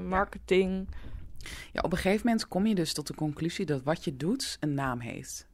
marketing. 0.08 0.88
Ja, 1.71 1.82
op 1.82 1.91
een 1.91 1.97
gegeven 1.97 2.26
moment 2.26 2.47
kom 2.47 2.65
je 2.65 2.76
dus 2.76 2.93
tot 2.93 3.08
de 3.08 3.15
conclusie 3.15 3.65
dat 3.65 3.84
wat 3.84 4.04
je 4.04 4.17
doet 4.17 4.58
een 4.60 4.74
naam 4.74 5.00
heeft. 5.00 5.47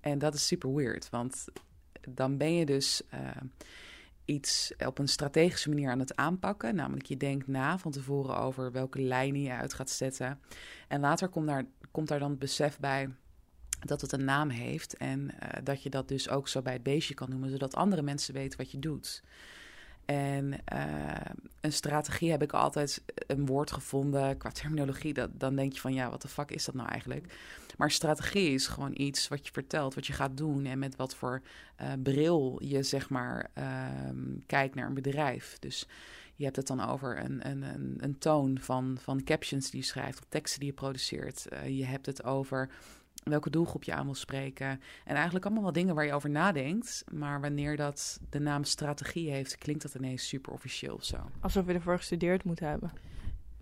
En 0.00 0.18
dat 0.18 0.34
is 0.34 0.46
super 0.46 0.74
weird, 0.74 1.10
want 1.10 1.44
dan 2.08 2.36
ben 2.36 2.54
je 2.54 2.66
dus 2.66 3.02
uh, 3.14 3.20
iets 4.24 4.72
op 4.86 4.98
een 4.98 5.08
strategische 5.08 5.68
manier 5.68 5.90
aan 5.90 5.98
het 5.98 6.16
aanpakken. 6.16 6.74
Namelijk, 6.74 7.06
je 7.06 7.16
denkt 7.16 7.46
na 7.46 7.78
van 7.78 7.92
tevoren 7.92 8.36
over 8.36 8.72
welke 8.72 9.00
lijnen 9.00 9.40
je 9.40 9.52
uit 9.52 9.74
gaat 9.74 9.90
zetten. 9.90 10.40
En 10.88 11.00
later 11.00 11.28
komt 11.28 11.46
daar, 11.46 11.64
komt 11.90 12.08
daar 12.08 12.18
dan 12.18 12.30
het 12.30 12.38
besef 12.38 12.78
bij 12.78 13.10
dat 13.80 14.00
het 14.00 14.12
een 14.12 14.24
naam 14.24 14.48
heeft. 14.48 14.96
En 14.96 15.20
uh, 15.20 15.48
dat 15.64 15.82
je 15.82 15.90
dat 15.90 16.08
dus 16.08 16.28
ook 16.28 16.48
zo 16.48 16.62
bij 16.62 16.72
het 16.72 16.82
beestje 16.82 17.14
kan 17.14 17.30
noemen, 17.30 17.50
zodat 17.50 17.74
andere 17.74 18.02
mensen 18.02 18.34
weten 18.34 18.58
wat 18.58 18.70
je 18.70 18.78
doet. 18.78 19.22
En 20.04 20.52
uh, 20.72 21.14
een 21.60 21.72
strategie 21.72 22.30
heb 22.30 22.42
ik 22.42 22.52
altijd 22.52 23.02
een 23.26 23.46
woord 23.46 23.72
gevonden 23.72 24.36
qua 24.36 24.50
terminologie. 24.50 25.14
Dat, 25.14 25.30
dan 25.32 25.56
denk 25.56 25.72
je 25.72 25.80
van 25.80 25.94
ja, 25.94 26.10
wat 26.10 26.22
de 26.22 26.28
fuck 26.28 26.50
is 26.50 26.64
dat 26.64 26.74
nou 26.74 26.88
eigenlijk? 26.88 27.34
Maar 27.76 27.90
strategie 27.90 28.50
is 28.50 28.66
gewoon 28.66 28.92
iets 28.94 29.28
wat 29.28 29.46
je 29.46 29.52
vertelt, 29.52 29.94
wat 29.94 30.06
je 30.06 30.12
gaat 30.12 30.36
doen 30.36 30.64
en 30.64 30.78
met 30.78 30.96
wat 30.96 31.14
voor 31.14 31.42
uh, 31.80 31.92
bril 32.02 32.58
je 32.62 32.82
zeg 32.82 33.08
maar 33.08 33.50
uh, 33.58 33.64
kijkt 34.46 34.74
naar 34.74 34.86
een 34.86 34.94
bedrijf. 34.94 35.56
Dus 35.58 35.86
je 36.34 36.44
hebt 36.44 36.56
het 36.56 36.66
dan 36.66 36.80
over 36.80 37.24
een, 37.24 37.48
een, 37.48 37.62
een, 37.62 37.96
een 38.00 38.18
toon 38.18 38.58
van, 38.60 38.98
van 39.00 39.24
captions 39.24 39.70
die 39.70 39.80
je 39.80 39.86
schrijft, 39.86 40.18
of 40.18 40.26
teksten 40.28 40.60
die 40.60 40.68
je 40.68 40.74
produceert. 40.74 41.46
Uh, 41.52 41.78
je 41.78 41.84
hebt 41.84 42.06
het 42.06 42.24
over 42.24 42.70
welke 43.24 43.50
doelgroep 43.50 43.84
je 43.84 43.94
aan 43.94 44.04
wil 44.04 44.14
spreken. 44.14 44.80
En 45.04 45.14
eigenlijk 45.14 45.44
allemaal 45.44 45.62
wel 45.62 45.72
dingen 45.72 45.94
waar 45.94 46.04
je 46.04 46.12
over 46.12 46.30
nadenkt. 46.30 47.04
Maar 47.12 47.40
wanneer 47.40 47.76
dat 47.76 48.20
de 48.30 48.38
naam 48.38 48.64
strategie 48.64 49.30
heeft, 49.30 49.58
klinkt 49.58 49.82
dat 49.82 49.94
ineens 49.94 50.28
super 50.28 50.52
officieel 50.52 50.94
of 50.94 51.04
zo. 51.04 51.30
Alsof 51.40 51.66
je 51.66 51.72
ervoor 51.72 51.96
gestudeerd 51.96 52.44
moet 52.44 52.60
hebben. 52.60 52.92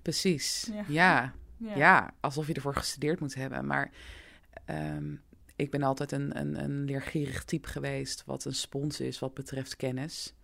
Precies, 0.03 0.71
ja. 0.73 0.85
Ja, 0.89 1.33
ja. 1.57 1.77
ja 1.77 2.15
alsof 2.21 2.47
je 2.47 2.55
ervoor 2.55 2.77
gestudeerd 2.77 3.21
moet 3.21 3.35
hebben. 3.35 3.67
Maar 3.67 3.91
um, 4.71 5.23
ik 5.57 5.71
ben 5.71 5.83
altijd 5.83 6.13
een, 6.13 6.39
een, 6.39 6.65
een 6.65 6.85
leergierig 6.85 7.45
type 7.45 7.69
geweest 7.69 8.25
wat 8.27 8.45
een 8.45 8.55
spons 8.55 9.01
is 9.01 9.19
wat 9.19 9.35
betreft 9.35 9.77
kennis. 9.77 10.35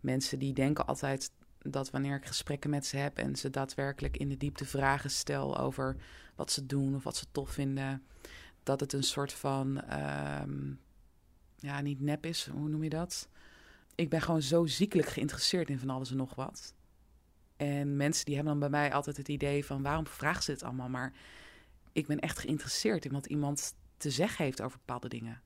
Mensen 0.00 0.38
die 0.38 0.52
denken 0.52 0.86
altijd 0.86 1.30
dat 1.62 1.90
wanneer 1.90 2.16
ik 2.16 2.26
gesprekken 2.26 2.70
met 2.70 2.86
ze 2.86 2.96
heb 2.96 3.18
en 3.18 3.36
ze 3.36 3.50
daadwerkelijk 3.50 4.16
in 4.16 4.28
de 4.28 4.36
diepte 4.36 4.64
vragen 4.64 5.10
stel 5.10 5.58
over 5.58 5.96
wat 6.34 6.50
ze 6.50 6.66
doen 6.66 6.94
of 6.94 7.04
wat 7.04 7.16
ze 7.16 7.26
tof 7.32 7.50
vinden, 7.50 8.02
dat 8.62 8.80
het 8.80 8.92
een 8.92 9.02
soort 9.02 9.32
van, 9.32 9.80
ehm, 9.80 10.72
ja, 11.56 11.80
niet 11.80 12.00
nep 12.00 12.26
is, 12.26 12.46
hoe 12.46 12.68
noem 12.68 12.82
je 12.82 12.90
dat? 12.90 13.28
Ik 13.94 14.08
ben 14.10 14.22
gewoon 14.22 14.42
zo 14.42 14.66
ziekelijk 14.66 15.08
geïnteresseerd 15.08 15.70
in 15.70 15.78
van 15.78 15.90
alles 15.90 16.10
en 16.10 16.16
nog 16.16 16.34
wat. 16.34 16.74
En 17.56 17.96
mensen 17.96 18.24
die 18.24 18.34
hebben 18.34 18.52
dan 18.52 18.70
bij 18.70 18.80
mij 18.80 18.92
altijd 18.92 19.16
het 19.16 19.28
idee 19.28 19.64
van 19.64 19.82
waarom 19.82 20.06
vragen 20.06 20.42
ze 20.42 20.50
dit 20.50 20.62
allemaal? 20.62 20.88
Maar 20.88 21.12
ik 21.92 22.06
ben 22.06 22.18
echt 22.18 22.38
geïnteresseerd 22.38 23.04
in 23.04 23.12
wat 23.12 23.26
iemand 23.26 23.74
te 23.96 24.10
zeggen 24.10 24.44
heeft 24.44 24.60
over 24.60 24.78
bepaalde 24.78 25.08
dingen. 25.08 25.42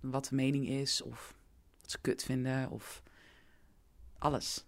Wat 0.00 0.24
de 0.24 0.34
mening 0.34 0.68
is, 0.68 1.02
of 1.02 1.36
wat 1.80 1.90
ze 1.90 1.98
kut 2.00 2.22
vinden, 2.22 2.70
of 2.70 3.02
alles. 4.18 4.64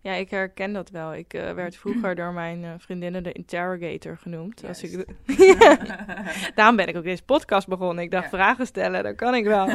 Ja, 0.00 0.12
ik 0.12 0.30
herken 0.30 0.72
dat 0.72 0.90
wel. 0.90 1.14
Ik 1.14 1.34
uh, 1.34 1.52
werd 1.52 1.76
vroeger 1.76 2.14
door 2.14 2.32
mijn 2.32 2.62
uh, 2.62 2.70
vriendinnen 2.78 3.22
de 3.22 3.32
interrogator 3.32 4.16
genoemd. 4.16 4.64
Als 4.66 4.82
ik 4.82 5.04
Daarom 6.54 6.76
ben 6.76 6.88
ik 6.88 6.96
ook 6.96 7.04
deze 7.04 7.22
podcast 7.22 7.68
begonnen. 7.68 8.04
Ik 8.04 8.10
dacht, 8.10 8.30
ja. 8.30 8.30
vragen 8.30 8.66
stellen, 8.66 9.02
dat 9.02 9.16
kan 9.16 9.34
ik 9.34 9.44
wel. 9.44 9.66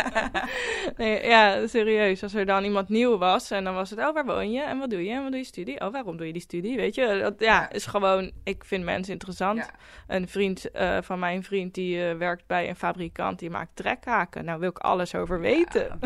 nee, 0.96 1.26
ja, 1.26 1.66
serieus. 1.66 2.22
Als 2.22 2.34
er 2.34 2.46
dan 2.46 2.64
iemand 2.64 2.88
nieuw 2.88 3.18
was 3.18 3.50
en 3.50 3.64
dan 3.64 3.74
was 3.74 3.90
het, 3.90 3.98
oh, 3.98 4.14
waar 4.14 4.24
woon 4.24 4.50
je? 4.50 4.62
En 4.62 4.78
wat 4.78 4.90
doe 4.90 5.04
je? 5.04 5.10
En 5.10 5.22
wat 5.22 5.30
doe 5.30 5.40
je 5.40 5.46
studie? 5.46 5.80
Oh, 5.80 5.92
waarom 5.92 6.16
doe 6.16 6.26
je 6.26 6.32
die 6.32 6.42
studie? 6.42 6.76
Weet 6.76 6.94
je, 6.94 7.18
dat 7.22 7.34
ja, 7.38 7.70
is 7.70 7.86
gewoon, 7.86 8.32
ik 8.44 8.64
vind 8.64 8.84
mensen 8.84 9.12
interessant. 9.12 9.58
Ja. 9.58 9.70
Een 10.06 10.28
vriend 10.28 10.66
uh, 10.74 10.98
van 11.00 11.18
mijn 11.18 11.42
vriend, 11.42 11.74
die 11.74 12.14
werkt 12.14 12.46
bij 12.46 12.68
een 12.68 12.76
fabrikant, 12.76 13.38
die 13.38 13.50
maakt 13.50 13.76
trekhaken. 13.76 14.44
Nou, 14.44 14.60
wil 14.60 14.68
ik 14.68 14.78
alles 14.78 15.14
over 15.14 15.40
weten. 15.40 15.98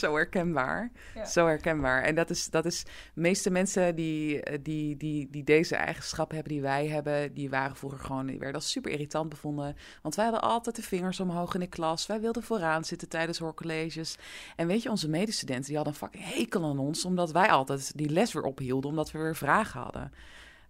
zo 0.00 0.14
herkenbaar. 0.14 0.90
Zo 1.26 1.46
herkenbaar. 1.46 2.02
En 2.02 2.14
dat 2.14 2.30
is, 2.30 2.46
dat 2.46 2.61
is, 2.64 2.84
de 3.14 3.20
meeste 3.20 3.50
mensen 3.50 3.94
die, 3.94 4.42
die, 4.62 4.96
die, 4.96 5.28
die 5.30 5.44
deze 5.44 5.76
eigenschappen 5.76 6.36
hebben 6.36 6.52
die 6.54 6.62
wij 6.62 6.88
hebben, 6.88 7.34
die 7.34 7.50
waren 7.50 7.76
vroeger 7.76 7.98
gewoon, 7.98 8.26
die 8.26 8.38
werden 8.38 8.54
als 8.54 8.70
super 8.70 8.90
irritant 8.90 9.28
bevonden. 9.28 9.76
Want 10.02 10.14
wij 10.14 10.24
hadden 10.24 10.42
altijd 10.42 10.76
de 10.76 10.82
vingers 10.82 11.20
omhoog 11.20 11.54
in 11.54 11.60
de 11.60 11.66
klas. 11.66 12.06
Wij 12.06 12.20
wilden 12.20 12.42
vooraan 12.42 12.84
zitten 12.84 13.08
tijdens 13.08 13.38
hoorcolleges. 13.38 14.16
En 14.56 14.66
weet 14.66 14.82
je, 14.82 14.90
onze 14.90 15.08
medestudenten, 15.08 15.66
die 15.66 15.76
hadden 15.76 15.92
een 15.92 15.98
fucking 15.98 16.34
hekel 16.34 16.64
aan 16.64 16.78
ons, 16.78 17.04
omdat 17.04 17.32
wij 17.32 17.48
altijd 17.48 17.92
die 17.96 18.10
les 18.10 18.32
weer 18.32 18.42
ophielden, 18.42 18.90
omdat 18.90 19.10
we 19.10 19.18
weer 19.18 19.36
vragen 19.36 19.80
hadden. 19.80 20.12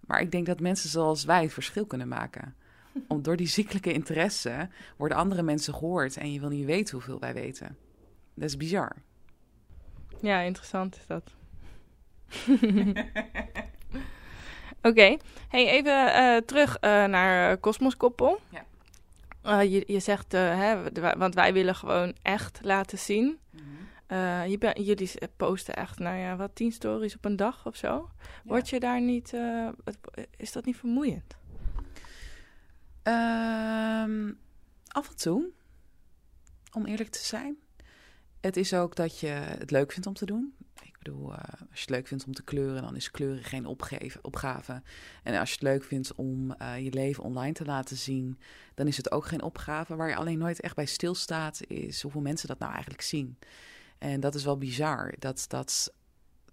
Maar 0.06 0.20
ik 0.20 0.30
denk 0.30 0.46
dat 0.46 0.60
mensen 0.60 0.90
zoals 0.90 1.24
wij 1.24 1.42
het 1.42 1.52
verschil 1.52 1.86
kunnen 1.86 2.08
maken. 2.08 2.54
Om, 3.08 3.22
door 3.22 3.36
die 3.36 3.46
ziekelijke 3.46 3.92
interesse 3.92 4.68
worden 4.96 5.16
andere 5.16 5.42
mensen 5.42 5.74
gehoord 5.74 6.16
en 6.16 6.32
je 6.32 6.40
wil 6.40 6.48
niet 6.48 6.64
weten 6.64 6.94
hoeveel 6.94 7.18
wij 7.18 7.34
weten. 7.34 7.76
Dat 8.34 8.48
is 8.48 8.56
bizar. 8.56 8.96
Ja, 10.20 10.40
interessant 10.40 10.96
is 10.96 11.06
dat. 11.06 11.34
Oké. 14.82 15.16
Hey, 15.48 15.68
even 15.68 16.06
uh, 16.06 16.36
terug 16.36 16.76
uh, 16.80 17.04
naar 17.04 17.60
Cosmoskoppel. 17.60 18.40
Ja. 18.48 18.64
Uh, 19.44 19.72
je, 19.72 19.84
je 19.86 20.00
zegt, 20.00 20.32
hè, 20.32 20.92
want 21.18 21.34
wij 21.34 21.52
willen 21.52 21.74
gewoon 21.74 22.14
echt 22.22 22.58
laten 22.62 22.98
zien. 22.98 23.38
Mm 23.50 23.60
-hmm. 24.08 24.48
je 24.48 24.58
ben, 24.58 24.82
jullie 24.82 25.10
posten 25.36 25.74
echt, 25.74 25.98
nou 25.98 26.16
ja, 26.16 26.36
wat 26.36 26.54
tien 26.54 26.72
stories 26.72 27.16
op 27.16 27.24
een 27.24 27.36
dag 27.36 27.66
of 27.66 27.76
zo. 27.76 28.08
Word 28.44 28.68
je 28.68 28.80
daar 28.80 29.00
niet, 29.00 29.32
is 30.36 30.52
dat 30.52 30.64
niet 30.64 30.76
vermoeiend? 30.76 31.36
Um, 33.02 34.38
af 34.88 35.08
en 35.08 35.16
toe, 35.16 35.50
om 36.72 36.86
eerlijk 36.86 37.08
te 37.08 37.24
zijn. 37.24 37.56
Het 38.40 38.56
is 38.56 38.74
ook 38.74 38.96
dat 38.96 39.20
je 39.20 39.26
het 39.26 39.70
leuk 39.70 39.92
vindt 39.92 40.06
om 40.06 40.14
te 40.14 40.26
doen. 40.26 40.54
Bedoel, 41.02 41.32
uh, 41.32 41.38
als 41.38 41.78
je 41.78 41.80
het 41.80 41.90
leuk 41.90 42.06
vindt 42.06 42.26
om 42.26 42.32
te 42.32 42.42
kleuren, 42.42 42.82
dan 42.82 42.96
is 42.96 43.10
kleuren 43.10 43.44
geen 43.44 43.66
opgeven, 43.66 44.24
opgave. 44.24 44.82
En 45.22 45.38
als 45.38 45.48
je 45.48 45.54
het 45.54 45.64
leuk 45.64 45.84
vindt 45.84 46.14
om 46.14 46.54
uh, 46.62 46.78
je 46.78 46.92
leven 46.92 47.24
online 47.24 47.52
te 47.52 47.64
laten 47.64 47.96
zien, 47.96 48.38
dan 48.74 48.86
is 48.86 48.96
het 48.96 49.10
ook 49.10 49.26
geen 49.26 49.42
opgave. 49.42 49.96
Waar 49.96 50.08
je 50.08 50.16
alleen 50.16 50.38
nooit 50.38 50.60
echt 50.60 50.74
bij 50.74 50.86
stilstaat, 50.86 51.60
is 51.66 52.02
hoeveel 52.02 52.20
mensen 52.20 52.48
dat 52.48 52.58
nou 52.58 52.72
eigenlijk 52.72 53.02
zien. 53.02 53.38
En 53.98 54.20
dat 54.20 54.34
is 54.34 54.44
wel 54.44 54.58
bizar, 54.58 55.14
dat 55.18 55.44
dat, 55.48 55.92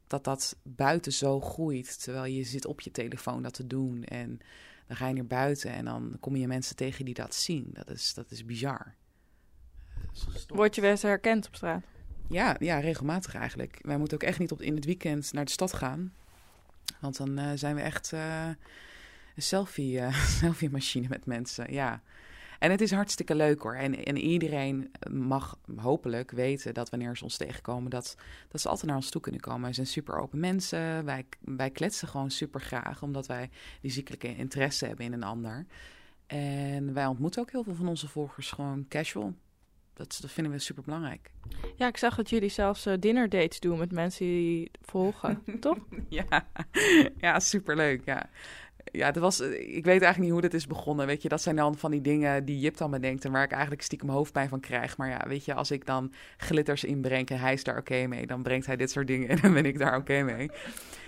dat, 0.07 0.23
dat 0.23 0.55
buiten 0.63 1.13
zo 1.13 1.41
groeit, 1.41 2.03
terwijl 2.03 2.25
je 2.25 2.43
zit 2.43 2.65
op 2.65 2.81
je 2.81 2.91
telefoon 2.91 3.41
dat 3.41 3.53
te 3.53 3.67
doen. 3.67 4.03
En 4.03 4.39
dan 4.87 4.97
ga 4.97 5.07
je 5.07 5.13
naar 5.13 5.25
buiten 5.25 5.71
en 5.71 5.85
dan 5.85 6.17
kom 6.19 6.35
je 6.35 6.47
mensen 6.47 6.75
tegen 6.75 7.05
die 7.05 7.13
dat 7.13 7.35
zien. 7.35 7.69
Dat 7.73 7.89
is, 7.89 8.13
dat 8.13 8.31
is 8.31 8.45
bizar. 8.45 8.95
Word 10.47 10.75
je 10.75 10.81
wel 10.81 10.89
eens 10.89 11.01
herkend 11.01 11.47
op 11.47 11.55
straat? 11.55 11.83
Ja, 12.29 12.55
ja, 12.59 12.79
regelmatig 12.79 13.35
eigenlijk. 13.35 13.79
Wij 13.81 13.97
moeten 13.97 14.17
ook 14.17 14.23
echt 14.23 14.39
niet 14.39 14.51
op, 14.51 14.61
in 14.61 14.75
het 14.75 14.85
weekend 14.85 15.33
naar 15.33 15.45
de 15.45 15.51
stad 15.51 15.73
gaan. 15.73 16.13
Want 16.99 17.17
dan 17.17 17.39
uh, 17.39 17.51
zijn 17.55 17.75
we 17.75 17.81
echt 17.81 18.11
uh, 18.13 18.45
een 19.35 19.41
selfie, 19.41 19.97
uh, 19.99 20.25
selfie 20.25 20.69
machine 20.69 21.07
met 21.07 21.25
mensen. 21.25 21.73
Ja. 21.73 22.01
En 22.59 22.71
het 22.71 22.81
is 22.81 22.91
hartstikke 22.91 23.35
leuk 23.35 23.61
hoor. 23.61 23.75
En, 23.75 24.05
en 24.05 24.17
iedereen 24.17 24.91
mag 25.11 25.57
hopelijk 25.75 26.31
weten 26.31 26.73
dat 26.73 26.89
wanneer 26.89 27.17
ze 27.17 27.23
ons 27.23 27.37
tegenkomen, 27.37 27.89
dat, 27.89 28.15
dat 28.49 28.61
ze 28.61 28.69
altijd 28.69 28.87
naar 28.87 28.95
ons 28.95 29.09
toe 29.09 29.21
kunnen 29.21 29.41
komen. 29.41 29.61
Wij 29.61 29.73
zijn 29.73 29.87
super 29.87 30.19
open 30.19 30.39
mensen. 30.39 31.05
Wij, 31.05 31.25
wij 31.39 31.69
kletsen 31.69 32.07
gewoon 32.07 32.31
super 32.31 32.61
graag, 32.61 33.01
omdat 33.03 33.27
wij 33.27 33.49
die 33.81 33.91
ziekelijke 33.91 34.35
interesse 34.35 34.85
hebben 34.85 35.05
in 35.05 35.13
een 35.13 35.23
ander. 35.23 35.65
En 36.27 36.93
wij 36.93 37.05
ontmoeten 37.05 37.41
ook 37.41 37.51
heel 37.51 37.63
veel 37.63 37.75
van 37.75 37.87
onze 37.87 38.07
volgers 38.07 38.51
gewoon 38.51 38.85
casual. 38.87 39.33
Dat, 39.99 40.17
dat 40.21 40.31
vinden 40.31 40.53
we 40.53 40.59
super 40.59 40.83
belangrijk. 40.83 41.31
Ja, 41.75 41.87
ik 41.87 41.97
zag 41.97 42.15
dat 42.15 42.29
jullie 42.29 42.49
zelfs 42.49 42.87
uh, 42.87 42.93
dinner 42.99 43.29
dates 43.29 43.59
doen 43.59 43.77
met 43.77 43.91
mensen 43.91 44.25
die 44.25 44.71
volgen, 44.81 45.43
toch? 45.59 45.77
Ja, 46.09 46.47
ja 47.17 47.39
superleuk. 47.39 48.05
Ja. 48.05 48.29
Ja, 48.91 49.11
dat 49.11 49.23
was, 49.23 49.39
ik 49.39 49.85
weet 49.85 49.87
eigenlijk 49.87 50.17
niet 50.17 50.31
hoe 50.31 50.41
dit 50.41 50.53
is 50.53 50.67
begonnen. 50.67 51.05
Weet 51.05 51.21
je, 51.21 51.29
dat 51.29 51.41
zijn 51.41 51.55
dan 51.55 51.77
van 51.77 51.91
die 51.91 52.01
dingen 52.01 52.45
die 52.45 52.59
Jip 52.59 52.77
dan 52.77 52.91
bedenkt 52.91 53.25
en 53.25 53.31
waar 53.31 53.43
ik 53.43 53.51
eigenlijk 53.51 53.81
stiekem 53.81 54.09
hoofdpijn 54.09 54.49
van 54.49 54.59
krijg. 54.59 54.97
Maar 54.97 55.09
ja, 55.09 55.25
weet 55.27 55.45
je, 55.45 55.53
als 55.53 55.71
ik 55.71 55.85
dan 55.85 56.13
glitters 56.37 56.83
inbreng 56.83 57.29
en 57.29 57.39
hij 57.39 57.53
is 57.53 57.63
daar 57.63 57.77
oké 57.77 58.07
mee, 58.07 58.27
dan 58.27 58.43
brengt 58.43 58.65
hij 58.65 58.75
dit 58.75 58.91
soort 58.91 59.07
dingen 59.07 59.29
en 59.29 59.37
dan 59.41 59.53
ben 59.53 59.65
ik 59.65 59.79
daar 59.79 59.97
oké 59.97 60.21
mee. 60.21 60.49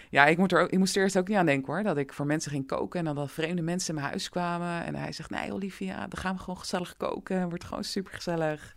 Ja, 0.10 0.26
ik, 0.26 0.38
moet 0.38 0.52
er 0.52 0.62
ook, 0.62 0.70
ik 0.70 0.80
moest 0.80 0.96
er 0.96 1.02
eerst 1.02 1.17
ook 1.17 1.28
niet 1.28 1.38
aan 1.38 1.46
denken 1.46 1.74
hoor. 1.74 1.84
Dat 1.84 1.98
ik 1.98 2.13
voor 2.13 2.26
mensen 2.26 2.52
ging 2.52 2.67
koken 2.67 3.00
en 3.00 3.06
dan 3.06 3.15
dat 3.15 3.32
vreemde 3.32 3.62
mensen 3.62 3.89
in 3.89 3.96
mijn 3.96 4.08
huis 4.08 4.30
kwamen. 4.30 4.86
En 4.86 4.96
hij 4.96 5.12
zegt, 5.12 5.30
nee 5.30 5.54
Olivia, 5.54 5.96
dan 5.96 6.20
gaan 6.20 6.36
we 6.36 6.41
gewoon 6.41 6.60
gezellig 6.60 6.98
koken. 6.98 7.50
Wordt 7.50 7.63
gewoon 7.63 7.84
super 7.84 8.13
gezellig. 8.13 8.76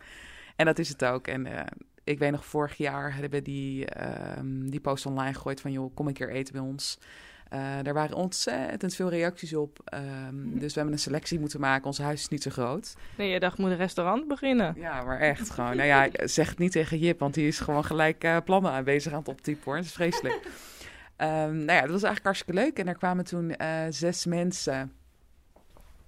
En 0.57 0.67
dat 0.67 0.79
is 0.79 0.89
het 0.89 1.05
ook. 1.05 1.27
En 1.27 1.47
uh, 1.47 1.61
ik 2.05 2.19
weet 2.19 2.31
nog, 2.31 2.47
vorig 2.47 2.77
jaar 2.77 3.13
hebben 3.13 3.31
we 3.31 3.43
die, 3.43 3.87
um, 4.39 4.71
die 4.71 4.81
post 4.81 5.07
online 5.07 5.35
gegooid 5.35 5.61
van... 5.61 5.73
joh, 5.73 5.95
kom 5.95 6.07
een 6.07 6.13
keer 6.13 6.31
eten 6.31 6.53
bij 6.53 6.63
ons. 6.63 6.99
Uh, 7.53 7.61
daar 7.83 7.95
waren 7.95 8.17
ontzettend 8.17 8.95
veel 8.95 9.09
reacties 9.09 9.55
op. 9.55 9.79
Um, 9.95 10.59
dus 10.59 10.69
we 10.69 10.75
hebben 10.75 10.93
een 10.93 11.03
selectie 11.03 11.41
moeten 11.41 11.61
maken. 11.61 11.87
Ons 11.87 11.99
huis 11.99 12.21
is 12.21 12.29
niet 12.29 12.43
zo 12.43 12.51
groot. 12.51 12.95
Nee, 13.17 13.31
je 13.31 13.41
dacht, 13.41 13.59
moet 13.59 13.71
een 13.71 13.77
restaurant 13.77 14.29
beginnen. 14.29 14.75
Ja, 14.77 15.03
maar 15.03 15.21
echt 15.21 15.51
gewoon. 15.51 15.77
nou 15.77 15.89
ja, 15.89 16.09
zeg 16.27 16.49
het 16.49 16.59
niet 16.59 16.73
tegen 16.73 16.99
Jip, 16.99 17.19
want 17.19 17.35
die 17.35 17.47
is 17.47 17.59
gewoon 17.61 17.85
gelijk 17.85 18.25
uh, 18.25 18.37
plannen 18.45 18.71
aanwezig 18.71 19.13
aan 19.13 19.19
het 19.19 19.29
optypen 19.29 19.63
hoor. 19.65 19.77
Dat 19.77 19.85
is 19.85 19.93
vreselijk. 19.93 20.41
Um, 21.17 21.57
nou 21.67 21.73
ja, 21.73 21.81
dat 21.81 21.91
was 21.91 22.03
eigenlijk 22.03 22.25
hartstikke 22.25 22.61
leuk. 22.61 22.79
En 22.79 22.89
er 22.89 22.97
kwamen 22.97 23.25
toen 23.25 23.55
uh, 23.61 23.81
zes 23.89 24.27
mensen. 24.27 24.93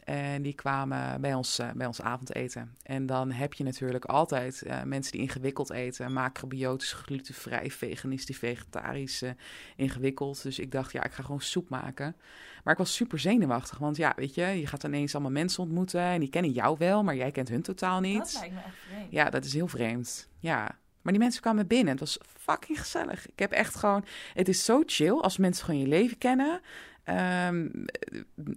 En 0.06 0.42
die 0.42 0.54
kwamen 0.54 1.20
bij 1.20 1.34
ons, 1.34 1.60
uh, 1.60 1.70
bij 1.70 1.86
ons 1.86 2.00
avondeten. 2.00 2.76
En 2.82 3.06
dan 3.06 3.30
heb 3.30 3.54
je 3.54 3.64
natuurlijk 3.64 4.04
altijd 4.04 4.62
uh, 4.66 4.82
mensen 4.82 5.12
die 5.12 5.20
ingewikkeld 5.20 5.70
eten. 5.70 6.12
Macrobiotisch, 6.12 6.92
glutenvrij, 6.92 7.70
veganistisch, 7.70 8.38
vegetarisch 8.38 9.22
ingewikkeld. 9.76 10.42
Dus 10.42 10.58
ik 10.58 10.70
dacht, 10.70 10.92
ja, 10.92 11.04
ik 11.04 11.12
ga 11.12 11.22
gewoon 11.22 11.40
soep 11.40 11.68
maken. 11.68 12.16
Maar 12.64 12.72
ik 12.72 12.78
was 12.78 12.94
super 12.94 13.18
zenuwachtig. 13.18 13.78
Want 13.78 13.96
ja, 13.96 14.12
weet 14.16 14.34
je, 14.34 14.44
je 14.44 14.66
gaat 14.66 14.84
ineens 14.84 15.14
allemaal 15.14 15.32
mensen 15.32 15.62
ontmoeten. 15.62 16.00
En 16.00 16.20
die 16.20 16.30
kennen 16.30 16.50
jou 16.50 16.76
wel, 16.78 17.02
maar 17.02 17.16
jij 17.16 17.30
kent 17.30 17.48
hun 17.48 17.62
totaal 17.62 18.00
niet. 18.00 18.18
Dat 18.18 18.36
lijkt 18.40 18.54
me 18.54 18.60
echt 18.60 18.76
vreemd. 18.88 19.12
Ja, 19.12 19.30
dat 19.30 19.44
is 19.44 19.52
heel 19.52 19.68
vreemd. 19.68 20.28
Ja, 20.38 20.78
maar 21.02 21.12
die 21.12 21.22
mensen 21.22 21.42
kwamen 21.42 21.66
binnen. 21.66 21.88
Het 21.88 22.00
was 22.00 22.18
fucking 22.38 22.80
gezellig. 22.80 23.26
Ik 23.26 23.38
heb 23.38 23.52
echt 23.52 23.74
gewoon. 23.74 24.04
Het 24.34 24.48
is 24.48 24.64
zo 24.64 24.82
chill 24.86 25.12
als 25.12 25.36
mensen 25.36 25.64
gewoon 25.64 25.80
je 25.80 25.86
leven 25.86 26.18
kennen. 26.18 26.60
Um, 27.08 27.84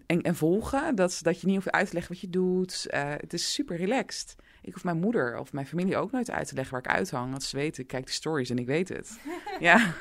en, 0.06 0.22
en, 0.22 0.36
volgen. 0.36 0.95
Dat, 0.95 1.20
dat 1.22 1.41
je 1.41 1.47
niet 1.47 1.56
hoeft 1.56 1.72
uit 1.72 1.88
te 1.88 1.93
leggen 1.93 2.14
wat 2.14 2.22
je 2.22 2.30
doet. 2.30 2.88
Uh, 2.93 3.10
het 3.10 3.34
is 3.34 3.54
super 3.54 3.78
relaxed. 3.78 4.36
Ik 4.62 4.74
hoef 4.74 4.84
mijn 4.84 5.00
moeder 5.00 5.38
of 5.38 5.54
mijn 5.54 5.68
familie 5.68 5.97
ook 5.97 6.12
nooit 6.12 6.32
uit 6.32 6.47
te 6.47 6.56
leggen 6.56 6.74
waar 6.74 6.84
ik 6.84 6.97
uithang. 6.97 7.30
Want 7.30 7.43
ze 7.43 7.58
weten, 7.58 7.82
ik 7.82 7.88
kijk 7.88 8.06
de 8.06 8.12
stories 8.12 8.50
en 8.50 8.58
ik 8.58 8.66
weet 8.66 8.89
het. 8.89 9.20
ja. 9.60 9.93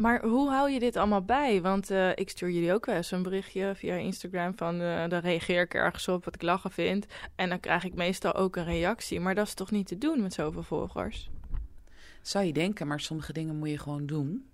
Maar 0.00 0.22
hoe 0.24 0.50
hou 0.50 0.70
je 0.70 0.78
dit 0.78 0.96
allemaal 0.96 1.24
bij? 1.24 1.62
Want 1.62 1.90
uh, 1.90 2.10
ik 2.14 2.28
stuur 2.28 2.50
jullie 2.50 2.72
ook 2.72 2.86
wel 2.86 2.94
eens 2.94 3.10
een 3.10 3.22
berichtje 3.22 3.72
via 3.76 3.94
Instagram 3.94 4.56
van... 4.56 4.80
Uh, 4.80 5.08
dan 5.08 5.20
reageer 5.20 5.62
ik 5.62 5.74
ergens 5.74 6.08
op 6.08 6.24
wat 6.24 6.34
ik 6.34 6.42
lachen 6.42 6.70
vind. 6.70 7.06
En 7.34 7.48
dan 7.48 7.60
krijg 7.60 7.84
ik 7.84 7.94
meestal 7.94 8.34
ook 8.34 8.56
een 8.56 8.64
reactie. 8.64 9.20
Maar 9.20 9.34
dat 9.34 9.46
is 9.46 9.54
toch 9.54 9.70
niet 9.70 9.86
te 9.86 9.98
doen 9.98 10.22
met 10.22 10.32
zoveel 10.32 10.62
volgers? 10.62 11.30
Zou 12.22 12.44
je 12.44 12.52
denken, 12.52 12.86
maar 12.86 13.00
sommige 13.00 13.32
dingen 13.32 13.56
moet 13.56 13.70
je 13.70 13.78
gewoon 13.78 14.06
doen. 14.06 14.47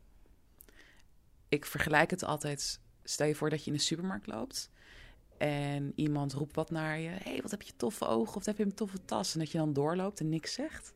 Ik 1.55 1.67
vergelijk 1.67 2.11
het 2.11 2.25
altijd... 2.25 2.81
Stel 3.05 3.27
je 3.27 3.35
voor 3.35 3.51
dat 3.51 3.65
je 3.65 3.71
in 3.71 3.77
de 3.77 3.83
supermarkt 3.83 4.27
loopt... 4.27 4.71
en 5.39 5.93
iemand 5.97 6.33
roept 6.33 6.55
wat 6.55 6.71
naar 6.71 6.99
je. 6.99 7.09
hey, 7.09 7.39
wat 7.43 7.51
heb 7.51 7.63
je 7.63 7.77
toffe 7.77 8.07
ogen 8.07 8.37
of 8.37 8.45
heb 8.45 8.57
je 8.57 8.65
een 8.65 8.75
toffe 8.75 9.05
tas? 9.05 9.33
En 9.33 9.39
dat 9.39 9.51
je 9.51 9.59
dan 9.59 9.73
doorloopt 9.73 10.21
en 10.21 10.29
niks 10.29 10.53
zegt 10.53 10.95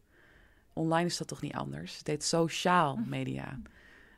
online 0.78 1.06
is 1.06 1.16
dat 1.16 1.28
toch 1.28 1.40
niet 1.40 1.54
anders? 1.54 1.98
Het 1.98 2.06
heet 2.06 2.24
sociaal 2.24 2.96
media. 2.96 3.60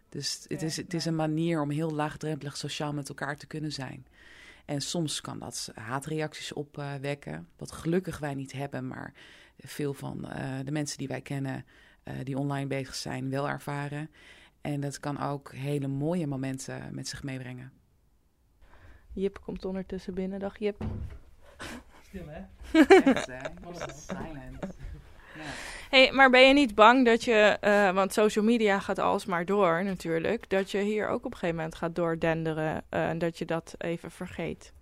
Dus 0.08 0.44
het, 0.48 0.62
is, 0.62 0.76
het 0.76 0.94
is 0.94 1.04
een 1.04 1.16
manier 1.16 1.60
om 1.60 1.70
heel 1.70 1.90
laagdrempelig 1.90 2.56
sociaal 2.56 2.92
met 2.92 3.08
elkaar 3.08 3.36
te 3.36 3.46
kunnen 3.46 3.72
zijn. 3.72 4.06
En 4.64 4.80
soms 4.80 5.20
kan 5.20 5.38
dat 5.38 5.70
haatreacties 5.74 6.52
opwekken, 6.52 7.48
wat 7.56 7.72
gelukkig 7.72 8.18
wij 8.18 8.34
niet 8.34 8.52
hebben, 8.52 8.86
maar 8.86 9.12
veel 9.58 9.94
van 9.94 10.28
eh, 10.28 10.58
de 10.64 10.70
mensen 10.70 10.98
die 10.98 11.08
wij 11.08 11.20
kennen 11.20 11.64
uh, 12.04 12.14
die 12.22 12.38
online 12.38 12.66
bezig 12.66 12.94
zijn 12.94 13.30
wel 13.30 13.48
ervaren. 13.48 14.10
En 14.60 14.80
dat 14.80 15.00
kan 15.00 15.20
ook 15.20 15.52
hele 15.52 15.86
mooie 15.86 16.26
momenten 16.26 16.94
met 16.94 17.08
zich 17.08 17.22
meebrengen. 17.22 17.72
Jip 19.12 19.40
komt 19.44 19.64
ondertussen 19.64 20.14
binnen. 20.14 20.38
Dag 20.38 20.58
Jip. 20.58 20.84
Stil 22.02 22.26
hè? 22.26 22.42
Echt, 23.10 23.26
hè? 23.26 23.38
Silent. 24.08 24.58
Ja. 25.34 25.42
Hey, 25.90 26.12
maar 26.12 26.30
ben 26.30 26.48
je 26.48 26.54
niet 26.54 26.74
bang 26.74 27.04
dat 27.04 27.24
je, 27.24 27.58
uh, 27.60 27.90
want 27.90 28.12
social 28.12 28.44
media 28.44 28.78
gaat 28.78 28.98
alsmaar 28.98 29.44
door 29.44 29.84
natuurlijk, 29.84 30.50
dat 30.50 30.70
je 30.70 30.78
hier 30.78 31.08
ook 31.08 31.24
op 31.24 31.32
een 31.32 31.38
gegeven 31.38 31.56
moment 31.56 31.74
gaat 31.74 31.94
doordenderen 31.94 32.84
uh, 32.90 33.08
en 33.08 33.18
dat 33.18 33.38
je 33.38 33.44
dat 33.44 33.74
even 33.78 34.10
vergeet? 34.10 34.72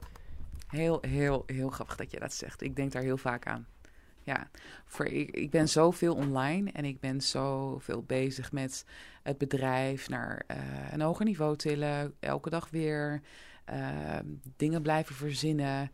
Heel, 0.68 0.99
heel, 1.01 1.43
heel 1.47 1.68
grappig 1.68 1.97
dat 1.97 2.11
je 2.11 2.18
dat 2.18 2.33
zegt. 2.33 2.62
Ik 2.62 2.76
denk 2.76 2.93
daar 2.93 3.03
heel 3.03 3.16
vaak 3.16 3.47
aan. 3.47 3.66
Ja, 4.29 4.51
voor, 4.85 5.07
ik, 5.07 5.51
ben 5.51 5.68
zoveel 5.68 6.14
online 6.14 6.70
en 6.70 6.85
ik 6.85 7.01
ben 7.01 7.20
zoveel 7.20 8.03
bezig 8.03 8.53
met 8.53 8.85
het 9.22 9.39
bedrijf 9.39 10.09
naar 10.09 10.45
uh, 10.51 10.93
een 10.93 11.01
hoger 11.01 11.24
niveau 11.24 11.57
tillen, 11.57 12.14
elke 12.20 12.51
dag 12.51 12.70
weer 12.70 13.22
dingen 14.57 14.83
blijven 14.83 15.14
verzinnen. 15.14 15.91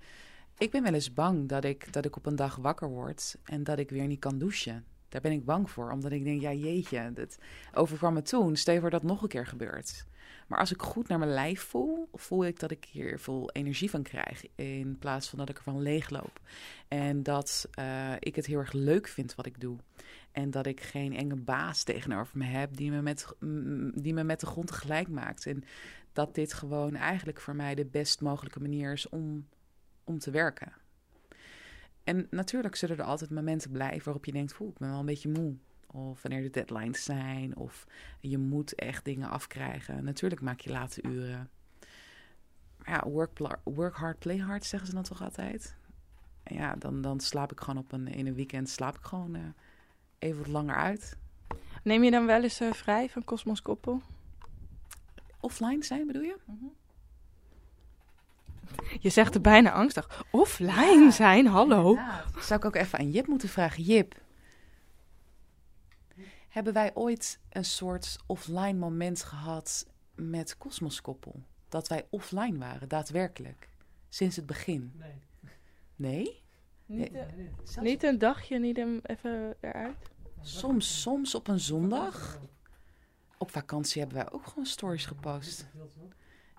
Ik 0.59 0.71
ben 0.71 0.83
wel 0.83 0.95
eens 0.95 1.13
bang 1.13 1.49
dat 1.49 1.65
ik, 1.65 1.93
dat 1.93 2.05
ik 2.05 2.17
op 2.17 2.27
een 2.27 2.37
dag 2.37 2.57
wakker 2.57 2.89
word 2.89 3.37
en 3.45 3.65
dat 3.65 3.79
ik 3.79 3.91
weer 3.91 4.07
niet 4.07 4.21
kan 4.21 4.39
douchen. 4.39 4.85
Daar 5.09 5.21
ben 5.21 5.33
ik 5.33 5.45
bang 5.45 5.71
voor, 5.71 5.91
omdat 5.91 6.13
ik 6.13 6.25
denk, 6.25 6.41
ja 6.41 6.53
jeetje, 6.53 7.13
dat 7.13 7.39
overkwam 7.73 8.15
me 8.15 8.23
toen. 8.23 8.57
Stel 8.57 8.81
voor 8.81 8.91
dat 8.91 9.03
nog 9.03 9.23
een 9.23 9.29
keer 9.29 9.47
gebeurt. 9.47 10.07
Maar 10.47 10.59
als 10.59 10.73
ik 10.73 10.83
goed 10.83 11.09
naar 11.09 11.19
mijn 11.19 11.31
lijf 11.31 11.63
voel, 11.63 12.09
voel 12.13 12.45
ik 12.45 12.61
dat 12.61 12.71
ik 12.71 12.85
hier 12.85 13.19
veel 13.19 13.51
energie 13.51 13.91
van 13.91 14.03
krijg. 14.03 14.45
In 14.55 14.99
plaats 14.99 15.29
van 15.29 15.39
dat 15.39 15.49
ik 15.49 15.57
ervan 15.57 15.83
leegloop. 15.83 16.41
En 16.89 17.23
dat 17.23 17.69
uh, 17.79 18.13
ik 18.19 18.37
het 18.37 18.47
heel 18.47 18.59
erg 18.59 18.73
leuk 18.73 19.09
vind 19.09 19.35
wat 19.35 19.47
ik 19.47 19.61
doe. 19.61 19.77
En 20.33 20.51
dat 20.51 20.67
ik 20.67 20.81
geen 20.81 21.15
enge 21.15 21.37
baas 21.37 21.83
tegenover 21.83 22.39
me 22.39 22.45
heb 22.45 22.77
die 22.77 22.91
me 22.91 23.03
met, 23.03 23.27
die 23.95 24.15
me 24.15 24.25
met 24.25 24.41
de 24.41 24.47
grond 24.47 24.67
tegelijk 24.67 25.09
maakt. 25.09 25.47
En 25.47 25.65
dat 26.13 26.35
dit 26.35 26.53
gewoon 26.53 26.95
eigenlijk 26.95 27.41
voor 27.41 27.57
mij 27.57 27.75
de 27.75 27.85
best 27.85 28.21
mogelijke 28.21 28.61
manier 28.61 28.93
is 28.93 29.09
om, 29.09 29.49
om 30.05 30.19
te 30.19 30.31
werken. 30.31 30.73
En 32.05 32.27
natuurlijk 32.31 32.77
zullen 32.77 32.99
er 32.99 33.05
altijd 33.05 33.31
momenten 33.31 33.71
blijven 33.71 34.05
waarop 34.05 34.25
je 34.25 34.33
denkt: 34.33 34.53
voel 34.53 34.69
ik 34.69 34.79
ben 34.79 34.91
wel 34.91 34.99
een 34.99 35.07
beetje 35.07 35.29
moe. 35.29 35.57
Of 35.95 36.23
wanneer 36.23 36.43
de 36.43 36.51
deadlines 36.51 37.05
zijn. 37.05 37.57
Of 37.57 37.87
je 38.21 38.39
moet 38.39 38.75
echt 38.75 39.05
dingen 39.05 39.31
afkrijgen. 39.31 40.05
Natuurlijk 40.05 40.41
maak 40.41 40.61
je 40.61 40.71
late 40.71 41.03
uren. 41.03 41.51
Maar 42.77 42.89
ja, 42.89 43.11
work, 43.11 43.39
work 43.65 43.97
hard, 43.97 44.19
play 44.19 44.39
hard, 44.39 44.65
zeggen 44.65 44.89
ze 44.89 44.95
dan 44.95 45.03
toch 45.03 45.23
altijd. 45.23 45.77
En 46.43 46.57
ja, 46.57 46.75
dan, 46.75 47.03
dan 47.03 47.21
slaap 47.21 47.53
ik 47.53 47.61
gewoon 47.61 47.83
op 47.83 47.93
een, 47.93 48.09
in 48.09 48.27
een 48.27 48.35
weekend 48.35 48.69
slaap 48.69 48.97
ik 48.97 49.05
gewoon 49.05 49.35
uh, 49.35 49.43
even 50.19 50.39
wat 50.39 50.49
langer 50.49 50.75
uit. 50.75 51.17
Neem 51.83 52.05
je 52.05 52.11
dan 52.11 52.27
wel 52.27 52.43
eens 52.43 52.61
uh, 52.61 52.73
vrij 52.73 53.09
van 53.09 53.25
Cosmos 53.25 53.63
Koppel? 53.63 54.03
Offline 55.41 55.85
zijn 55.85 56.07
bedoel 56.07 56.23
je? 56.23 56.37
Mm 56.45 56.59
-hmm. 56.61 56.73
Je 59.01 59.11
zegt 59.11 59.35
er 59.35 59.41
bijna 59.41 59.73
angstig. 59.73 60.25
Offline 60.31 61.11
zijn, 61.11 61.47
hallo. 61.47 61.95
Ja, 61.95 62.25
zou 62.39 62.61
ik 62.61 62.67
ook 62.67 62.75
even 62.75 62.99
aan 62.99 63.11
Jip 63.11 63.27
moeten 63.27 63.49
vragen. 63.49 63.83
Jip, 63.83 64.15
hebben 66.55 66.73
wij 66.73 66.91
ooit 66.95 67.39
een 67.51 67.65
soort 67.65 68.19
offline 68.27 68.73
moment 68.73 69.23
gehad 69.23 69.87
met 70.15 70.59
Cosmoskoppel? 70.59 71.43
Dat 71.69 71.89
wij 71.89 72.07
offline 72.11 72.59
waren, 72.59 72.89
daadwerkelijk. 72.89 73.69
Sinds 74.09 74.37
het 74.37 74.47
begin. 74.47 74.93
Nee. 74.99 75.23
Nee? 75.97 76.43
Niet, 76.87 77.13
nee. 77.13 77.51
Niet 77.81 78.03
een 78.03 78.19
dagje, 78.19 78.59
niet 78.59 78.79
een, 78.79 79.01
even 79.03 79.57
eruit? 79.61 79.97
Soms, 80.41 81.01
soms 81.01 81.35
op 81.35 81.49
een 81.49 81.61
zondag. 81.61 82.41
Op 83.39 83.51
vakantie 83.51 84.01
hebben 84.01 84.19
wij 84.19 84.33
ook 84.33 84.47
gewoon 84.47 84.67
stories 84.67 85.07
gepost. 85.07 85.67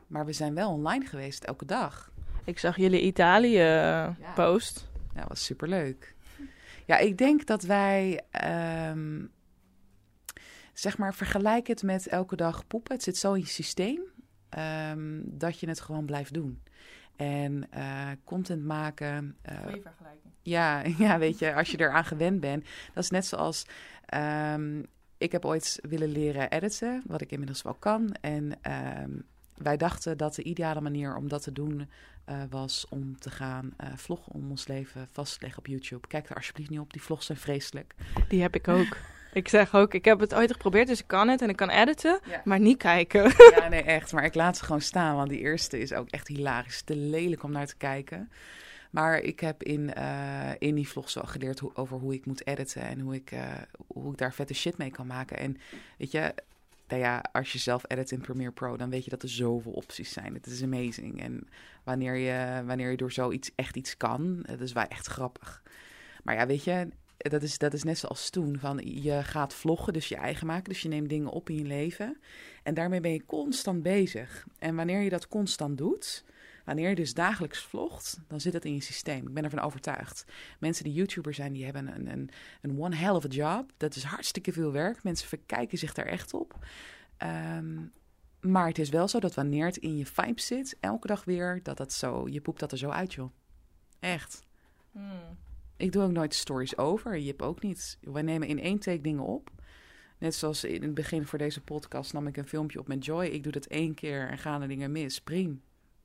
Maar 0.08 0.26
we 0.26 0.34
zijn 0.34 0.54
wel 0.54 0.72
online 0.72 1.06
geweest 1.06 1.44
elke 1.44 1.66
dag. 1.66 2.12
Ik 2.44 2.60
zag 2.60 2.78
jullie 2.78 3.02
Italië-post. 3.02 4.90
Ja. 5.14 5.20
dat 5.20 5.28
was 5.28 5.46
superleuk. 5.46 6.16
Ja, 6.86 6.98
ik 6.98 7.18
denk 7.18 7.46
dat 7.46 7.64
wij, 7.64 8.22
um, 8.92 9.34
zeg 10.80 10.98
maar, 10.98 11.14
vergelijk 11.14 11.68
het 11.68 11.84
met 11.84 12.08
elke 12.08 12.36
dag 12.36 12.68
poepen. 12.68 12.94
Het 12.94 13.04
zit 13.04 13.18
zo 13.18 13.34
in 13.34 13.40
je 13.40 13.46
systeem 13.46 14.02
um, 14.92 15.24
dat 15.26 15.60
je 15.60 15.68
het 15.68 15.82
gewoon 15.82 16.06
blijft 16.06 16.34
doen. 16.34 16.62
En 17.16 17.68
uh, 17.78 18.08
content 18.24 18.64
maken. 18.64 19.38
Uh, 19.50 19.58
Goeie 19.58 19.82
vergelijking. 19.82 20.34
Ja, 20.42 20.84
ja, 21.06 21.18
weet 21.20 21.40
je, 21.40 21.54
als 21.54 21.72
je 21.72 21.80
eraan 21.80 22.06
gewend 22.06 22.40
bent. 22.40 22.66
Dat 22.94 23.04
is 23.04 23.10
net 23.10 23.26
zoals. 23.26 23.66
Um, 24.54 24.86
ik 25.18 25.32
heb 25.32 25.46
ooit 25.46 25.80
willen 25.82 26.12
leren 26.12 26.52
editen, 26.52 27.04
wat 27.06 27.22
ik 27.22 27.32
inmiddels 27.32 27.62
wel 27.62 27.74
kan. 27.74 28.16
En 28.22 28.60
wij 29.58 29.78
dachten 29.78 30.18
dat 30.18 30.36
de 30.36 30.44
ideale 30.44 30.82
manier 30.82 31.16
om 31.16 31.28
dat 31.28 31.44
te 31.44 31.52
doen 31.52 31.90
uh, 32.30 32.44
was 32.50 32.86
om 32.90 33.20
te 33.20 33.30
gaan 33.30 33.74
uh, 33.84 33.88
vloggen 33.96 34.34
om 34.34 34.50
ons 34.50 34.68
leven 34.68 35.08
vast 35.12 35.34
te 35.34 35.40
leggen 35.42 35.60
op 35.60 35.68
YouTube. 35.68 36.08
Kijk 36.08 36.30
er 36.30 36.36
alsjeblieft 36.36 36.70
niet 36.70 36.80
op, 36.80 36.94
die 36.94 37.02
vlogs 37.02 37.26
zijn 37.26 37.38
vreselijk. 37.38 37.96
Die 38.28 38.42
heb 38.42 38.56
ik 38.56 38.68
ook. 38.68 38.98
ik 39.36 39.48
zeg 39.48 39.76
ook, 39.76 39.94
ik 39.94 40.06
heb 40.06 40.20
het 40.20 40.34
ooit 40.34 40.52
geprobeerd, 40.52 40.88
dus 40.88 41.00
ik 41.00 41.08
kan 41.08 41.28
het 41.28 41.42
en 41.42 41.50
ik 41.50 41.56
kan 41.56 41.70
editen, 41.70 42.20
ja. 42.26 42.42
maar 42.44 42.60
niet 42.60 42.78
kijken. 42.78 43.34
ja, 43.56 43.68
nee, 43.68 43.84
echt. 43.84 44.14
Maar 44.14 44.24
ik 44.24 44.36
laat 44.36 44.58
ze 44.58 44.64
gewoon 44.64 44.82
staan, 44.82 45.16
want 45.16 45.30
die 45.30 45.40
eerste 45.40 45.80
is 45.80 45.94
ook 45.94 46.10
echt 46.10 46.28
hilarisch. 46.28 46.82
Te 46.82 46.96
lelijk 46.96 47.44
om 47.44 47.52
naar 47.52 47.66
te 47.66 47.76
kijken. 47.78 48.30
Maar 48.90 49.20
ik 49.20 49.40
heb 49.40 49.64
in, 49.64 49.92
uh, 49.98 50.50
in 50.60 50.76
die 50.76 50.88
vlogs 50.88 51.14
wel 51.14 51.24
geleerd 51.24 51.60
hoe, 51.60 51.76
over 51.76 51.98
hoe 51.98 52.14
ik 52.14 52.26
moet 52.26 52.48
editen 52.48 52.82
en 52.82 53.00
hoe 53.00 53.16
ik, 53.16 53.32
hoe 53.88 54.12
ik 54.12 54.18
daar 54.18 54.34
vette 54.34 54.54
shit 54.54 54.78
mee 54.78 54.92
kan 54.92 55.08
maken. 55.08 55.38
En 55.38 55.58
weet 55.98 56.12
je, 56.12 56.34
nou 56.88 57.02
ja, 57.02 57.24
als 57.32 57.52
je 57.52 57.60
zelf 57.60 57.84
edit 57.88 58.12
in 58.12 58.22
Premiere 58.22 58.52
Pro, 58.52 58.78
dan 58.78 58.90
weet 58.90 59.04
je 59.04 59.10
dat 59.10 59.24
er 59.24 59.30
zoveel 59.30 59.72
opties 59.72 60.14
zijn. 60.14 60.34
Het 60.34 60.46
is 60.46 60.64
amazing. 60.64 61.22
En 61.22 61.48
wanneer 61.84 62.16
je, 62.16 62.64
wanneer 62.66 62.92
je 62.92 62.98
door 62.98 63.12
zoiets 63.12 63.52
echt 63.56 63.76
iets 63.76 63.98
kan, 63.98 64.42
dat 64.42 64.60
is 64.60 64.74
wel 64.74 64.88
echt 64.88 65.08
grappig. 65.08 65.64
Maar 66.24 66.36
ja, 66.36 66.48
weet 66.48 66.64
je, 66.64 66.88
dat 67.18 67.44
is, 67.44 67.58
dat 67.58 67.74
is 67.74 67.84
net 67.84 67.98
zoals 67.98 68.30
toen. 68.30 68.60
Van 68.60 68.82
je 68.84 69.24
gaat 69.24 69.54
vloggen, 69.54 69.94
dus 69.94 70.08
je 70.08 70.16
eigen 70.16 70.48
maken. 70.48 70.70
Dus 70.70 70.82
je 70.82 70.88
neemt 70.88 71.10
dingen 71.10 71.30
op 71.30 71.50
in 71.50 71.56
je 71.56 71.64
leven. 71.64 72.18
En 72.64 72.74
daarmee 72.74 73.02
ben 73.02 73.12
je 73.12 73.26
constant 73.26 73.84
bezig. 73.84 74.46
En 74.60 74.76
wanneer 74.76 75.02
je 75.02 75.10
dat 75.10 75.28
constant 75.28 75.78
doet, 75.78 76.26
wanneer 76.66 76.90
je 76.90 76.96
dus 76.96 77.14
dagelijks 77.14 77.60
vlogt, 77.60 78.20
dan 78.28 78.42
zit 78.42 78.54
het 78.54 78.66
in 78.66 78.74
je 78.74 78.82
systeem. 78.82 79.28
Ik 79.28 79.34
ben 79.34 79.44
ervan 79.44 79.60
overtuigd. 79.60 80.26
Mensen 80.60 80.84
die 80.84 80.94
YouTuber 80.94 81.34
zijn, 81.34 81.54
die 81.54 81.66
hebben 81.66 81.96
een, 81.96 82.12
een, 82.12 82.30
een 82.62 82.80
one 82.80 82.96
hell 82.96 83.14
of 83.14 83.26
a 83.26 83.28
job. 83.28 83.72
Dat 83.78 83.96
is 83.96 84.04
hartstikke 84.04 84.52
veel 84.52 84.72
werk. 84.72 85.04
Mensen 85.04 85.28
verkijken 85.28 85.78
zich 85.78 85.94
daar 85.94 86.06
echt 86.06 86.34
op. 86.34 86.66
Um, 87.58 87.92
maar 88.40 88.68
het 88.68 88.80
is 88.80 88.90
wel 88.90 89.08
zo 89.08 89.20
dat 89.20 89.34
wanneer 89.34 89.66
het 89.66 89.78
in 89.78 89.98
je 89.98 90.06
vibe 90.06 90.42
zit, 90.42 90.78
elke 90.80 91.08
dag 91.08 91.24
weer, 91.24 91.60
dat 91.64 91.78
dat 91.78 91.94
zo, 91.94 92.28
je 92.28 92.42
poept 92.42 92.60
dat 92.60 92.72
er 92.72 92.78
zo 92.78 92.90
uit, 92.90 93.14
joh. 93.14 93.32
Echt. 94.00 94.44
Hmm. 94.92 95.38
Ik 95.78 95.92
doe 95.92 96.04
ook 96.04 96.12
nooit 96.12 96.34
stories 96.34 96.78
over. 96.78 97.18
Je 97.18 97.28
hebt 97.28 97.42
ook 97.42 97.62
niet. 97.62 97.98
Wij 98.02 98.22
nemen 98.22 98.48
in 98.48 98.60
één 98.60 98.80
take 98.80 99.02
dingen 99.02 99.24
op. 99.24 99.50
Net 100.18 100.36
zoals 100.36 100.64
in 100.64 100.82
het 100.82 100.94
begin 100.94 101.26
voor 101.26 101.38
deze 101.38 101.62
podcast 101.62 102.14
nam 102.14 102.28
ik 102.28 102.38
een 102.38 102.48
filmpje 102.48 102.80
op 102.80 102.88
met 102.88 103.06
Joy. 103.06 103.26
Ik 103.26 103.44
doe 103.44 103.52
dat 103.52 103.66
één 103.66 103.94
keer 103.94 104.30
en 104.30 104.38
gaan 104.38 104.62
er 104.62 104.68
dingen 104.68 104.92
mis. 104.92 105.22
Prima. 105.22 105.56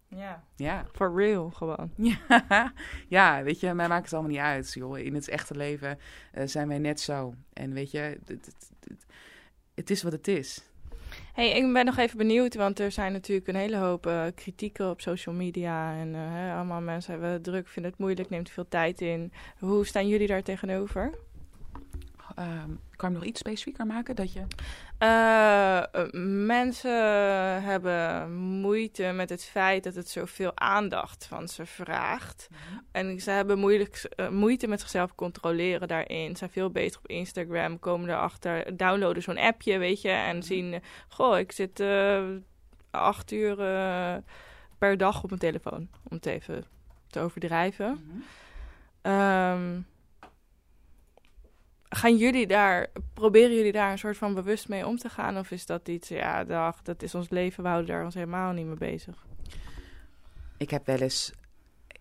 Ja. 0.08 0.44
Ja. 0.56 0.86
For 0.92 1.14
real, 1.14 1.50
gewoon. 1.50 1.92
Ja. 1.96 2.72
ja, 3.08 3.42
weet 3.42 3.60
je, 3.60 3.74
mij 3.74 3.88
maakt 3.88 4.04
het 4.04 4.12
allemaal 4.12 4.30
niet 4.30 4.40
uit, 4.40 4.72
joh. 4.72 4.98
In 4.98 5.14
het 5.14 5.28
echte 5.28 5.56
leven 5.56 5.98
uh, 6.34 6.46
zijn 6.46 6.68
wij 6.68 6.78
net 6.78 7.00
zo. 7.00 7.34
En 7.52 7.72
weet 7.72 7.90
je, 7.90 7.98
het, 7.98 8.28
het, 8.28 8.70
het, 8.80 9.06
het 9.74 9.90
is 9.90 10.02
wat 10.02 10.12
het 10.12 10.28
is. 10.28 10.69
Hey, 11.32 11.50
ik 11.50 11.72
ben 11.72 11.84
nog 11.84 11.96
even 11.96 12.18
benieuwd, 12.18 12.54
want 12.54 12.78
er 12.78 12.92
zijn 12.92 13.12
natuurlijk 13.12 13.48
een 13.48 13.54
hele 13.54 13.76
hoop 13.76 14.06
uh, 14.06 14.24
kritieken 14.34 14.90
op 14.90 15.00
social 15.00 15.34
media. 15.34 15.94
En 15.94 16.14
hè, 16.14 16.54
allemaal 16.54 16.80
mensen 16.80 17.12
hebben 17.12 17.42
druk, 17.42 17.68
vinden 17.68 17.90
het 17.90 18.00
moeilijk, 18.00 18.30
neemt 18.30 18.50
veel 18.50 18.68
tijd 18.68 19.00
in. 19.00 19.32
Hoe 19.58 19.86
staan 19.86 20.08
jullie 20.08 20.26
daar 20.26 20.42
tegenover? 20.42 21.18
Um, 22.38 22.80
kan 22.96 23.10
je 23.10 23.16
nog 23.16 23.24
iets 23.24 23.40
specifieker 23.40 23.86
maken? 23.86 24.16
Dat 24.16 24.32
je... 24.32 24.42
Uh, 25.02 25.82
mensen 26.46 27.62
hebben 27.62 28.32
moeite 28.60 29.12
met 29.12 29.30
het 29.30 29.44
feit 29.44 29.84
dat 29.84 29.94
het 29.94 30.08
zoveel 30.08 30.52
aandacht 30.54 31.26
van 31.26 31.48
ze 31.48 31.66
vraagt. 31.66 32.48
Mm-hmm. 32.50 32.86
En 32.92 33.20
ze 33.20 33.30
hebben 33.30 33.58
moeilijk, 33.58 34.12
uh, 34.16 34.28
moeite 34.28 34.66
met 34.66 34.80
zichzelf 34.80 35.14
controleren 35.14 35.88
daarin. 35.88 36.30
Ze 36.30 36.36
zijn 36.36 36.50
veel 36.50 36.70
bezig 36.70 36.98
op 36.98 37.06
Instagram, 37.06 37.78
komen 37.78 38.08
erachter, 38.08 38.76
downloaden 38.76 39.22
zo'n 39.22 39.38
appje, 39.38 39.78
weet 39.78 40.00
je. 40.00 40.08
En 40.08 40.24
mm-hmm. 40.24 40.42
zien, 40.42 40.82
goh, 41.08 41.38
ik 41.38 41.52
zit 41.52 41.80
uh, 41.80 42.24
acht 42.90 43.32
uur 43.32 43.56
per 44.78 44.96
dag 44.96 45.22
op 45.22 45.28
mijn 45.28 45.40
telefoon. 45.40 45.88
Om 46.08 46.16
het 46.16 46.26
even 46.26 46.64
te 47.06 47.20
overdrijven. 47.20 48.22
Mm-hmm. 49.02 49.62
Um, 49.62 49.86
gaan 51.90 52.16
jullie 52.16 52.46
daar, 52.46 52.86
proberen 53.14 53.54
jullie 53.54 53.72
daar 53.72 53.92
een 53.92 53.98
soort 53.98 54.16
van 54.16 54.34
bewust 54.34 54.68
mee 54.68 54.86
om 54.86 54.96
te 54.96 55.08
gaan? 55.08 55.38
Of 55.38 55.50
is 55.50 55.66
dat 55.66 55.88
iets, 55.88 56.08
ja, 56.08 56.44
dag, 56.44 56.82
dat 56.82 57.02
is 57.02 57.14
ons 57.14 57.28
leven, 57.28 57.62
we 57.62 57.68
houden 57.68 57.90
daar 57.90 58.04
ons 58.04 58.14
helemaal 58.14 58.52
niet 58.52 58.66
mee 58.66 58.74
bezig? 58.74 59.26
Ik 60.56 60.70
heb 60.70 60.86
wel 60.86 60.98
eens 60.98 61.32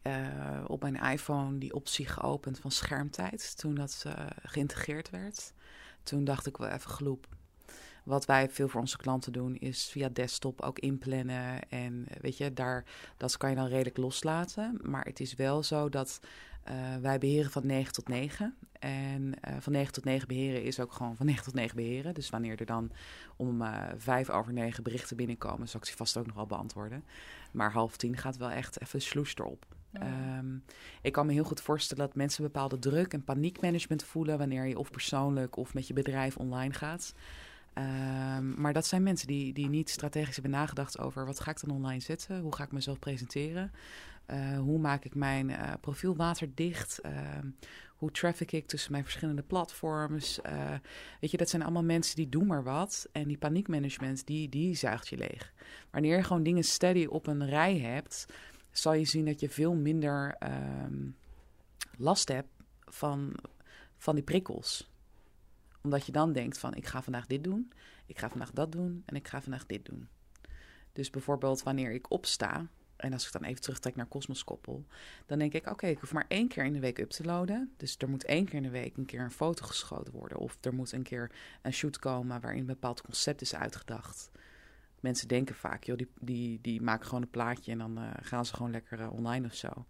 uh, 0.03 0.63
op 0.67 0.81
mijn 0.81 0.95
iPhone 0.95 1.57
die 1.57 1.73
optie 1.73 2.05
geopend 2.05 2.59
van 2.59 2.71
schermtijd 2.71 3.57
toen 3.57 3.75
dat 3.75 4.03
uh, 4.07 4.13
geïntegreerd 4.43 5.09
werd. 5.09 5.53
Toen 6.03 6.23
dacht 6.23 6.47
ik 6.47 6.57
wel 6.57 6.69
even 6.69 6.89
gloep. 6.89 7.27
Wat 8.03 8.25
wij 8.25 8.49
veel 8.49 8.67
voor 8.67 8.81
onze 8.81 8.97
klanten 8.97 9.31
doen, 9.31 9.55
is 9.55 9.89
via 9.89 10.09
desktop 10.09 10.61
ook 10.61 10.79
inplannen. 10.79 11.69
En 11.69 12.07
weet 12.21 12.37
je, 12.37 12.53
daar, 12.53 12.85
dat 13.17 13.37
kan 13.37 13.49
je 13.49 13.55
dan 13.55 13.67
redelijk 13.67 13.97
loslaten. 13.97 14.79
Maar 14.81 15.05
het 15.05 15.19
is 15.19 15.35
wel 15.35 15.63
zo 15.63 15.89
dat 15.89 16.19
wij 17.01 17.17
beheren 17.17 17.51
van 17.51 17.65
9 17.65 17.93
tot 17.93 18.07
9. 18.07 18.55
En 18.80 19.34
uh, 19.49 19.55
van 19.59 19.72
9 19.74 19.93
tot 19.93 20.03
9 20.03 20.28
beheren 20.28 20.63
is 20.63 20.80
ook 20.80 20.91
gewoon 20.93 21.15
van 21.15 21.26
9 21.26 21.43
tot 21.43 21.53
9 21.53 21.76
beheren. 21.76 22.13
Dus 22.13 22.30
wanneer 22.30 22.59
er 22.59 22.65
dan 22.65 22.91
om 23.36 23.61
uh, 23.61 23.84
5 23.97 24.30
over 24.30 24.53
9 24.53 24.84
berichten 24.84 25.15
binnenkomen, 25.15 25.70
zal 25.70 25.80
ik 25.80 25.86
ze 25.86 25.95
vast 25.95 26.17
ook 26.17 26.26
nog 26.26 26.36
wel 26.36 26.45
beantwoorden. 26.45 27.03
Maar 27.51 27.72
half 27.72 27.97
tien 27.97 28.17
gaat 28.17 28.38
wel 28.38 28.49
echt 28.49 28.82
even 28.82 29.01
sloes 29.01 29.36
erop. 29.36 29.65
Ja. 29.91 30.38
Um, 30.38 30.63
ik 31.01 31.11
kan 31.11 31.26
me 31.26 31.34
heel 31.34 31.43
goed 31.43 31.61
voorstellen 31.61 32.05
dat 32.05 32.15
mensen 32.15 32.43
bepaalde 32.43 32.80
druk 32.80 33.13
en 33.13 33.24
paniekmanagement 33.24 34.03
voelen 34.03 34.38
wanneer 34.38 34.65
je 34.65 34.80
of 34.80 34.91
persoonlijk 34.91 35.55
of 35.55 35.74
met 35.74 35.88
je 35.88 35.93
bedrijf 35.93 36.38
online 36.38 36.74
gaat. 36.74 37.13
Um, 37.74 38.61
maar 38.61 38.74
dat 38.74 38.86
zijn 38.86 39.03
mensen 39.03 39.28
die, 39.28 39.53
die 39.53 39.70
niet 39.70 39.89
strategisch 39.89 40.34
hebben 40.34 40.51
nagedacht 40.51 40.99
over 40.99 41.26
wat 41.26 41.39
ga 41.39 41.51
ik 41.51 41.61
dan 41.61 41.76
online 41.76 41.99
zetten, 41.99 42.39
hoe 42.39 42.55
ga 42.55 42.63
ik 42.63 42.72
mezelf 42.72 42.99
presenteren, 42.99 43.72
uh, 44.32 44.59
hoe 44.59 44.80
maak 44.80 45.03
ik 45.05 45.15
mijn 45.15 45.49
uh, 45.49 45.73
profiel 45.82 46.15
waterdicht, 46.15 46.99
uh, 47.05 47.11
hoe 47.95 48.11
traffic 48.11 48.51
ik 48.51 48.67
tussen 48.67 48.91
mijn 48.91 49.03
verschillende 49.03 49.41
platforms. 49.41 50.39
Weet 51.19 51.32
je, 51.32 51.38
dat 51.38 51.49
zijn 51.49 51.61
allemaal 51.61 51.84
mensen 51.84 52.15
die 52.15 52.30
doen 52.30 52.47
maar 52.47 52.63
wat 52.63 53.09
en 53.11 53.27
die 53.27 53.38
paniekmanagement 53.38 54.25
die, 54.25 54.49
die 54.49 54.75
zuigt 54.75 55.07
je 55.07 55.17
leeg. 55.17 55.53
Wanneer 55.91 56.17
je 56.17 56.23
gewoon 56.23 56.43
dingen 56.43 56.63
steady 56.63 57.05
op 57.05 57.27
een 57.27 57.45
rij 57.45 57.77
hebt, 57.77 58.25
zal 58.71 58.93
je 58.93 59.05
zien 59.05 59.25
dat 59.25 59.39
je 59.39 59.49
veel 59.49 59.73
minder 59.73 60.38
um, 60.84 61.15
last 61.97 62.27
hebt 62.27 62.49
van, 62.86 63.36
van 63.97 64.15
die 64.15 64.23
prikkels 64.23 64.89
omdat 65.82 66.05
je 66.05 66.11
dan 66.11 66.34
denkt 66.34 66.57
van 66.57 66.73
ik 66.73 66.86
ga 66.86 67.01
vandaag 67.01 67.25
dit 67.25 67.43
doen, 67.43 67.71
ik 68.05 68.19
ga 68.19 68.30
vandaag 68.30 68.51
dat 68.51 68.71
doen 68.71 69.03
en 69.05 69.15
ik 69.15 69.27
ga 69.27 69.41
vandaag 69.41 69.65
dit 69.65 69.86
doen. 69.86 70.07
Dus 70.93 71.09
bijvoorbeeld 71.09 71.63
wanneer 71.63 71.91
ik 71.91 72.11
opsta, 72.11 72.67
en 72.99 73.13
als 73.13 73.25
ik 73.25 73.31
dan 73.31 73.43
even 73.43 73.61
terugtrek 73.61 73.95
naar 73.95 74.07
Cosmos 74.07 74.43
Koppel, 74.43 74.85
dan 75.25 75.39
denk 75.39 75.53
ik 75.53 75.69
oké, 75.69 75.87
ik 75.87 75.99
hoef 75.99 76.13
maar 76.13 76.25
één 76.27 76.47
keer 76.47 76.65
in 76.65 76.73
de 76.73 76.79
week 76.79 76.99
up 76.99 77.09
te 77.09 77.23
loaden. 77.23 77.73
Dus 77.77 77.95
er 77.97 78.09
moet 78.09 78.25
één 78.25 78.45
keer 78.45 78.55
in 78.55 78.63
de 78.63 78.69
week 78.69 78.97
een 78.97 79.05
keer 79.05 79.21
een 79.21 79.31
foto 79.31 79.65
geschoten 79.65 80.13
worden. 80.13 80.37
Of 80.37 80.57
er 80.61 80.73
moet 80.73 80.91
een 80.91 81.03
keer 81.03 81.31
een 81.61 81.73
shoot 81.73 81.99
komen 81.99 82.41
waarin 82.41 82.59
een 82.59 82.65
bepaald 82.65 83.01
concept 83.01 83.41
is 83.41 83.55
uitgedacht. 83.55 84.31
Mensen 84.99 85.27
denken 85.27 85.55
vaak, 85.55 85.83
joh, 85.83 85.97
die, 85.97 86.07
die, 86.19 86.59
die 86.61 86.81
maken 86.81 87.05
gewoon 87.05 87.21
een 87.21 87.29
plaatje 87.29 87.71
en 87.71 87.77
dan 87.77 87.99
uh, 87.99 88.09
gaan 88.21 88.45
ze 88.45 88.53
gewoon 88.53 88.71
lekker 88.71 88.99
uh, 88.99 89.13
online 89.13 89.45
of 89.45 89.53
zo. 89.53 89.85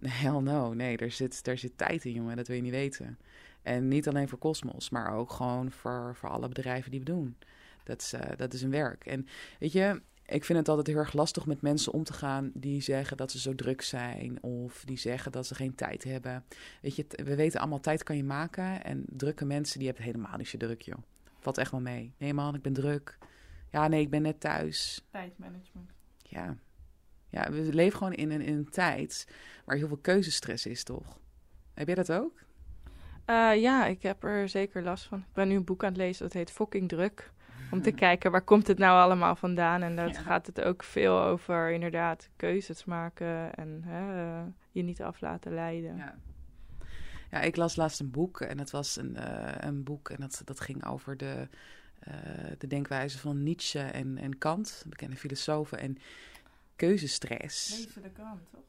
Hell 0.04 0.40
no, 0.40 0.74
nee, 0.74 0.96
er 0.96 1.10
zit, 1.10 1.46
er 1.46 1.58
zit 1.58 1.78
tijd 1.78 2.04
in, 2.04 2.12
jongen, 2.12 2.36
dat 2.36 2.46
wil 2.46 2.56
je 2.56 2.62
niet 2.62 2.70
weten. 2.72 3.18
En 3.62 3.88
niet 3.88 4.08
alleen 4.08 4.28
voor 4.28 4.38
Cosmos, 4.38 4.90
maar 4.90 5.14
ook 5.14 5.30
gewoon 5.30 5.70
voor, 5.70 6.16
voor 6.16 6.28
alle 6.28 6.48
bedrijven 6.48 6.90
die 6.90 7.00
we 7.00 7.06
doen. 7.06 7.36
Dat 7.84 8.00
is, 8.00 8.14
uh, 8.14 8.20
dat 8.36 8.52
is 8.52 8.62
een 8.62 8.70
werk. 8.70 9.06
En 9.06 9.26
weet 9.58 9.72
je, 9.72 10.02
ik 10.30 10.44
vind 10.44 10.58
het 10.58 10.68
altijd 10.68 10.86
heel 10.86 10.96
erg 10.96 11.12
lastig 11.12 11.46
met 11.46 11.62
mensen 11.62 11.92
om 11.92 12.04
te 12.04 12.12
gaan 12.12 12.50
die 12.54 12.80
zeggen 12.80 13.16
dat 13.16 13.30
ze 13.30 13.38
zo 13.38 13.54
druk 13.54 13.82
zijn 13.82 14.42
of 14.42 14.82
die 14.84 14.98
zeggen 14.98 15.32
dat 15.32 15.46
ze 15.46 15.54
geen 15.54 15.74
tijd 15.74 16.04
hebben. 16.04 16.44
Weet 16.82 16.96
je, 16.96 17.06
we 17.24 17.34
weten 17.34 17.60
allemaal, 17.60 17.80
tijd 17.80 18.02
kan 18.02 18.16
je 18.16 18.24
maken. 18.24 18.84
En 18.84 19.04
drukke 19.08 19.44
mensen, 19.44 19.78
die 19.78 19.86
hebben 19.88 20.04
helemaal 20.04 20.36
niet 20.36 20.48
zo 20.48 20.56
druk, 20.56 20.82
joh. 20.82 20.98
Valt 21.38 21.58
echt 21.58 21.70
wel 21.70 21.80
mee. 21.80 22.12
Nee 22.18 22.34
man, 22.34 22.54
ik 22.54 22.62
ben 22.62 22.72
druk. 22.72 23.18
Ja, 23.70 23.88
nee, 23.88 24.00
ik 24.00 24.10
ben 24.10 24.22
net 24.22 24.40
thuis. 24.40 25.06
Tijdmanagement. 25.10 25.90
Ja. 26.22 26.56
Ja, 27.28 27.50
we 27.50 27.74
leven 27.74 27.98
gewoon 27.98 28.12
in 28.12 28.30
een, 28.30 28.40
in 28.40 28.56
een 28.56 28.70
tijd 28.70 29.28
waar 29.64 29.76
heel 29.76 29.88
veel 29.88 29.96
keuzestress 29.96 30.66
is, 30.66 30.84
toch? 30.84 31.18
Heb 31.74 31.86
jij 31.86 31.96
dat 31.96 32.12
ook? 32.12 32.38
Uh, 33.26 33.60
ja, 33.60 33.86
ik 33.86 34.02
heb 34.02 34.24
er 34.24 34.48
zeker 34.48 34.82
last 34.82 35.04
van. 35.04 35.18
Ik 35.18 35.32
ben 35.32 35.48
nu 35.48 35.56
een 35.56 35.64
boek 35.64 35.84
aan 35.84 35.88
het 35.88 35.98
lezen 35.98 36.22
dat 36.22 36.32
heet 36.32 36.50
Fucking 36.50 36.88
Druk. 36.88 37.32
Om 37.70 37.82
te 37.82 37.92
kijken 37.92 38.30
waar 38.30 38.42
komt 38.42 38.66
het 38.66 38.78
nou 38.78 39.00
allemaal 39.00 39.36
vandaan. 39.36 39.82
En 39.82 39.96
dat 39.96 40.14
ja. 40.14 40.20
gaat 40.20 40.46
het 40.46 40.60
ook 40.60 40.82
veel 40.82 41.22
over 41.22 41.70
inderdaad 41.70 42.28
keuzes 42.36 42.84
maken 42.84 43.54
en 43.54 43.82
hè, 43.86 44.24
uh, 44.24 44.42
je 44.70 44.82
niet 44.82 45.02
af 45.02 45.20
laten 45.20 45.54
leiden. 45.54 45.96
Ja. 45.96 46.18
ja, 47.30 47.40
ik 47.40 47.56
las 47.56 47.76
laatst 47.76 48.00
een 48.00 48.10
boek 48.10 48.40
en 48.40 48.58
het 48.58 48.70
was 48.70 48.96
een, 48.96 49.16
uh, 49.16 49.54
een 49.58 49.84
boek 49.84 50.10
en 50.10 50.20
dat, 50.20 50.42
dat 50.44 50.60
ging 50.60 50.86
over 50.86 51.16
de, 51.16 51.48
de 52.58 52.66
denkwijze 52.66 53.18
van 53.18 53.42
Nietzsche 53.42 53.80
en, 53.80 54.18
en 54.18 54.38
Kant, 54.38 54.84
bekende 54.86 55.16
filosofen. 55.16 55.78
En 55.78 55.98
keuzestress. 56.76 57.78
Lezen 57.78 58.02
de 58.02 58.10
krant, 58.10 58.40
toch? 58.50 58.60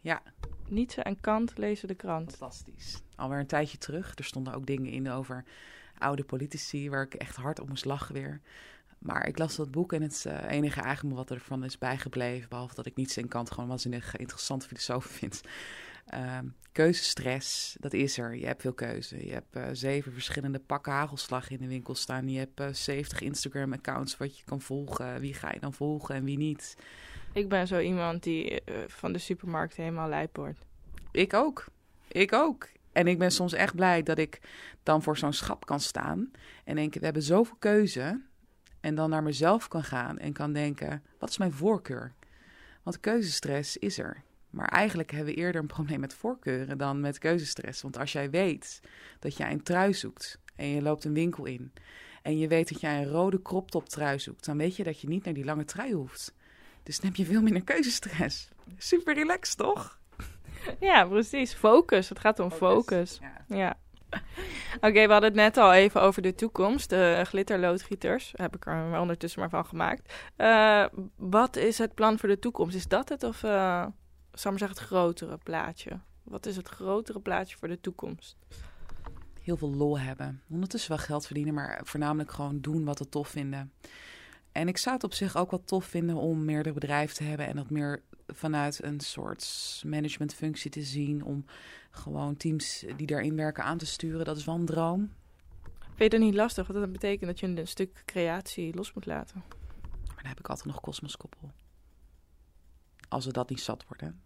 Ja. 0.00 0.22
Nietzsche 0.68 1.02
en 1.02 1.20
Kant 1.20 1.58
lezen 1.58 1.88
de 1.88 1.94
krant. 1.94 2.30
Fantastisch. 2.30 3.02
Alweer 3.16 3.38
een 3.38 3.46
tijdje 3.46 3.78
terug. 3.78 4.12
Er 4.14 4.24
stonden 4.24 4.54
ook 4.54 4.66
dingen 4.66 4.90
in 4.90 5.10
over 5.10 5.44
oude 5.98 6.24
politici 6.24 6.90
waar 6.90 7.02
ik 7.02 7.14
echt 7.14 7.36
hard 7.36 7.60
op 7.60 7.68
moest 7.68 7.84
lachen 7.84 8.14
weer. 8.14 8.40
Maar 8.98 9.26
ik 9.26 9.38
las 9.38 9.56
dat 9.56 9.70
boek 9.70 9.92
en 9.92 10.02
het 10.02 10.24
uh, 10.26 10.50
enige 10.50 10.80
eigenlijk 10.80 11.16
wat 11.16 11.30
ervan 11.30 11.64
is 11.64 11.78
bijgebleven, 11.78 12.48
behalve 12.48 12.74
dat 12.74 12.86
ik 12.86 12.96
Nietzsche 12.96 13.20
en 13.20 13.28
Kant 13.28 13.50
gewoon 13.50 13.68
waanzinnig 13.68 14.16
interessante 14.16 14.66
filosofen 14.66 15.10
vind. 15.10 15.40
Uh, 16.14 16.38
keuzestress, 16.72 17.76
dat 17.80 17.92
is 17.92 18.18
er. 18.18 18.36
Je 18.36 18.46
hebt 18.46 18.62
veel 18.62 18.72
keuze. 18.72 19.26
Je 19.26 19.32
hebt 19.32 19.56
uh, 19.56 19.66
zeven 19.72 20.12
verschillende 20.12 20.58
pakken 20.58 20.92
hagelslag 20.92 21.50
in 21.50 21.58
de 21.58 21.66
winkel 21.66 21.94
staan. 21.94 22.28
Je 22.28 22.38
hebt 22.38 22.60
uh, 22.60 22.68
70 22.72 23.20
Instagram-accounts 23.20 24.16
wat 24.16 24.38
je 24.38 24.44
kan 24.44 24.60
volgen. 24.60 25.20
Wie 25.20 25.34
ga 25.34 25.52
je 25.52 25.60
dan 25.60 25.72
volgen 25.72 26.14
en 26.14 26.24
wie 26.24 26.38
niet? 26.38 26.76
Ik 27.32 27.48
ben 27.48 27.66
zo 27.66 27.80
iemand 27.80 28.22
die 28.22 28.62
van 28.86 29.12
de 29.12 29.18
supermarkt 29.18 29.76
helemaal 29.76 30.08
lijp 30.08 30.36
wordt. 30.36 30.58
Ik 31.10 31.34
ook. 31.34 31.64
Ik 32.08 32.32
ook. 32.32 32.68
En 32.96 33.06
ik 33.06 33.18
ben 33.18 33.32
soms 33.32 33.52
echt 33.52 33.74
blij 33.74 34.02
dat 34.02 34.18
ik 34.18 34.40
dan 34.82 35.02
voor 35.02 35.18
zo'n 35.18 35.32
schap 35.32 35.66
kan 35.66 35.80
staan. 35.80 36.30
En 36.64 36.76
denk, 36.76 36.94
we 36.94 37.04
hebben 37.04 37.22
zoveel 37.22 37.56
keuze. 37.58 38.22
En 38.80 38.94
dan 38.94 39.10
naar 39.10 39.22
mezelf 39.22 39.68
kan 39.68 39.84
gaan 39.84 40.18
en 40.18 40.32
kan 40.32 40.52
denken, 40.52 41.02
wat 41.18 41.28
is 41.28 41.38
mijn 41.38 41.52
voorkeur? 41.52 42.14
Want 42.82 43.00
keuzestress 43.00 43.76
is 43.76 43.98
er. 43.98 44.22
Maar 44.50 44.68
eigenlijk 44.68 45.10
hebben 45.10 45.34
we 45.34 45.40
eerder 45.40 45.60
een 45.60 45.66
probleem 45.66 46.00
met 46.00 46.14
voorkeuren 46.14 46.78
dan 46.78 47.00
met 47.00 47.18
keuzestress. 47.18 47.82
Want 47.82 47.98
als 47.98 48.12
jij 48.12 48.30
weet 48.30 48.80
dat 49.18 49.36
jij 49.36 49.50
een 49.50 49.62
trui 49.62 49.94
zoekt 49.94 50.40
en 50.54 50.66
je 50.66 50.82
loopt 50.82 51.04
een 51.04 51.14
winkel 51.14 51.44
in... 51.44 51.72
en 52.22 52.38
je 52.38 52.48
weet 52.48 52.68
dat 52.68 52.80
jij 52.80 52.98
een 52.98 53.08
rode 53.08 53.42
crop 53.42 53.70
top 53.70 53.88
trui 53.88 54.18
zoekt... 54.18 54.44
dan 54.44 54.56
weet 54.56 54.76
je 54.76 54.84
dat 54.84 55.00
je 55.00 55.08
niet 55.08 55.24
naar 55.24 55.34
die 55.34 55.44
lange 55.44 55.64
trui 55.64 55.92
hoeft. 55.92 56.34
Dus 56.82 56.96
dan 56.96 57.06
heb 57.06 57.16
je 57.16 57.24
veel 57.24 57.42
minder 57.42 57.62
keuzestress. 57.62 58.48
Super 58.76 59.14
relaxed, 59.14 59.56
toch? 59.56 59.98
Ja, 60.80 61.04
precies. 61.04 61.54
Focus. 61.54 62.08
Het 62.08 62.18
gaat 62.18 62.38
om 62.38 62.50
focus. 62.50 63.16
focus. 63.16 63.20
Ja. 63.48 63.56
ja. 63.56 63.76
Oké, 64.76 64.86
okay, 64.86 65.06
we 65.06 65.12
hadden 65.12 65.30
het 65.30 65.34
net 65.34 65.56
al 65.56 65.72
even 65.72 66.02
over 66.02 66.22
de 66.22 66.34
toekomst. 66.34 66.90
De 66.90 67.22
glitterloodgieters. 67.26 68.32
Heb 68.36 68.56
ik 68.56 68.66
er 68.66 69.00
ondertussen 69.00 69.40
maar 69.40 69.50
van 69.50 69.66
gemaakt. 69.66 70.12
Uh, 70.36 70.86
wat 71.16 71.56
is 71.56 71.78
het 71.78 71.94
plan 71.94 72.18
voor 72.18 72.28
de 72.28 72.38
toekomst? 72.38 72.76
Is 72.76 72.88
dat 72.88 73.08
het 73.08 73.22
of, 73.22 73.42
uh, 73.42 73.86
zal 74.32 74.50
maar 74.50 74.60
zeggen, 74.60 74.78
het 74.78 74.86
grotere 74.86 75.38
plaatje? 75.42 76.00
Wat 76.22 76.46
is 76.46 76.56
het 76.56 76.68
grotere 76.68 77.20
plaatje 77.20 77.56
voor 77.56 77.68
de 77.68 77.80
toekomst? 77.80 78.36
Heel 79.42 79.56
veel 79.56 79.74
lol 79.74 79.98
hebben. 79.98 80.42
Ondertussen 80.50 80.90
wel 80.90 81.04
geld 81.04 81.26
verdienen, 81.26 81.54
maar 81.54 81.80
voornamelijk 81.84 82.30
gewoon 82.30 82.60
doen 82.60 82.84
wat 82.84 82.98
we 82.98 83.08
tof 83.08 83.28
vinden. 83.28 83.72
En 84.52 84.68
ik 84.68 84.78
zou 84.78 84.94
het 84.94 85.04
op 85.04 85.12
zich 85.12 85.36
ook 85.36 85.50
wel 85.50 85.64
tof 85.64 85.84
vinden 85.84 86.16
om 86.16 86.44
meerdere 86.44 86.74
bedrijven 86.74 87.16
te 87.16 87.24
hebben 87.24 87.46
en 87.46 87.56
dat 87.56 87.70
meer 87.70 88.02
vanuit 88.26 88.82
een 88.82 89.00
soort 89.00 89.82
managementfunctie 89.86 90.70
te 90.70 90.82
zien. 90.82 91.24
Om 91.24 91.44
gewoon 91.90 92.36
teams 92.36 92.84
die 92.96 93.06
daarin 93.06 93.36
werken 93.36 93.64
aan 93.64 93.78
te 93.78 93.86
sturen. 93.86 94.24
Dat 94.24 94.36
is 94.36 94.44
wel 94.44 94.54
een 94.54 94.64
droom. 94.64 95.12
Vind 95.96 96.12
je 96.12 96.18
dat 96.18 96.20
niet 96.20 96.34
lastig? 96.34 96.66
Want 96.66 96.78
dat 96.78 96.92
betekent 96.92 97.30
dat 97.30 97.40
je 97.40 97.46
een 97.46 97.68
stuk 97.68 98.02
creatie 98.04 98.74
los 98.74 98.92
moet 98.92 99.06
laten. 99.06 99.42
Maar 100.06 100.16
dan 100.16 100.26
heb 100.26 100.38
ik 100.38 100.48
altijd 100.48 100.66
nog 100.66 100.80
Cosmos 100.80 101.16
Koppel. 101.16 101.52
Als 103.08 103.24
we 103.26 103.32
dat 103.32 103.48
niet 103.48 103.60
zat 103.60 103.84
worden. 103.88 104.22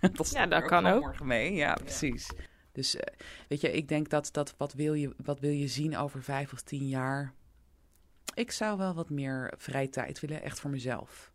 dat 0.16 0.30
ja, 0.30 0.46
dat 0.46 0.64
kan 0.64 0.86
ook. 0.86 1.00
Morgen 1.02 1.26
mee. 1.26 1.54
Ja, 1.54 1.74
precies. 1.74 2.30
Ja. 2.36 2.44
Dus 2.72 2.94
uh, 2.94 3.00
weet 3.48 3.60
je, 3.60 3.72
ik 3.72 3.88
denk 3.88 4.08
dat, 4.08 4.28
dat 4.32 4.54
wat, 4.56 4.72
wil 4.72 4.94
je, 4.94 5.14
wat 5.16 5.40
wil 5.40 5.50
je 5.50 5.68
zien 5.68 5.96
over 5.96 6.22
vijf 6.22 6.52
of 6.52 6.60
tien 6.60 6.88
jaar? 6.88 7.34
Ik 8.34 8.50
zou 8.50 8.78
wel 8.78 8.94
wat 8.94 9.10
meer 9.10 9.52
vrije 9.56 9.88
tijd 9.88 10.20
willen, 10.20 10.42
echt 10.42 10.60
voor 10.60 10.70
mezelf. 10.70 11.29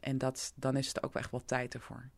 En 0.00 0.18
dat, 0.18 0.52
dan 0.54 0.76
is 0.76 0.88
het 0.88 1.02
ook 1.02 1.14
echt 1.14 1.30
wel 1.30 1.44
tijd 1.44 1.74
ervoor. 1.74 2.08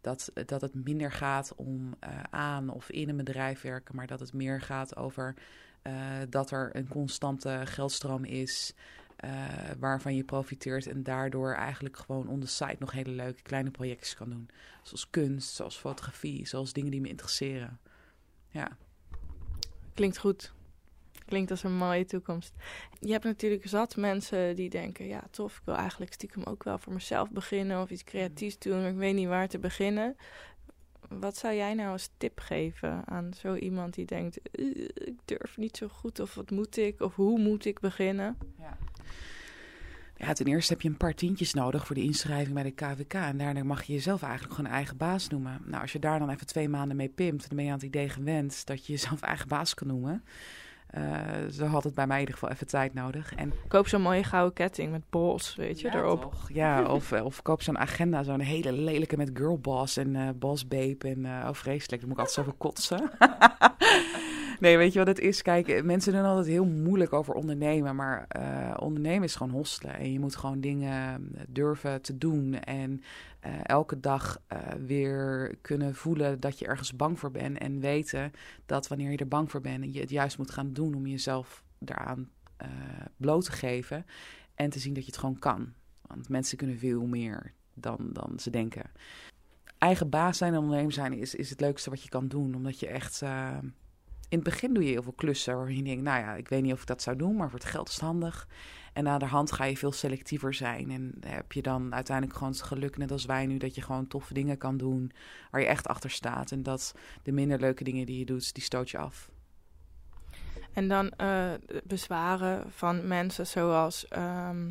Dat, 0.00 0.30
dat 0.46 0.60
het 0.60 0.74
minder 0.74 1.12
gaat 1.12 1.54
om 1.54 1.86
uh, 1.86 2.20
aan 2.30 2.68
of 2.68 2.90
in 2.90 3.08
een 3.08 3.16
bedrijf 3.16 3.60
werken, 3.60 3.96
maar 3.96 4.06
dat 4.06 4.20
het 4.20 4.32
meer 4.32 4.60
gaat 4.60 4.96
over 4.96 5.34
uh, 5.82 5.92
dat 6.28 6.50
er 6.50 6.76
een 6.76 6.88
constante 6.88 7.60
geldstroom 7.64 8.24
is. 8.24 8.74
Uh, 9.24 9.30
waarvan 9.78 10.14
je 10.14 10.24
profiteert 10.24 10.86
en 10.86 11.02
daardoor 11.02 11.52
eigenlijk 11.54 11.96
gewoon 11.96 12.28
on 12.28 12.40
the 12.40 12.46
site 12.46 12.76
nog 12.78 12.92
hele 12.92 13.10
leuke 13.10 13.42
kleine 13.42 13.70
projectjes 13.70 14.14
kan 14.14 14.30
doen. 14.30 14.48
Zoals 14.82 15.10
kunst, 15.10 15.54
zoals 15.54 15.76
fotografie, 15.76 16.46
zoals 16.46 16.72
dingen 16.72 16.90
die 16.90 17.00
me 17.00 17.08
interesseren. 17.08 17.80
Ja. 18.48 18.76
Klinkt 19.94 20.18
goed. 20.18 20.52
Klinkt 21.24 21.50
als 21.50 21.62
een 21.62 21.76
mooie 21.76 22.04
toekomst. 22.04 22.52
Je 23.00 23.12
hebt 23.12 23.24
natuurlijk 23.24 23.68
zat 23.68 23.96
mensen 23.96 24.56
die 24.56 24.70
denken: 24.70 25.06
ja, 25.06 25.22
tof, 25.30 25.56
ik 25.56 25.62
wil 25.64 25.74
eigenlijk 25.74 26.12
stiekem 26.12 26.42
ook 26.42 26.64
wel 26.64 26.78
voor 26.78 26.92
mezelf 26.92 27.30
beginnen 27.30 27.82
of 27.82 27.90
iets 27.90 28.04
creatiefs 28.04 28.58
doen, 28.58 28.80
maar 28.80 28.90
ik 28.90 28.96
weet 28.96 29.14
niet 29.14 29.28
waar 29.28 29.48
te 29.48 29.58
beginnen. 29.58 30.16
Wat 31.08 31.36
zou 31.36 31.54
jij 31.54 31.74
nou 31.74 31.90
als 31.90 32.10
tip 32.16 32.40
geven 32.40 33.06
aan 33.06 33.34
zo 33.34 33.54
iemand 33.54 33.94
die 33.94 34.06
denkt: 34.06 34.38
"Eh, 34.50 34.66
ik 34.94 35.18
durf 35.24 35.56
niet 35.56 35.76
zo 35.76 35.88
goed, 35.88 36.20
of 36.20 36.34
wat 36.34 36.50
moet 36.50 36.76
ik, 36.76 37.00
of 37.00 37.14
hoe 37.14 37.38
moet 37.38 37.64
ik 37.64 37.80
beginnen? 37.80 38.38
Ja. 38.58 38.78
Ja, 40.16 40.32
ten 40.32 40.46
eerste 40.46 40.72
heb 40.72 40.82
je 40.82 40.88
een 40.88 40.96
paar 40.96 41.14
tientjes 41.14 41.54
nodig 41.54 41.86
voor 41.86 41.94
de 41.94 42.02
inschrijving 42.02 42.54
bij 42.54 42.62
de 42.62 42.70
KVK. 42.70 43.14
En 43.14 43.38
daarna 43.38 43.64
mag 43.64 43.82
je 43.82 43.92
jezelf 43.92 44.22
eigenlijk 44.22 44.54
gewoon 44.54 44.70
eigen 44.70 44.96
baas 44.96 45.28
noemen. 45.28 45.60
Nou, 45.64 45.82
als 45.82 45.92
je 45.92 45.98
daar 45.98 46.18
dan 46.18 46.30
even 46.30 46.46
twee 46.46 46.68
maanden 46.68 46.96
mee 46.96 47.08
pimpt, 47.08 47.48
dan 47.48 47.56
ben 47.56 47.64
je 47.64 47.70
aan 47.70 47.76
het 47.76 47.86
idee 47.86 48.08
gewend 48.08 48.66
dat 48.66 48.86
je 48.86 48.92
jezelf 48.92 49.20
eigen 49.20 49.48
baas 49.48 49.74
kan 49.74 49.86
noemen. 49.86 50.24
Eh, 50.94 51.02
zo 51.50 51.64
had 51.64 51.84
het 51.84 51.94
bij 51.94 52.06
mij 52.06 52.14
in 52.16 52.20
ieder 52.20 52.38
geval 52.38 52.54
even 52.54 52.66
tijd 52.66 52.94
nodig. 52.94 53.34
En 53.34 53.52
Koop 53.68 53.88
zo'n 53.88 54.02
mooie 54.02 54.24
gouden 54.24 54.54
ketting 54.54 54.90
met 54.90 55.02
bols, 55.10 55.56
weet 55.56 55.80
je, 55.80 55.88
ja, 55.88 55.94
erop. 55.94 56.22
toch? 56.22 56.48
Ja, 56.52 56.82
of, 56.84 57.12
eh, 57.12 57.24
of 57.24 57.42
koop 57.42 57.62
zo'n 57.62 57.78
agenda, 57.78 58.22
zo'n 58.22 58.40
hele 58.40 58.72
lelijke 58.72 59.16
met 59.16 59.30
girlboss 59.34 59.96
en 59.96 60.16
eh 60.16 60.28
boss 60.38 60.68
babe. 60.68 61.08
En 61.08 61.24
eh, 61.24 61.48
oh, 61.48 61.54
vreselijk, 61.54 62.00
dan 62.02 62.10
moet 62.10 62.18
ik 62.18 62.24
altijd 62.24 62.30
zoveel 62.46 62.58
kotsen. 62.58 63.10
nee, 64.60 64.76
weet 64.76 64.92
je 64.92 64.98
wat 64.98 65.08
het 65.08 65.18
is? 65.18 65.42
Kijk, 65.42 65.84
mensen 65.84 66.12
doen 66.12 66.24
altijd 66.24 66.46
heel 66.46 66.64
moeilijk 66.64 67.12
over 67.12 67.34
ondernemen. 67.34 67.96
Maar 67.96 68.26
ondernemen 68.78 69.22
is 69.24 69.34
gewoon 69.34 69.52
hostelen. 69.52 69.94
En 69.98 70.12
je 70.12 70.20
moet 70.20 70.36
gewoon 70.36 70.60
dingen 70.60 71.28
durven 71.48 72.02
te 72.02 72.18
doen. 72.18 72.54
En 72.54 73.02
eh, 73.44 73.52
elke 73.62 74.00
dag 74.00 74.42
eh, 74.46 74.58
weer 74.86 75.56
kunnen 75.60 75.94
voelen 75.94 76.40
dat 76.40 76.58
je 76.58 76.66
ergens 76.66 76.96
bang 76.96 77.18
voor 77.18 77.30
bent. 77.30 77.58
En 77.58 77.80
weten 77.80 78.32
dat 78.66 78.88
wanneer 78.88 79.10
je 79.10 79.16
er 79.16 79.28
bang 79.28 79.50
voor 79.50 79.60
bent, 79.60 79.94
je 79.94 80.00
het 80.00 80.10
juist 80.10 80.38
moet 80.38 80.50
gaan 80.50 80.72
doen 80.72 80.94
om 80.94 81.06
jezelf 81.06 81.64
daaraan 81.78 82.30
eh, 82.56 82.68
bloot 83.16 83.44
te 83.44 83.52
geven. 83.52 84.06
En 84.54 84.70
te 84.70 84.78
zien 84.78 84.94
dat 84.94 85.04
je 85.04 85.10
het 85.10 85.20
gewoon 85.20 85.38
kan. 85.38 85.72
Want 86.06 86.28
mensen 86.28 86.56
kunnen 86.56 86.78
veel 86.78 87.06
meer 87.06 87.52
dan, 87.74 88.10
dan 88.12 88.38
ze 88.38 88.50
denken. 88.50 88.90
Eigen 89.78 90.08
baas 90.08 90.38
zijn 90.38 90.52
en 90.52 90.58
ondernemer 90.58 90.92
zijn 90.92 91.12
is, 91.12 91.34
is 91.34 91.50
het 91.50 91.60
leukste 91.60 91.90
wat 91.90 92.02
je 92.02 92.08
kan 92.08 92.28
doen. 92.28 92.54
Omdat 92.54 92.80
je 92.80 92.86
echt... 92.86 93.22
in 94.28 94.38
het 94.38 94.42
begin 94.42 94.74
doe 94.74 94.84
je 94.84 94.90
heel 94.90 95.02
veel 95.02 95.12
klussen 95.12 95.56
waar 95.56 95.72
je 95.72 95.82
denkt... 95.82 96.02
nou 96.02 96.20
ja, 96.20 96.34
ik 96.34 96.48
weet 96.48 96.62
niet 96.62 96.72
of 96.72 96.80
ik 96.80 96.86
dat 96.86 97.02
zou 97.02 97.16
doen, 97.16 97.36
maar 97.36 97.50
voor 97.50 97.58
het 97.58 97.68
geld 97.68 97.88
is 97.88 97.94
het 97.94 98.04
handig. 98.04 98.48
En 98.94 99.04
na 99.04 99.18
de 99.18 99.24
hand 99.24 99.52
ga 99.52 99.64
je 99.64 99.76
veel 99.76 99.92
selectiever 99.92 100.54
zijn. 100.54 100.90
En 100.90 101.14
heb 101.26 101.52
je 101.52 101.62
dan 101.62 101.94
uiteindelijk 101.94 102.36
gewoon 102.36 102.52
het 102.52 102.62
geluk, 102.62 102.96
net 102.96 103.10
als 103.10 103.24
wij 103.24 103.46
nu... 103.46 103.58
dat 103.58 103.74
je 103.74 103.82
gewoon 103.82 104.06
toffe 104.06 104.34
dingen 104.34 104.58
kan 104.58 104.76
doen 104.76 105.12
waar 105.50 105.60
je 105.60 105.66
echt 105.66 105.88
achter 105.88 106.10
staat. 106.10 106.50
En 106.50 106.62
dat 106.62 106.94
de 107.22 107.32
minder 107.32 107.60
leuke 107.60 107.84
dingen 107.84 108.06
die 108.06 108.18
je 108.18 108.24
doet, 108.24 108.54
die 108.54 108.62
stoot 108.62 108.90
je 108.90 108.98
af. 108.98 109.30
En 110.72 110.88
dan 110.88 111.10
eh, 111.10 111.52
bezwaren 111.84 112.70
van 112.70 113.06
mensen 113.06 113.46
zoals... 113.46 114.08
ehm, 114.08 114.70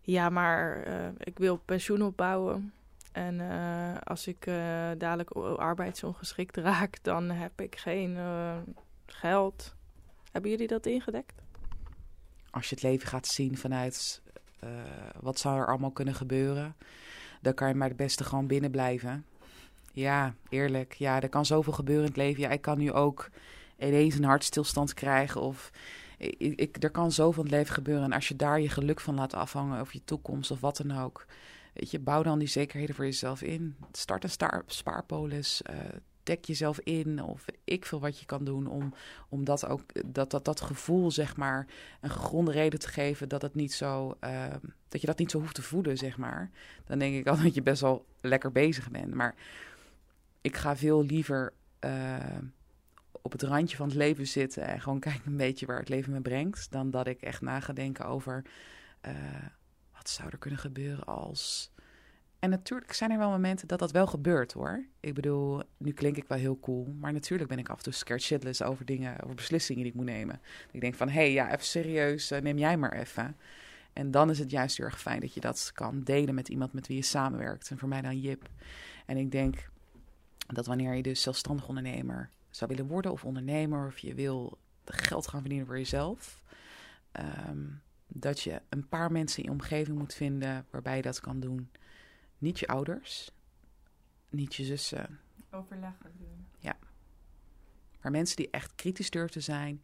ja, 0.00 0.28
maar 0.28 0.82
eh, 0.82 1.08
ik 1.18 1.38
wil 1.38 1.56
pensioen 1.56 2.02
opbouwen. 2.02 2.72
En 3.12 3.40
eh, 3.50 4.00
als 4.04 4.26
ik 4.26 4.44
dadelijk 4.98 5.30
arbeidsongeschikt 5.56 6.56
raak, 6.56 6.98
dan 7.02 7.30
heb 7.30 7.60
ik 7.60 7.76
geen 7.76 8.16
geld. 9.06 9.74
Hebben 10.32 10.50
jullie 10.50 10.66
dat 10.68 10.86
ingedekt? 10.86 11.43
Als 12.54 12.68
je 12.68 12.74
het 12.74 12.84
leven 12.84 13.08
gaat 13.08 13.26
zien 13.26 13.58
vanuit 13.58 14.22
eh, 14.58 14.68
wat 15.20 15.38
zou 15.38 15.58
er 15.58 15.66
allemaal 15.66 15.90
kunnen 15.90 16.14
gebeuren, 16.14 16.76
dan 17.40 17.54
kan 17.54 17.68
je 17.68 17.74
maar 17.74 17.88
het 17.88 17.96
beste 17.96 18.24
gewoon 18.24 18.46
binnen 18.46 18.70
blijven. 18.70 19.26
Ja, 19.92 20.34
eerlijk. 20.48 20.92
Ja, 20.92 21.20
er 21.20 21.28
kan 21.28 21.46
zoveel 21.46 21.72
gebeuren 21.72 22.04
in 22.04 22.10
het 22.10 22.20
leven. 22.20 22.42
Ja, 22.42 22.48
ik 22.48 22.60
kan 22.60 22.78
nu 22.78 22.92
ook 22.92 23.30
ineens 23.78 24.14
een 24.14 24.24
hartstilstand 24.24 24.94
krijgen 24.94 25.40
of 25.40 25.70
ik, 26.38 26.82
er 26.82 26.90
kan 26.90 27.12
zoveel 27.12 27.44
in 27.44 27.48
het 27.48 27.58
leven 27.58 27.74
gebeuren. 27.74 28.04
En 28.04 28.12
als 28.12 28.28
je 28.28 28.36
daar 28.36 28.60
je 28.60 28.68
geluk 28.68 29.00
van 29.00 29.14
laat 29.14 29.34
afhangen 29.34 29.80
of 29.80 29.92
je 29.92 30.04
toekomst 30.04 30.50
of 30.50 30.60
wat 30.60 30.76
dan 30.76 30.98
ook, 30.98 31.26
weet 31.72 31.90
je, 31.90 31.98
bouw 31.98 32.22
dan 32.22 32.38
die 32.38 32.48
zekerheden 32.48 32.94
voor 32.94 33.04
jezelf 33.04 33.42
in. 33.42 33.76
Start 33.92 34.24
een 34.24 34.62
spaarpolis. 34.66 35.62
eh, 35.62 35.76
dek 36.24 36.44
jezelf 36.44 36.80
in 36.80 37.22
of 37.22 37.44
ik 37.64 37.86
veel 37.86 38.00
wat 38.00 38.18
je 38.18 38.26
kan 38.26 38.44
doen 38.44 38.66
om, 38.66 38.94
om 39.28 39.44
dat 39.44 39.66
ook 39.66 39.82
dat, 40.06 40.30
dat, 40.30 40.44
dat 40.44 40.60
gevoel 40.60 41.10
zeg 41.10 41.36
maar 41.36 41.66
een 42.00 42.10
gegronde 42.10 42.52
reden 42.52 42.78
te 42.78 42.88
geven 42.88 43.28
dat 43.28 43.42
het 43.42 43.54
niet 43.54 43.72
zo 43.72 44.16
eh, 44.20 44.54
dat 44.88 45.00
je 45.00 45.06
dat 45.06 45.18
niet 45.18 45.30
zo 45.30 45.38
hoeft 45.40 45.54
te 45.54 45.62
voelen 45.62 45.96
zeg 45.96 46.16
maar. 46.16 46.50
Dan 46.86 46.98
denk 46.98 47.14
ik 47.14 47.26
al 47.28 47.42
dat 47.42 47.54
je 47.54 47.62
best 47.62 47.80
wel 47.80 48.06
lekker 48.20 48.52
bezig 48.52 48.90
bent. 48.90 49.14
Maar 49.14 49.34
ik 50.40 50.56
ga 50.56 50.76
veel 50.76 51.04
liever 51.04 51.52
eh, 51.78 52.38
op 53.22 53.32
het 53.32 53.42
randje 53.42 53.76
van 53.76 53.86
het 53.86 53.96
leven 53.96 54.26
zitten 54.26 54.66
en 54.66 54.80
gewoon 54.80 55.00
kijken 55.10 55.30
een 55.30 55.36
beetje 55.36 55.66
waar 55.66 55.78
het 55.78 55.88
leven 55.88 56.12
me 56.12 56.20
brengt 56.20 56.70
dan 56.70 56.90
dat 56.90 57.06
ik 57.06 57.22
echt 57.22 57.40
na 57.40 57.60
ga 57.60 57.72
denken 57.72 58.06
over 58.06 58.44
eh, 59.00 59.12
wat 59.92 60.08
zou 60.08 60.28
er 60.30 60.38
kunnen 60.38 60.58
gebeuren 60.58 61.04
als 61.04 61.70
en 62.44 62.50
natuurlijk 62.50 62.92
zijn 62.92 63.10
er 63.10 63.18
wel 63.18 63.30
momenten 63.30 63.68
dat 63.68 63.78
dat 63.78 63.90
wel 63.90 64.06
gebeurt 64.06 64.52
hoor. 64.52 64.84
Ik 65.00 65.14
bedoel, 65.14 65.62
nu 65.76 65.92
klink 65.92 66.16
ik 66.16 66.28
wel 66.28 66.38
heel 66.38 66.58
cool. 66.60 66.94
Maar 66.98 67.12
natuurlijk 67.12 67.48
ben 67.48 67.58
ik 67.58 67.68
af 67.68 67.76
en 67.76 67.82
toe 67.82 67.92
scared 67.92 68.22
shitless 68.22 68.62
over 68.62 68.84
dingen, 68.84 69.22
over 69.22 69.34
beslissingen 69.34 69.82
die 69.82 69.90
ik 69.90 69.98
moet 69.98 70.06
nemen. 70.06 70.40
Ik 70.70 70.80
denk 70.80 70.94
van, 70.94 71.08
hé, 71.08 71.20
hey, 71.20 71.32
ja, 71.32 71.52
even 71.52 71.64
serieus, 71.64 72.30
eh, 72.30 72.42
neem 72.42 72.58
jij 72.58 72.76
maar 72.76 72.92
even. 72.92 73.36
En 73.92 74.10
dan 74.10 74.30
is 74.30 74.38
het 74.38 74.50
juist 74.50 74.76
heel 74.76 74.86
erg 74.86 75.00
fijn 75.00 75.20
dat 75.20 75.34
je 75.34 75.40
dat 75.40 75.70
kan 75.74 76.02
delen 76.02 76.34
met 76.34 76.48
iemand 76.48 76.72
met 76.72 76.86
wie 76.86 76.96
je 76.96 77.02
samenwerkt. 77.02 77.70
En 77.70 77.78
voor 77.78 77.88
mij 77.88 78.00
dan 78.00 78.20
Jip. 78.20 78.48
En 79.06 79.16
ik 79.16 79.30
denk 79.30 79.68
dat 80.46 80.66
wanneer 80.66 80.94
je 80.94 81.02
dus 81.02 81.22
zelfstandig 81.22 81.68
ondernemer 81.68 82.30
zou 82.50 82.70
willen 82.70 82.86
worden 82.86 83.12
of 83.12 83.24
ondernemer... 83.24 83.86
of 83.86 83.98
je 83.98 84.14
wil 84.14 84.58
geld 84.84 85.28
gaan 85.28 85.40
verdienen 85.40 85.66
voor 85.66 85.78
jezelf... 85.78 86.42
ehm, 87.12 87.62
dat 88.08 88.40
je 88.40 88.62
een 88.68 88.88
paar 88.88 89.12
mensen 89.12 89.38
in 89.38 89.44
je 89.44 89.54
omgeving 89.54 89.98
moet 89.98 90.14
vinden 90.14 90.66
waarbij 90.70 90.96
je 90.96 91.02
dat 91.02 91.20
kan 91.20 91.40
doen... 91.40 91.68
Niet 92.38 92.58
je 92.58 92.66
ouders, 92.66 93.30
niet 94.30 94.54
je 94.54 94.64
zussen, 94.64 95.20
Overleggen 95.50 96.12
doen. 96.18 96.46
maar 98.02 98.12
mensen 98.12 98.36
die 98.36 98.50
echt 98.50 98.74
kritisch 98.74 99.10
durven 99.10 99.30
te 99.32 99.40
zijn. 99.40 99.82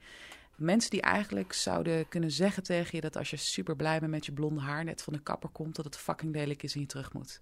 Mensen 0.57 0.91
die 0.91 1.01
eigenlijk 1.01 1.53
zouden 1.53 2.09
kunnen 2.09 2.31
zeggen 2.31 2.63
tegen 2.63 2.91
je 2.93 3.01
dat 3.01 3.17
als 3.17 3.31
je 3.31 3.37
super 3.37 3.77
blij 3.77 3.99
bent 3.99 4.11
met 4.11 4.27
je 4.27 4.33
blonde 4.33 4.61
haar 4.61 4.85
net 4.85 5.03
van 5.03 5.13
de 5.13 5.19
kapper 5.23 5.49
komt, 5.49 5.77
dat 5.77 5.85
het 5.85 5.97
fucking 5.97 6.35
lelijk 6.35 6.63
is 6.63 6.75
en 6.75 6.81
je 6.81 6.87
terug 6.87 7.13
moet. 7.13 7.41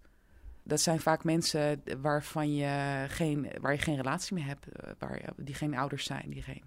Dat 0.63 0.81
zijn 0.81 1.01
vaak 1.01 1.25
mensen 1.25 1.83
waarvan 2.01 2.55
je 2.55 3.05
geen, 3.09 3.51
waar 3.61 3.73
je 3.73 3.79
geen 3.79 3.97
relatie 3.97 4.35
mee 4.35 4.45
hebt, 4.45 4.69
eh, 4.69 4.91
waar 4.99 5.19
je, 5.19 5.43
die 5.45 5.55
geen 5.55 5.77
ouders 5.77 6.05
zijn, 6.05 6.31
die 6.31 6.43
geen 6.43 6.65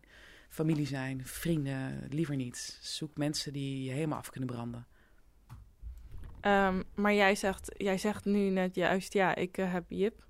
familie 0.49 0.87
zijn, 0.87 1.25
vrienden, 1.25 2.07
liever 2.09 2.35
niet. 2.35 2.79
Zoek 2.81 3.17
mensen 3.17 3.53
die 3.53 3.83
je 3.83 3.91
helemaal 3.91 4.17
af 4.17 4.29
kunnen 4.29 4.49
branden. 4.49 4.87
Ehm, 6.41 6.81
maar 6.95 7.13
jij 7.13 7.35
zegt, 7.35 7.71
jij 7.77 7.97
zegt 7.97 8.25
nu 8.25 8.49
net 8.49 8.75
juist, 8.75 9.13
ja, 9.13 9.35
ik 9.35 9.57
eh, 9.57 9.71
heb 9.71 9.83
Jip. 9.87 10.23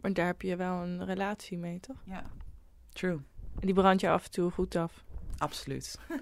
Maar 0.00 0.12
daar 0.12 0.26
heb 0.26 0.42
je 0.42 0.56
wel 0.56 0.82
een 0.82 1.04
relatie 1.04 1.58
mee, 1.58 1.80
toch? 1.80 1.96
Ja, 2.04 2.22
true. 2.92 3.20
En 3.60 3.66
die 3.66 3.74
brandt 3.74 4.00
je 4.00 4.08
af 4.08 4.24
en 4.24 4.30
toe 4.30 4.50
goed 4.50 4.76
af. 4.76 5.04
Absoluut. 5.38 5.98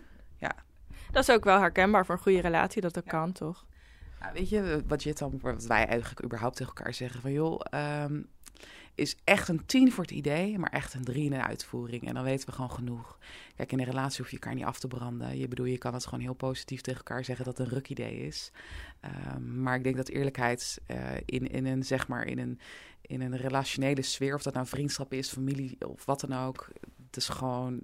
Dat 1.12 1.28
is 1.28 1.34
ook 1.34 1.44
wel 1.44 1.58
herkenbaar 1.60 2.06
voor 2.06 2.14
een 2.14 2.20
goede 2.20 2.40
relatie, 2.40 2.80
dat 2.82 2.94
dat 2.94 3.04
Ja. 3.04 3.10
kan, 3.10 3.32
toch? 3.32 3.66
Ja, 4.20 4.32
weet 4.32 4.48
je, 4.48 4.82
wat, 4.86 5.02
je 5.02 5.12
dan, 5.14 5.38
wat 5.40 5.64
wij 5.64 5.86
eigenlijk 5.86 6.24
überhaupt 6.24 6.56
tegen 6.56 6.74
elkaar 6.76 6.94
zeggen 6.94 7.20
van 7.20 7.32
joh, 7.32 7.60
ehm, 7.70 8.22
is 8.98 9.16
echt 9.24 9.48
een 9.48 9.66
tien 9.66 9.92
voor 9.92 10.04
het 10.04 10.12
idee, 10.12 10.58
maar 10.58 10.70
echt 10.70 10.94
een 10.94 11.04
drie 11.04 11.24
in 11.24 11.30
de 11.30 11.42
uitvoering. 11.42 12.06
En 12.06 12.14
dan 12.14 12.24
weten 12.24 12.48
we 12.48 12.54
gewoon 12.54 12.70
genoeg. 12.70 13.18
Kijk, 13.56 13.72
in 13.72 13.78
een 13.78 13.84
relatie 13.84 14.18
hoef 14.18 14.30
je 14.30 14.38
elkaar 14.38 14.54
niet 14.54 14.64
af 14.64 14.78
te 14.78 14.88
branden. 14.88 15.38
Je 15.38 15.48
bedoel, 15.48 15.66
je 15.66 15.78
kan 15.78 15.94
het 15.94 16.04
gewoon 16.04 16.20
heel 16.20 16.34
positief 16.34 16.80
tegen 16.80 16.98
elkaar 16.98 17.24
zeggen 17.24 17.44
dat 17.44 17.58
het 17.58 17.66
een 17.66 17.74
ruk 17.74 17.88
idee 17.88 18.26
is. 18.26 18.50
Ehm, 19.00 19.62
maar 19.62 19.76
ik 19.76 19.84
denk 19.84 19.96
dat 19.96 20.08
eerlijkheid 20.08 20.80
eh, 20.86 20.98
in, 21.24 21.50
in 21.50 21.66
een, 21.66 21.84
zeg 21.84 22.08
maar, 22.08 22.26
in 22.26 22.38
een, 22.38 22.60
in 23.00 23.20
een 23.20 23.36
relationele 23.36 24.02
sfeer, 24.02 24.34
of 24.34 24.42
dat 24.42 24.54
nou 24.54 24.66
vriendschap 24.66 25.12
is, 25.12 25.32
familie 25.32 25.76
of 25.86 26.04
wat 26.04 26.20
dan 26.20 26.32
ook, 26.32 26.68
het 27.06 27.16
is 27.16 27.28
gewoon 27.28 27.80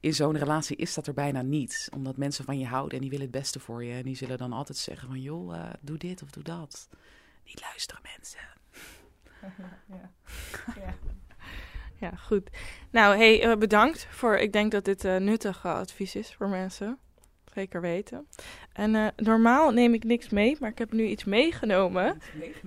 in 0.00 0.14
zo'n 0.14 0.38
relatie 0.38 0.76
is 0.76 0.94
dat 0.94 1.06
er 1.06 1.14
bijna 1.14 1.42
niet. 1.42 1.88
Omdat 1.94 2.16
mensen 2.16 2.44
van 2.44 2.58
je 2.58 2.66
houden 2.66 2.94
en 2.94 3.00
die 3.00 3.10
willen 3.10 3.26
het 3.26 3.34
beste 3.34 3.60
voor 3.60 3.84
je. 3.84 3.92
En 3.92 4.02
die 4.02 4.16
zullen 4.16 4.38
dan 4.38 4.52
altijd 4.52 4.78
zeggen 4.78 5.08
van, 5.08 5.20
joh, 5.20 5.56
eh, 5.56 5.70
doe 5.80 5.98
dit 5.98 6.22
of 6.22 6.30
doe 6.30 6.42
dat. 6.42 6.88
Niet 7.44 7.60
luisteren 7.60 8.02
mensen. 8.16 8.59
Ja. 9.88 10.10
ja. 10.84 10.94
ja, 11.96 12.10
goed. 12.16 12.50
Nou, 12.90 13.16
hey, 13.16 13.42
eh, 13.42 13.56
bedankt 13.56 14.06
voor. 14.10 14.36
Ik 14.36 14.52
denk 14.52 14.70
dat 14.70 14.84
dit 14.84 15.04
eh, 15.04 15.16
nuttig 15.16 15.66
advies 15.66 16.14
is 16.14 16.34
voor 16.34 16.48
mensen. 16.48 16.98
Zeker 17.54 17.80
weten. 17.80 18.26
En 18.72 18.94
eh, 18.94 19.06
normaal 19.16 19.70
neem 19.70 19.94
ik 19.94 20.04
niks 20.04 20.28
mee, 20.28 20.56
maar 20.60 20.70
ik 20.70 20.78
heb 20.78 20.92
nu 20.92 21.04
iets 21.04 21.24
meegenomen. 21.24 22.20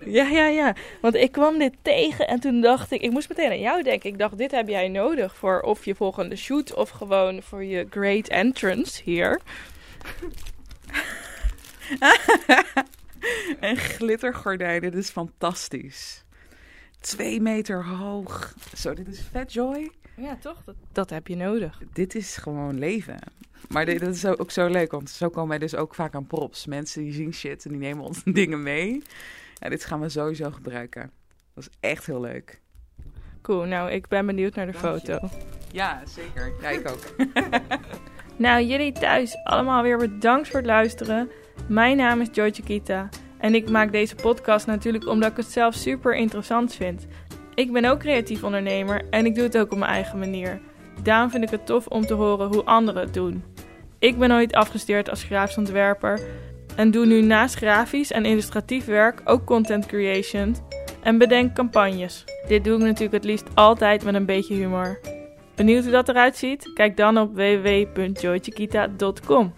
Ja, 0.06 0.28
ja, 0.28 0.48
ja. 0.48 0.76
Want 1.02 1.16
ik 1.16 1.32
kwam 1.32 1.58
dit 1.58 1.74
tegen 1.82 2.28
en 2.28 2.40
toen 2.40 2.62
dacht 2.62 2.92
ik, 2.92 3.02
ik 3.02 3.12
moest 3.12 3.30
meteen 3.30 3.50
aan 3.50 3.60
jou 3.60 3.84
denken. 3.84 4.10
Ik 4.10 4.18
dacht, 4.18 4.38
dit 4.38 4.52
heb 4.52 4.68
jij 4.68 4.88
nodig 4.88 5.36
voor 5.36 5.62
of 5.62 5.86
je 5.86 5.96
volgende 5.96 6.36
shoot 6.36 6.74
of 6.74 6.90
gewoon 6.90 7.42
voor 7.42 7.64
je 7.64 7.88
great 7.90 8.28
entrance 8.28 9.04
hier. 9.04 9.42
en 13.60 13.78
glittergordijnen, 13.78 14.92
dit 14.92 15.04
is 15.04 15.10
fantastisch. 15.10 16.23
Twee 17.04 17.42
meter 17.42 17.86
hoog. 17.86 18.54
Zo, 18.76 18.94
dit 18.94 19.08
is 19.08 19.22
vet 19.32 19.54
joy. 19.54 19.92
Ja, 20.16 20.36
toch? 20.36 20.64
Dat, 20.66 20.76
dat 20.92 21.10
heb 21.10 21.28
je 21.28 21.36
nodig. 21.36 21.82
Dit 21.94 22.16
is 22.16 22.38
gewoon 22.38 22.80
leven. 22.80 23.18
Maar 23.70 23.86
dit, 23.86 24.00
dat 24.00 24.16
is 24.16 24.26
ook 24.26 24.52
zo 24.52 24.68
leuk, 24.68 24.92
want 24.92 25.10
zo 25.10 25.30
komen 25.30 25.50
wij 25.50 25.60
dus 25.60 25.76
ook 25.76 25.96
vaak 25.96 26.16
aan 26.16 26.28
props. 26.28 26.66
Mensen 26.66 27.04
die 27.04 27.14
zien 27.14 27.34
shit 27.34 27.66
en 27.66 27.72
die 27.72 27.80
nemen 27.80 28.04
ons 28.04 28.22
dingen 28.40 28.64
mee. 28.64 29.02
Ja, 29.54 29.70
dit 29.70 29.86
gaan 29.86 30.00
we 30.00 30.10
sowieso 30.10 30.52
gebruiken. 30.52 31.12
Dat 31.54 31.64
is 31.64 31.70
echt 31.80 32.06
heel 32.06 32.22
leuk. 32.22 32.62
Cool, 33.42 33.64
nou 33.66 33.92
ik 33.92 34.08
ben 34.08 34.26
benieuwd 34.26 34.56
naar 34.56 34.66
de 34.66 34.78
Dank 34.82 35.06
je. 35.06 35.12
foto. 35.12 35.30
Ja, 35.72 36.02
zeker. 36.06 36.54
Ja, 36.62 36.70
ik 36.70 36.90
ook. 36.90 37.16
Nou, 38.38 38.64
jullie 38.64 38.92
thuis 38.92 39.36
allemaal 39.44 39.84
weer 39.84 39.98
bedankt 39.98 40.48
voor 40.48 40.58
het 40.58 40.66
luisteren. 40.66 41.30
Mijn 41.68 41.98
naam 41.98 42.22
is 42.22 42.28
Joy 42.32 42.52
Chiquita 42.52 43.10
en 43.44 43.56
ik 43.56 43.70
maak 43.70 43.92
deze 43.92 44.16
podcast 44.16 44.66
natuurlijk 44.66 45.08
omdat 45.08 45.32
ik 45.32 45.38
het 45.38 45.52
zelf 45.52 45.76
super 45.76 46.16
interessant 46.16 46.74
vind. 46.74 47.08
Ik 47.56 47.72
ben 47.72 47.86
ook 47.86 48.00
creatief 48.00 48.44
ondernemer 48.44 49.02
en 49.10 49.26
ik 49.26 49.36
doe 49.36 49.44
het 49.44 49.58
ook 49.58 49.72
op 49.72 49.78
mijn 49.78 49.92
eigen 49.92 50.20
manier. 50.20 50.60
Daarom 51.02 51.30
vind 51.30 51.44
ik 51.44 51.50
het 51.50 51.66
tof 51.66 51.88
om 51.88 52.06
te 52.06 52.14
horen 52.14 52.48
hoe 52.48 52.64
anderen 52.64 53.02
het 53.02 53.14
doen. 53.14 53.44
Ik 54.00 54.18
ben 54.18 54.32
ooit 54.32 54.54
afgestudeerd 54.54 55.10
als 55.10 55.24
grafisch 55.24 55.58
ontwerper 55.58 56.20
en 56.76 56.92
doe 56.92 57.06
nu 57.06 57.22
naast 57.22 57.56
grafisch 57.56 58.12
en 58.12 58.26
illustratief 58.26 58.86
werk 58.86 59.22
ook 59.26 59.46
content 59.46 59.86
creation 59.86 60.56
en 61.02 61.18
bedenk 61.18 61.56
campagnes. 61.56 62.24
Dit 62.48 62.64
doe 62.64 62.78
ik 62.78 62.84
natuurlijk 62.84 63.14
het 63.14 63.24
liefst 63.24 63.48
altijd 63.54 64.04
met 64.04 64.16
een 64.16 64.26
beetje 64.26 64.56
humor. 64.56 65.00
Benieuwd 65.56 65.84
hoe 65.84 65.92
dat 65.92 66.10
eruit 66.10 66.38
ziet? 66.38 66.74
Kijk 66.74 66.98
dan 66.98 67.18
op 67.18 67.36
www.joychiquita.com. 67.36 69.54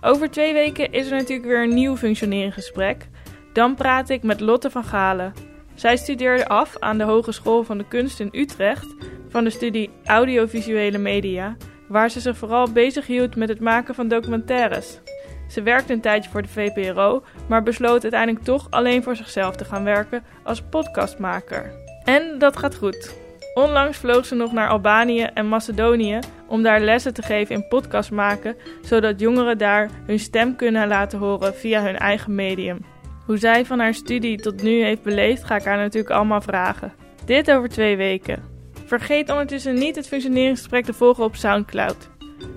Over 0.00 0.30
twee 0.30 0.52
weken 0.52 0.92
is 0.92 1.10
er 1.10 1.16
natuurlijk 1.16 1.48
weer 1.48 1.62
een 1.62 1.74
nieuw 1.74 1.96
functioneringsgesprek. 1.96 3.08
Dan 3.52 3.74
praat 3.74 4.08
ik 4.08 4.22
met 4.22 4.40
Lotte 4.40 4.70
van 4.70 4.84
Galen. 4.84 5.32
Zij 5.74 5.96
studeerde 5.96 6.48
af 6.48 6.76
aan 6.78 6.98
de 6.98 7.04
Hogeschool 7.04 7.62
van 7.62 7.78
de 7.78 7.88
Kunst 7.88 8.20
in 8.20 8.28
Utrecht 8.32 8.94
van 9.28 9.44
de 9.44 9.50
studie 9.50 9.90
Audiovisuele 10.04 10.98
Media, 10.98 11.56
waar 11.88 12.10
ze 12.10 12.20
zich 12.20 12.36
vooral 12.36 12.72
bezighield 12.72 13.36
met 13.36 13.48
het 13.48 13.60
maken 13.60 13.94
van 13.94 14.08
documentaires. 14.08 15.00
Ze 15.48 15.62
werkte 15.62 15.92
een 15.92 16.00
tijdje 16.00 16.30
voor 16.30 16.42
de 16.42 16.48
VPRO, 16.48 17.22
maar 17.48 17.62
besloot 17.62 18.02
uiteindelijk 18.02 18.44
toch 18.44 18.66
alleen 18.70 19.02
voor 19.02 19.16
zichzelf 19.16 19.56
te 19.56 19.64
gaan 19.64 19.84
werken 19.84 20.22
als 20.44 20.62
podcastmaker. 20.62 21.72
En 22.04 22.38
dat 22.38 22.56
gaat 22.56 22.74
goed. 22.74 23.16
Onlangs 23.54 23.98
vloog 23.98 24.26
ze 24.26 24.34
nog 24.34 24.52
naar 24.52 24.68
Albanië 24.68 25.22
en 25.22 25.48
Macedonië 25.48 26.18
om 26.46 26.62
daar 26.62 26.80
lessen 26.80 27.14
te 27.14 27.22
geven 27.22 27.54
in 27.54 27.68
podcast 27.68 28.10
maken, 28.10 28.56
zodat 28.82 29.20
jongeren 29.20 29.58
daar 29.58 29.90
hun 30.06 30.18
stem 30.18 30.56
kunnen 30.56 30.88
laten 30.88 31.18
horen 31.18 31.54
via 31.54 31.82
hun 31.82 31.96
eigen 31.96 32.34
medium. 32.34 32.78
Hoe 33.26 33.36
zij 33.36 33.66
van 33.66 33.78
haar 33.78 33.94
studie 33.94 34.40
tot 34.40 34.62
nu 34.62 34.82
heeft 34.82 35.02
beleefd, 35.02 35.44
ga 35.44 35.56
ik 35.56 35.64
haar 35.64 35.76
natuurlijk 35.76 36.14
allemaal 36.14 36.40
vragen. 36.40 36.92
Dit 37.24 37.50
over 37.50 37.68
twee 37.68 37.96
weken. 37.96 38.42
Vergeet 38.86 39.30
ondertussen 39.30 39.74
niet 39.74 39.96
het 39.96 40.08
functioneringsgesprek 40.08 40.84
te 40.84 40.92
volgen 40.92 41.24
op 41.24 41.36
SoundCloud. 41.36 42.08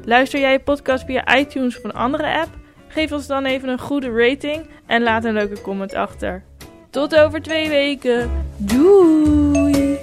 Luister 0.05 0.39
jij 0.39 0.51
je 0.51 0.59
podcast 0.59 1.05
via 1.05 1.37
iTunes 1.37 1.77
of 1.77 1.83
een 1.83 1.93
andere 1.93 2.39
app? 2.39 2.49
Geef 2.87 3.11
ons 3.11 3.27
dan 3.27 3.45
even 3.45 3.69
een 3.69 3.79
goede 3.79 4.11
rating 4.11 4.65
en 4.85 5.03
laat 5.03 5.23
een 5.23 5.33
leuke 5.33 5.61
comment 5.61 5.93
achter. 5.93 6.43
Tot 6.89 7.15
over 7.15 7.41
twee 7.41 7.69
weken. 7.69 8.31
Doei! 8.57 9.97